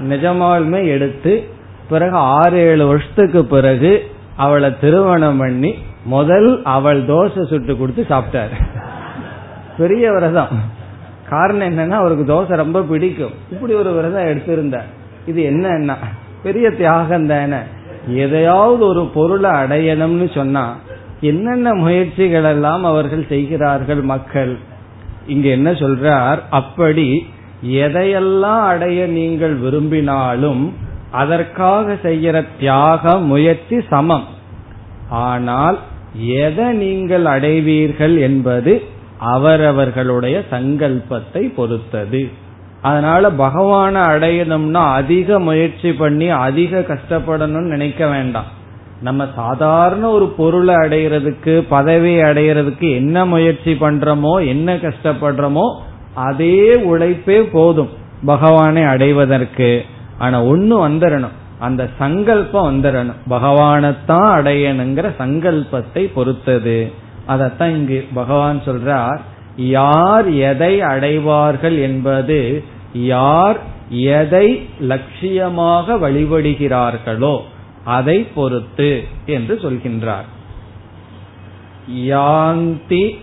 நிஜமாலுமே 0.00 0.86
எடுத்து 0.86 1.48
பிறகு 1.88 2.16
ஆறு 2.16 2.58
ஏழு 2.58 2.86
வருஷத்துக்கு 2.86 3.44
பிறகு 3.44 4.10
அவளை 4.36 4.78
திருமணம் 4.78 5.38
பண்ணி 5.38 5.74
முதல் 6.04 6.62
அவள் 6.64 7.02
தோசை 7.02 7.46
சுட்டு 7.46 7.76
கொடுத்து 7.76 8.06
சாப்பிட்டாரு. 8.08 8.62
பெரிய 9.78 10.12
விரதம் 10.12 10.48
காரணம் 11.28 11.68
என்னன்னா 11.68 11.90
அவருக்கு 11.90 12.32
தோசை 12.34 12.56
ரொம்ப 12.56 12.82
பிடிக்கும். 12.82 13.32
இப்படி 13.50 13.72
ஒரு 13.72 13.92
விரதம் 13.92 14.26
எடுத்திருந்தார் 14.26 14.90
இது 15.26 15.50
என்னன்னா 15.50 15.94
பெரிய 16.42 16.70
தியாகம் 16.70 17.26
தானே. 17.26 17.56
எதையாவது 18.06 18.86
ஒரு 18.86 19.10
பொருளை 19.14 19.50
அடையணும்னு 19.50 20.34
சொன்னா 20.34 20.76
என்னென்ன 21.20 21.74
முயற்சிகள் 21.74 22.44
எல்லாம் 22.44 22.84
அவர்கள் 22.84 23.26
செய்கிறார்கள் 23.28 24.00
மக்கள்? 24.00 24.58
இங்க 25.26 25.48
என்ன 25.48 25.70
சொல்றார்? 25.70 26.38
அப்படி 26.50 27.26
எதையெல்லாம் 27.64 28.60
அடைய 28.60 29.06
நீங்கள் 29.06 29.54
விரும்பினாலும் 29.54 30.76
அதற்காக 31.10 31.96
செய்கிற 32.02 32.44
தியாக 32.58 33.18
முயற்சி 33.18 33.80
சமம். 33.90 34.24
ஆனால் 35.08 35.78
எதை 36.18 36.64
நீங்கள் 36.64 37.24
அடைவீர்கள் 37.24 38.16
என்பது 38.16 38.82
அவரவர்களுடைய 39.18 40.42
சங்கல்பத்தை 40.50 41.54
பொறுத்தது. 41.54 42.30
அதனால 42.82 43.30
பகவானை 43.30 44.00
அடையணும்னா 44.02 44.82
அதிக 44.92 45.38
முயற்சி 45.38 45.92
பண்ணி 45.92 46.28
அதிக 46.28 46.80
கஷ்டப்படணும்னு 46.80 47.60
நினைக்க 47.60 48.06
வேண்டாம். 48.06 48.62
நம்ம 49.06 49.22
சாதாரண 49.36 50.02
ஒரு 50.08 50.26
பொருளை 50.36 50.74
அடையிறதுக்கு 50.74 51.54
பதவி 51.68 52.12
அடையிறதுக்கு 52.22 52.88
என்ன 52.94 53.24
முயற்சி 53.24 53.72
பண்றோமோ 53.80 54.34
என்ன 54.46 54.76
கஷ்டப்படுறோமோ 54.84 55.66
அதே 56.28 56.58
உழைப்பே 56.84 57.38
போதும் 57.52 57.92
பகவானை 58.24 58.82
அடைவதற்கு. 58.82 59.70
ஆனா 60.18 60.36
ஒண்ணு 60.44 60.76
வந்துடணும் 60.86 61.36
அந்த 61.58 61.82
சங்கல்பம் 61.98 62.68
வந்துடணும் 62.68 63.20
பகவானைத்தான் 63.30 64.28
அடையணுங்கிற 64.38 65.06
சங்கல்பத்தை 65.18 66.02
பொறுத்தது. 66.14 66.78
அதத்தான் 67.28 67.72
இங்கு 67.78 67.98
பகவான் 68.14 68.60
சொல்றார். 68.66 69.20
யார் 69.76 70.28
எதை 70.50 70.74
அடைவார்கள் 70.92 71.76
என்பது 71.78 72.38
யார் 73.14 73.58
எதை 74.20 74.46
லட்சியமாக 74.90 75.96
வழிபடுகிறார்களோ 76.04 77.34
அதை 77.84 78.22
பொறுத்து 78.22 79.04
என்று 79.26 79.58
சொல்கின்றார். 79.62 80.24
யாந்தி 81.90 83.18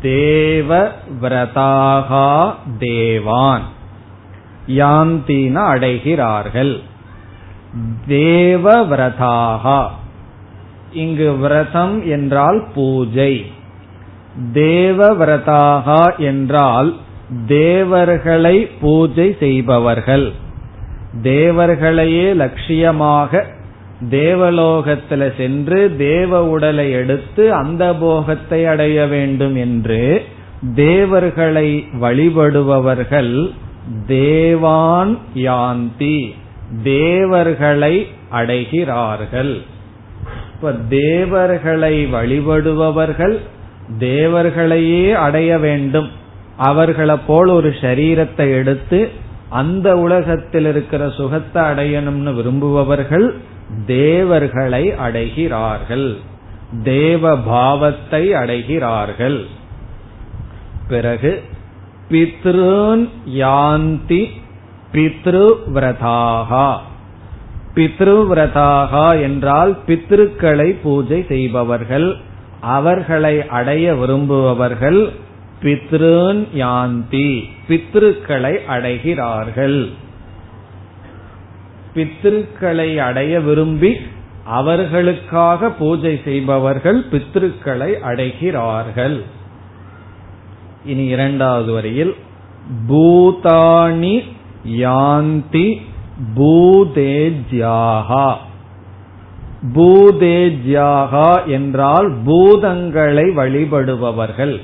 தேவ 0.00 0.90
விரதாகா 1.22 2.54
தேவான். 2.78 3.62
யாந்தின 4.66 5.54
அடைகிறார்கள். 5.54 6.80
தேவ 8.06 8.86
விரதாகா. 8.86 9.86
இங்கு 10.92 11.36
விரதம் 11.36 12.08
என்றால் 12.08 12.66
பூஜை. 12.74 13.52
தேவ 14.52 15.14
விரதாகா 15.14 16.16
என்றால் 16.16 16.96
தேவர்களை 17.46 18.66
பூஜை 18.66 19.36
செய்பவர்கள். 19.38 20.32
தேவர்களையே 21.22 22.34
லட்சியமாக 22.34 23.58
தேவலோகத்துல 24.08 25.36
சென்று 25.36 25.96
தேவ 25.96 26.44
உடலை 26.44 26.90
எடுத்து 26.90 27.52
அந்த 27.52 27.94
போகத்தை 27.94 28.66
அடைய 28.66 29.06
வேண்டும் 29.06 29.56
என்று 29.56 30.22
தேவர்களை 30.74 31.86
வழிபடுபவர்கள் 32.00 33.50
தேவான் 34.06 35.18
யாந்தி. 35.34 36.34
தேவர்களை 36.82 38.06
அடைகிறார்கள். 38.32 39.60
இப்ப 40.54 40.72
தேவர்களை 40.88 42.06
வழிபடுபவர்கள் 42.06 43.38
தேவர்களையே 43.98 45.12
அடைய 45.12 45.58
வேண்டும். 45.58 46.08
அவர்களை 46.56 47.16
போல் 47.26 47.48
ஒரு 47.48 47.74
சரீரத்தை 47.80 48.54
எடுத்து 48.54 49.08
அந்த 49.48 49.98
உலகத்தில் 49.98 50.66
இருக்கிற 50.66 51.10
சுகத்தை 51.10 51.62
அடையணும்னு 51.62 52.34
விரும்புபவர்கள் 52.34 53.34
தேவர்களை 53.86 54.88
அடைகிறார்கள். 54.88 56.16
தேவ 56.82 57.36
பாவத்தை 57.36 58.32
அடைகிறார்கள். 58.32 59.46
பிறகு 60.88 61.42
பித்ருன் 62.10 63.08
யாந்தி 63.28 64.30
பித்ருவிரதாகா. 64.92 66.76
பித்ருவிரதாகா 67.74 69.22
என்றால் 69.22 69.78
பித்ருக்களை 69.86 70.76
பூஜை 70.82 71.24
செய்பவர்கள் 71.28 72.16
அவர்களை 72.60 73.46
அடைய 73.46 73.94
விரும்புபவர்கள் 73.94 75.08
பித்ருன் 75.62 76.46
யாந்தி 76.54 77.42
பித்ருக்களை 77.68 78.58
அடைகிறார்கள். 78.68 79.90
பித்ருக்களை 81.94 82.96
அடைய 82.96 83.40
விரும்பி 83.40 83.96
அவர்களுக்காக 84.44 85.70
பூஜை 85.70 86.20
செய்பவர்கள் 86.24 87.04
பித்ருக்களை 87.12 87.90
அடைகிறார்கள். 88.10 89.22
இனி 90.84 91.04
இரண்டாவது 91.04 91.72
வரியில் 91.72 92.14
பூதாணி 92.88 94.24
யாந்தி 94.66 95.68
பூதேஜ்யாகா. 96.36 98.34
பூதேஜ்யாகா 99.74 101.46
என்றால் 101.46 102.08
பூதங்களை 102.22 103.26
வழிபடுபவர்கள். 103.40 104.60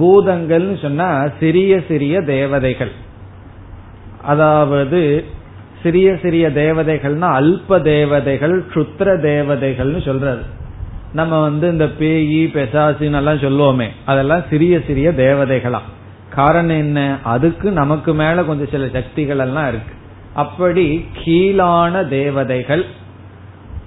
பூதங்கள்னு 0.00 0.80
சொன்னா 0.80 1.28
சிறிய 1.40 1.82
சிறிய 1.88 2.22
தேவதைகள். 2.22 2.92
அதாவது 4.22 5.24
சிறிய 5.82 6.16
சிறிய 6.22 6.48
தேவதைகள்னா 6.48 7.32
அல்ப 7.40 7.80
தேவதைகள் 7.80 8.64
சுத்திர 8.74 9.20
தேவதைகள்னு 9.22 10.04
சொல்றது 10.04 10.58
நம்ம 11.12 11.40
வந்து 11.40 11.70
இந்த 11.70 11.84
பேயி 11.84 12.50
பெசாசின்னு 12.56 13.16
எல்லாம் 13.16 13.36
சொல்லுவோமே 13.36 13.88
அதெல்லாம் 14.04 14.42
சிறிய 14.50 14.80
சிறிய 14.86 15.10
தேவதைகளா. 15.10 15.78
காரணம் 16.30 16.76
என்ன? 16.76 17.16
அதுக்கு 17.22 17.70
நமக்கு 17.70 18.14
மேல 18.14 18.42
கொஞ்சம் 18.42 18.68
சில 18.70 18.88
சக்திகள் 18.88 19.38
எல்லாம் 19.38 19.68
இருக்கு. 19.68 19.94
அப்படி 20.34 21.06
கீழான 21.24 22.04
தேவதைகள் 22.04 22.84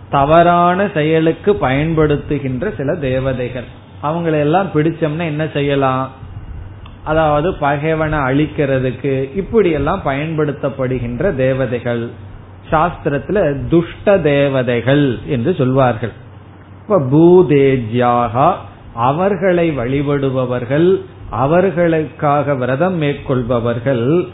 தவறான 0.10 0.90
செயலுக்கு 0.94 1.54
பயன்படுத்துகின்ற 1.62 2.76
சில 2.76 2.96
தேவதைகள். 2.96 3.64
அவங்களை 4.04 4.40
எல்லாம் 4.40 4.70
பிடிச்சோம்னா 4.74 5.26
என்ன 5.26 5.48
செய்யலாம்? 5.54 6.12
அதாவது 7.04 7.54
பகைவனை 7.54 8.20
அழிக்கிறதுக்கு 8.20 9.36
இப்படி 9.36 9.70
எல்லாம் 9.72 10.02
பயன்படுத்தப்படுகின்ற 10.06 11.36
தேவதைகள். 11.36 12.10
சாஸ்திரத்துல 12.72 13.68
துஷ்ட 13.68 14.18
தேவதைகள் 14.18 15.20
என்று 15.28 15.54
சொல்வார்கள். 15.54 16.12
இப்ப 16.82 17.00
பூதேஜ்யாகா 17.00 18.54
அவர்களை 18.94 19.78
வழிபடுபவர்கள் 19.78 21.02
அவர்களுக்காக 21.30 22.56
விரதம் 22.56 23.02
மேற்கொள்பவர்கள் 23.02 24.28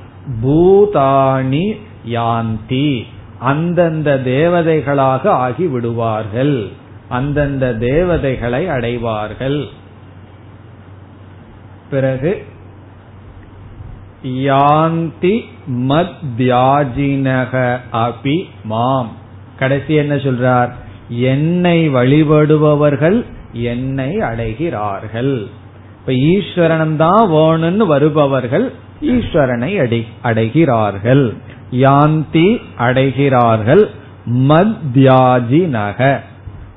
பூதாணி 0.44 1.78
யாந்தி. 2.08 3.06
அந்தந்த 3.40 4.22
தேவதைகளாக 4.26 5.28
ஆகி 5.28 5.66
விடுவார்கள் 5.66 6.68
அந்தந்த 7.10 7.74
தேவதைகளை 7.74 8.68
அடைவார்கள். 8.68 9.68
பிறகு 11.90 12.46
யாந்தி 14.24 15.46
மத்யாஜினக 15.68 17.78
அபி 17.94 18.46
மாம். 18.64 19.12
கடைசி 19.60 19.94
என்ன 19.94 20.16
சொல்றார்? 20.16 20.70
என்னை 21.10 21.90
வழிபடுபவர்கள் 21.90 23.26
என்னை 23.54 24.18
அடைகிறார்கள். 24.18 25.48
இப்ப 26.00 26.14
ஈஸ்வரன் 26.14 26.98
தான் 26.98 27.32
வேணும்னு 27.32 27.78
வருபவர்கள் 27.78 28.74
ஈஸ்வரனை 29.02 29.80
அடை 29.80 30.08
அடைகிறார்கள். 30.24 31.34
யாந்தி 31.72 32.62
அடைகிறார்கள் 32.80 33.90
மத்யாஜினக. 34.32 36.20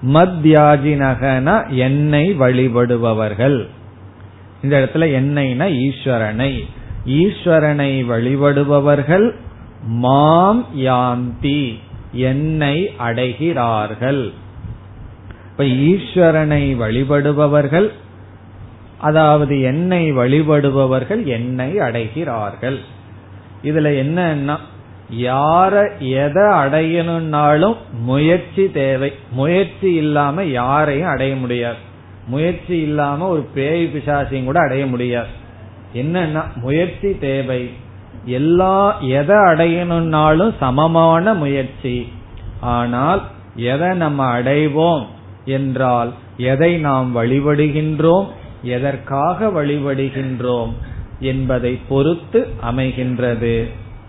மத்யாஜினகன 0.06 1.68
என்னை 1.68 2.38
வழிபடுபவர்கள். 2.38 3.66
இந்த 4.62 4.72
இடத்துல 4.78 4.96
என்னைனா 4.96 5.88
ஈஸ்வரனை. 5.88 6.64
ஈஸ்வரனை 7.06 8.04
வழிபடுபவர்கள் 8.04 9.34
மாம் 9.86 10.66
யாந்தி 10.76 11.78
என்னை 12.12 12.90
அடைகிறார்கள். 12.98 14.32
இப்ப 15.50 15.64
ஈஸ்வரனை 15.64 16.76
வழிபடுபவர்கள் 16.76 17.90
அதாவது 18.98 19.60
என்னை 19.60 20.12
வழிபடுபவர்கள் 20.12 21.24
என்னை 21.24 21.74
அடைகிறார்கள். 21.74 22.78
இதுல 23.64 23.88
என்னன்னா 24.02 24.56
யார 25.16 25.98
எதை 25.98 26.42
அடையணும்னாலும் 26.42 27.76
முயற்சி 27.92 28.70
தேவை. 28.70 29.12
முயற்சி 29.30 29.92
இல்லாம 29.92 30.44
யாரையும் 30.44 31.08
அடைய 31.08 31.36
முடியாது. 31.36 31.76
முயற்சி 32.26 32.80
இல்லாம 32.80 33.28
ஒரு 33.28 33.48
பேய் 33.54 33.90
பிசாசியும் 33.94 34.44
கூட 34.44 34.60
அடைய 34.60 34.86
முடியாது. 34.86 35.40
என்னன்னா 35.94 36.42
முயற்சி 36.54 37.18
தேவை. 37.18 37.70
எல்லா 38.24 39.00
எதை 39.00 39.36
அடையணும்னாலும் 39.36 40.54
சமமான 40.58 41.34
முயற்சி. 41.34 42.12
ஆனால் 42.60 43.22
எதை 43.56 43.96
நம்ம 43.96 44.40
அடைவோம் 44.40 45.06
என்றால் 45.44 46.12
எதை 46.36 46.76
நாம் 46.76 47.16
வழிபடுகின்றோம் 47.16 48.28
எதற்காக 48.62 49.46
வழிபடுகின்றோம் 49.46 50.72
என்பதை 51.20 51.80
பொறுத்து 51.88 52.48
அமைகின்றது 52.70 53.68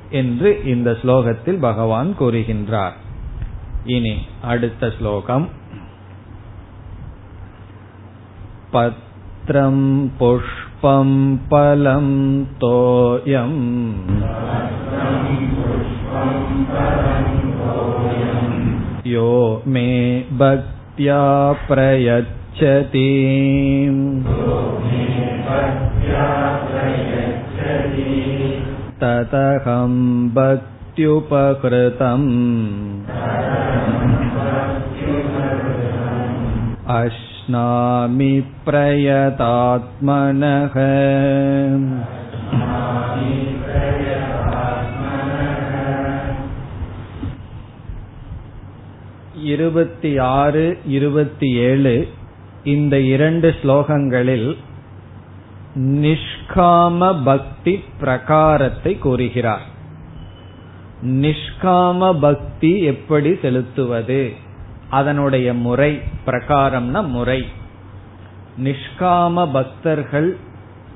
என்று 0.10 0.62
இந்த 0.66 0.98
ஸ்லோகத்தில் 1.02 1.60
பகவான் 1.60 2.16
கூறுகின்றார். 2.20 2.96
இனி 3.86 4.18
அடுத்த 4.42 4.92
ஸ்லோகம். 5.00 5.50
பத்ரம் 8.74 10.10
புஷ் 10.18 10.63
पुष्पं 10.83 11.11
फलं 11.51 12.07
तोयम् 12.61 13.59
यो 19.07 19.31
मे 19.67 19.91
भक्त्या 20.33 21.21
प्रयच्छति 21.69 23.09
ततहं 29.03 29.95
भक्त्युपकृतम् 30.39 32.29
अश्नामि 37.43 38.33
प्रयतात्मनः 38.65 39.55
இருபத்தி 49.49 50.11
ஆறு 50.37 50.65
இருபத்தி 50.89 51.49
ஏழு 51.61 51.95
இந்த 52.65 52.95
இரண்டு 53.07 53.49
ஸ்லோகங்களில் 53.61 54.49
நிஷ்காம 56.03 57.11
பக்தி 57.25 57.75
பிரகாரத்தை 58.01 58.93
கூறுகிறார் 58.99 59.67
நிஷ்காம 61.21 62.11
பக்தி 62.21 62.73
எப்படி 62.85 63.33
செலுத்துவது 63.43 64.23
அதனுடைய 64.94 65.54
முறை 65.54 66.02
பிரகாரம்னா 66.26 67.08
முறை. 67.08 67.42
நிஷ்காம 68.64 69.48
பக்தர்கள் 69.54 70.38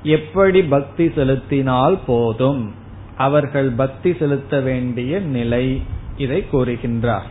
எப்படி 0.02 0.62
பக்தி 0.62 1.12
செலுத்தினால் 1.14 1.98
போதும்? 2.06 2.74
அவர்கள் 3.16 3.70
பக்தி 3.70 4.16
செலுத்த 4.18 4.60
வேண்டிய 4.60 5.20
நிலை 5.20 5.82
இதை 6.16 6.46
கூறுகின்றார். 6.52 7.28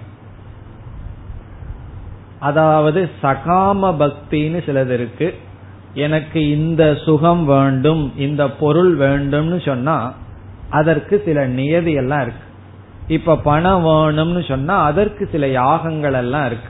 அதாவது 2.40 3.10
சகாம 3.24 3.84
பக்தின்னு 4.02 4.60
சிலது 4.68 4.94
இருக்கு. 4.94 5.36
எனக்கு 5.94 6.50
இந்த 6.50 6.96
சுகம் 7.06 7.46
வேண்டும் 7.46 8.14
இந்த 8.18 8.50
பொருள் 8.50 8.98
வேண்டும்னு 8.98 9.66
சொன்னா 9.66 10.14
அதற்கு 10.70 11.22
சில 11.26 11.48
நியதி 11.48 11.94
எல்லாம் 11.94 12.22
இருக்கு. 12.22 12.47
இப்ப 13.08 13.38
பணம் 13.38 13.86
வேணும்னு 13.86 14.48
சொன்னா 14.48 14.84
அதற்கு 14.84 15.30
சில 15.32 15.48
யாகங்கள் 15.48 16.14
எல்லாம் 16.14 16.46
இருக்கு. 16.46 16.70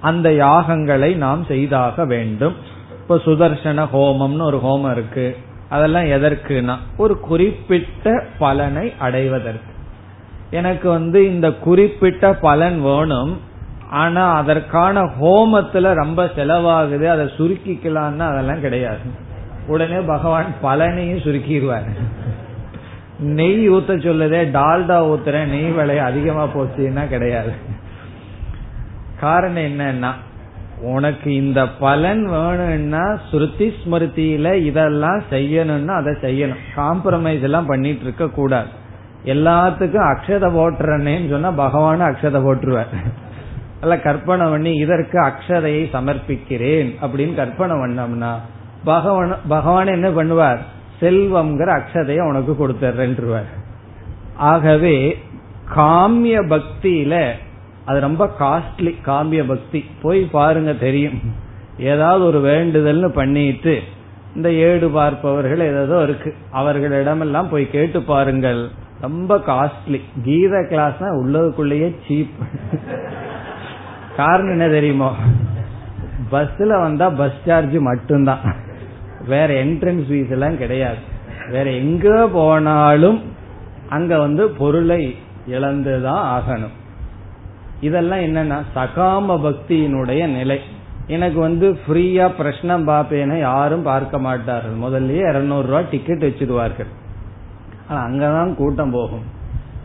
அந்த 0.00 0.30
யாகங்களை 0.30 1.16
நாம் 1.16 1.44
செய்தாக 1.44 2.04
வேண்டும். 2.04 2.54
இப்ப 2.90 3.16
சுதர்சன 3.16 3.88
ஹோமம்னு 3.92 4.42
ஒரு 4.42 4.60
ஹோமம் 4.64 4.90
இருக்கு. 4.90 5.36
அதெல்லாம் 5.68 6.04
எதற்குனா 6.04 6.76
ஒரு 6.96 7.20
குறிப்பிட்ட 7.20 8.24
பலனை 8.38 8.94
அடைவதற்கு. 8.98 9.72
எனக்கு 10.50 10.88
வந்து 10.88 11.34
இந்த 11.34 11.52
குறிப்பிட்ட 11.52 12.34
பலன் 12.34 12.82
வேணும் 12.82 13.40
ஆனா 13.90 14.34
அதற்கான 14.34 15.02
ஹோமத்துல 15.02 15.94
ரொம்ப 15.94 16.24
செலவாகுது 16.24 17.04
அதை 17.04 17.24
சுருக்கிக்கலாம்னா 17.24 18.18
அதெல்லாம் 18.18 18.60
கிடையாது. 18.60 18.98
உடனே 19.66 19.98
பகவான் 19.98 20.54
பலனையும் 20.62 21.22
சுருக்கிடுவார். 21.22 21.88
நெய் 23.18 23.70
ஊத்த 23.70 23.92
சொல்லுதே 24.04 24.40
டால்டா 24.56 24.96
ஊத்துற 25.10 25.46
நெய் 25.46 25.70
விலை 25.70 25.98
அதிகமா 25.98 26.44
போச்சுன்னா 26.44 27.08
கிடையாது. 27.08 27.52
காரணம் 29.20 29.62
என்னன்னா 29.62 30.10
உனக்கு 30.80 31.34
இந்த 31.34 31.68
பலன் 31.68 32.24
வேணும்னா 32.26 33.04
ஸ்ருதி 33.30 33.72
ஸ்மிருதியில 33.78 34.54
இதெல்லாம் 34.54 35.22
செய்யணும்னா 35.30 35.94
அதை 36.00 36.12
செய்யணும். 36.26 36.62
காம்ப்ரமைஸ் 36.76 37.40
எல்லாம் 37.40 37.66
பண்ணிட்டு 37.66 38.00
இருக்க 38.00 38.28
கூடாது. 38.28 38.68
எல்லாத்துக்கும் 39.24 40.08
அக்ஷத 40.12 40.46
போட்டுறனேன்னு 40.58 41.30
சொன்னா 41.30 41.50
பகவானும் 41.50 42.08
அக்ஷத 42.10 42.40
போட்டுருவார் 42.44 42.94
அல்ல 43.80 44.00
கற்பனை 44.00 44.46
பண்ணி 44.46 44.72
இதற்கு 44.74 45.18
அக்ஷதையை 45.20 45.82
சமர்ப்பிக்கிறேன் 45.96 46.90
அப்படின்னு 47.02 47.34
கற்பனை 47.34 47.76
பண்ணோம்னா 47.76 48.32
பகவான் 48.84 49.36
பகவான் 49.48 49.86
என்ன 49.86 50.08
பண்ணுவார்? 50.08 50.58
செல்வம்ங்கிற 51.00 51.80
அக்ஷதையை 51.80 52.20
உனக்கு 52.20 52.52
கொடுத்துறேன்ருவார் 52.52 53.50
ஆகவே 54.36 55.18
காமிய 55.76 56.36
பக்தியில 56.46 57.30
அது 57.84 58.00
ரொம்ப 58.00 58.30
காஸ்ட்லி 58.40 58.94
காமிய 59.06 59.42
பக்தி. 59.46 59.84
போய் 60.02 60.24
பாருங்க 60.24 60.72
தெரியும். 60.72 61.20
ஏதாவது 61.78 62.24
ஒரு 62.24 62.40
வேண்டுதல்னு 62.40 63.08
பண்ணிட்டு 63.08 63.82
இந்த 64.34 64.52
ஏடு 64.52 64.90
பார்ப்பவர்கள் 64.90 65.60
ஏதோ 65.60 66.02
இருக்கு. 66.02 66.34
அவர்களிடமெல்லாம் 66.52 67.50
போய் 67.50 67.70
கேட்டு 67.70 68.02
பாருங்கள். 68.02 68.68
ரொம்ப 69.00 69.36
காஸ்ட்லி 69.36 70.00
கீத 70.22 70.56
கிளாஸ்னா 70.70 71.10
உள்ளதுக்குள்ளேயே 71.22 71.94
சீப் 72.08 72.30
காரணம் 74.16 74.50
என்ன 74.50 74.68
தெரியுமோ? 74.68 75.14
பஸ்ல 76.32 76.80
வந்தா 76.80 77.10
பஸ் 77.10 77.40
சார்ஜ் 77.46 77.76
மட்டும்தான். 77.76 78.66
வேற 79.28 79.64
என்ட்ரன்ஸ் 79.64 80.06
ஃபீஸ் 80.10 80.30
எல்லாம் 80.30 80.58
கிடையாது. 80.58 80.96
வேற 81.50 81.70
எங்க 81.70 82.28
போனாலும் 82.32 83.22
அங்க 83.88 84.18
வந்து 84.18 84.48
பொருளை 84.48 85.16
இழந்துதான் 85.46 86.40
ஆகணும். 86.40 86.76
இதெல்லாம் 87.80 88.18
என்னன்னா 88.18 88.60
சகாம 88.76 89.38
பக்தியினுடைய 89.46 90.26
நிலை. 90.26 90.60
எனக்கு 91.06 91.40
வந்து 91.40 91.78
ஃப்ரீயா 91.86 92.28
பிரச்சனை 92.28 92.94
பார்ப்பேன்னு 92.94 93.38
யாரும் 93.38 93.82
பார்க்க 93.82 94.18
மாட்டார்கள். 94.18 94.76
முதல்லயே 94.78 95.28
இருநூறு 95.28 95.66
ரூபாய் 95.66 95.86
டிக்கெட் 95.90 96.24
வச்சிருவார்கள். 96.24 96.90
ஆனா 97.88 98.04
அங்கதான் 98.04 98.54
கூட்டம் 98.54 98.90
போகும். 98.90 99.22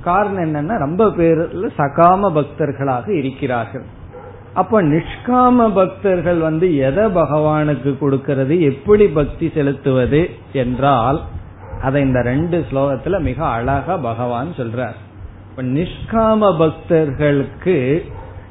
காரணம் 0.04 0.54
என்னன்னா 0.54 0.78
ரொம்ப 0.78 1.12
பேர் 1.12 1.38
சகாம 1.78 2.32
பக்தர்களாக 2.34 3.10
இருக்கிறார்கள். 3.10 3.84
அப்ப 4.54 4.82
நிஷ்காம 4.84 5.74
பக்தர்கள் 5.74 6.39
வந்து 6.39 6.76
எதை 6.76 7.06
பகவானுக்கு 7.06 7.97
கொடுக்கிறது 7.97 8.62
எப்படி 8.62 9.08
பக்தி 9.08 9.51
செலுத்துவது 9.54 10.30
என்றால் 10.54 11.22
அதை 11.82 12.01
இந்த 12.01 12.22
ரெண்டு 12.22 12.66
ஸ்லோகத்துல 12.72 13.20
மிக 13.20 13.45
அழகா 13.45 13.97
பகவான் 13.97 14.51
சொல்றார். 14.58 14.97
இப்ப 15.49 15.64
நிஷ்காம 15.64 16.58
பக்தர்களுக்கு 16.58 18.06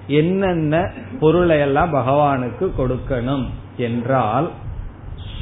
என்னென்ன 0.07 0.91
பொருளை 1.21 1.59
எல்லாம் 1.59 1.95
பகவானுக்கு 1.95 2.71
கொடுக்கணும் 2.79 3.47
என்றால் 3.77 4.49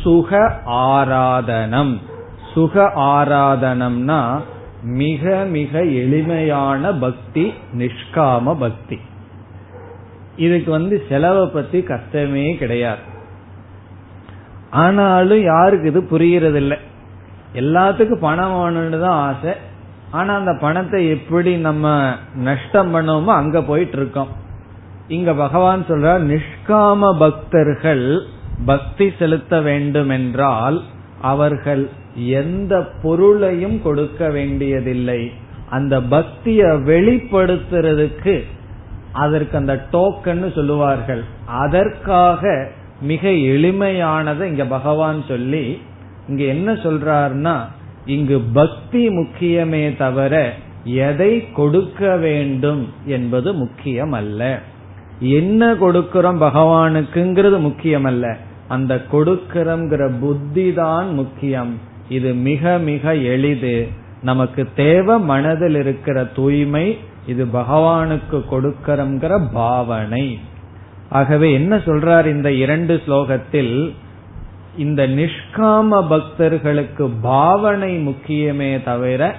சுக 0.02 0.60
ஆராதனம். 0.66 1.94
சுக 2.54 2.92
ஆராதனம்னா 2.96 4.20
மிக 4.82 5.44
மிக 5.44 5.82
எளிமையான 5.84 6.92
பக்தி 6.92 7.52
நிஷ்காம 7.78 8.54
பக்தி. 8.58 8.98
இதுக்கு 10.36 10.70
வந்து 10.70 11.06
செலவை 11.08 11.46
பத்தி 11.46 11.82
கஷ்டமே 11.82 12.56
கிடையாது. 12.56 13.00
ஆனாலும் 14.70 15.42
யாருக்கு 15.42 15.88
இது 15.88 16.00
புரியறதில்லை 16.00 16.78
எல்லாத்துக்கும் 17.54 18.24
பணம் 18.28 18.54
வேணும்னு 18.54 19.00
தான் 19.00 19.18
ஆசை. 19.28 19.54
ஆனா 20.10 20.34
அந்த 20.34 20.52
பணத்தை 20.52 21.08
எப்படி 21.08 21.56
நம்ம 21.56 22.14
நஷ்டம் 22.34 22.94
பண்ணோமோ 22.94 23.26
அங்க 23.26 23.62
போயிட்டு 23.62 23.96
இருக்கோம். 23.96 24.28
இங்க 25.08 25.34
பகவான் 25.34 25.84
சொல்ற 25.88 26.10
நிஷ்காம 26.32 27.18
பக்தர்கள் 27.18 28.22
பக்தி 28.64 29.12
செலுத்த 29.18 29.60
வேண்டும் 29.60 30.08
என்றால் 30.08 30.82
அவர்கள் 31.20 31.90
எந்த 32.14 32.88
பொருளையும் 33.02 33.82
கொடுக்க 33.82 34.28
வேண்டியதில்லை. 34.28 35.32
அந்த 35.70 36.00
பக்தியை 36.00 36.66
வெளிப்படுத்துறதுக்கு 36.66 38.44
அதற்கு 39.12 39.56
அந்த 39.56 39.86
டோக்கன் 39.92 40.54
சொல்லுவார்கள். 40.54 41.24
அதற்காக 41.46 42.68
மிக 43.00 43.28
எளிமையானதை 43.28 44.42
இங்க 44.42 44.64
பகவான் 44.64 45.24
சொல்லி 45.28 45.80
இங்க 46.28 46.44
என்ன 46.44 46.72
சொல்றாருன்னா 46.72 47.54
இங்கு 48.06 48.40
பக்தி 48.40 49.08
முக்கியமே 49.08 49.96
தவிர 49.96 50.52
எதை 50.84 51.52
கொடுக்க 51.52 52.16
வேண்டும் 52.16 52.88
என்பது 53.06 53.52
முக்கியம் 53.52 54.12
அல்ல 54.12 54.58
என்ன 55.20 55.74
கொடுக்கிறோம் 55.74 56.40
பகவானுக்குங்கிறது 56.40 57.58
முக்கியம் 57.58 58.04
அல்ல 58.04 58.36
அந்த 58.68 59.02
கொடுக்கிறோங்கிற 59.12 60.18
புத்தி 60.20 60.72
தான் 60.74 61.14
முக்கியம். 61.14 61.78
இது 62.08 62.34
மிக 62.34 62.78
மிக 62.78 63.14
எளிது. 63.14 63.88
நமக்கு 64.22 64.66
தேவை 64.74 65.18
மனதில் 65.18 65.74
இருக்கிற 65.74 66.24
தூய்மை 66.24 66.98
இது 67.26 67.46
பகவானுக்கு 67.46 68.44
கொடுக்கிறோங்கிற 68.50 69.48
பாவனை. 69.52 70.38
ஆகவே 71.08 71.52
என்ன 71.52 71.76
சொல்றார் 71.76 72.26
இந்த 72.26 72.52
இரண்டு 72.52 73.02
ஸ்லோகத்தில்? 73.06 73.94
இந்த 74.76 75.06
நிஷ்காம 75.06 76.08
பக்தர்களுக்கு 76.08 77.10
பாவனை 77.22 77.92
முக்கியமே 78.08 78.82
தவிர 78.82 79.34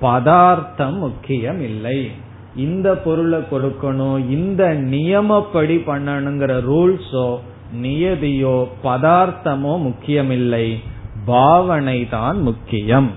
பதார்த்தம் 0.00 0.98
முக்கியம் 0.98 1.60
இல்லை 1.60 2.10
இந்த 2.54 2.96
பொருளை 2.96 3.38
கொடுக்கணும் 3.38 4.28
இந்த 4.28 4.74
நியமப்படி 4.74 5.76
பண்ணணுங்கிற 5.86 6.52
ரூல்ஸோ 6.70 7.36
நியதியோ 7.82 8.68
பதார்த்தமோ 8.82 9.78
முக்கியமில்லை. 9.78 10.80
பாவனை 11.24 12.08
தான் 12.08 12.40
முக்கியம். 12.40 13.10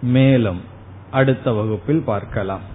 மேலும் 0.00 0.60
அடுத்த 1.10 1.52
வகுப்பில் 1.52 2.02
பார்க்கலாம். 2.02 2.74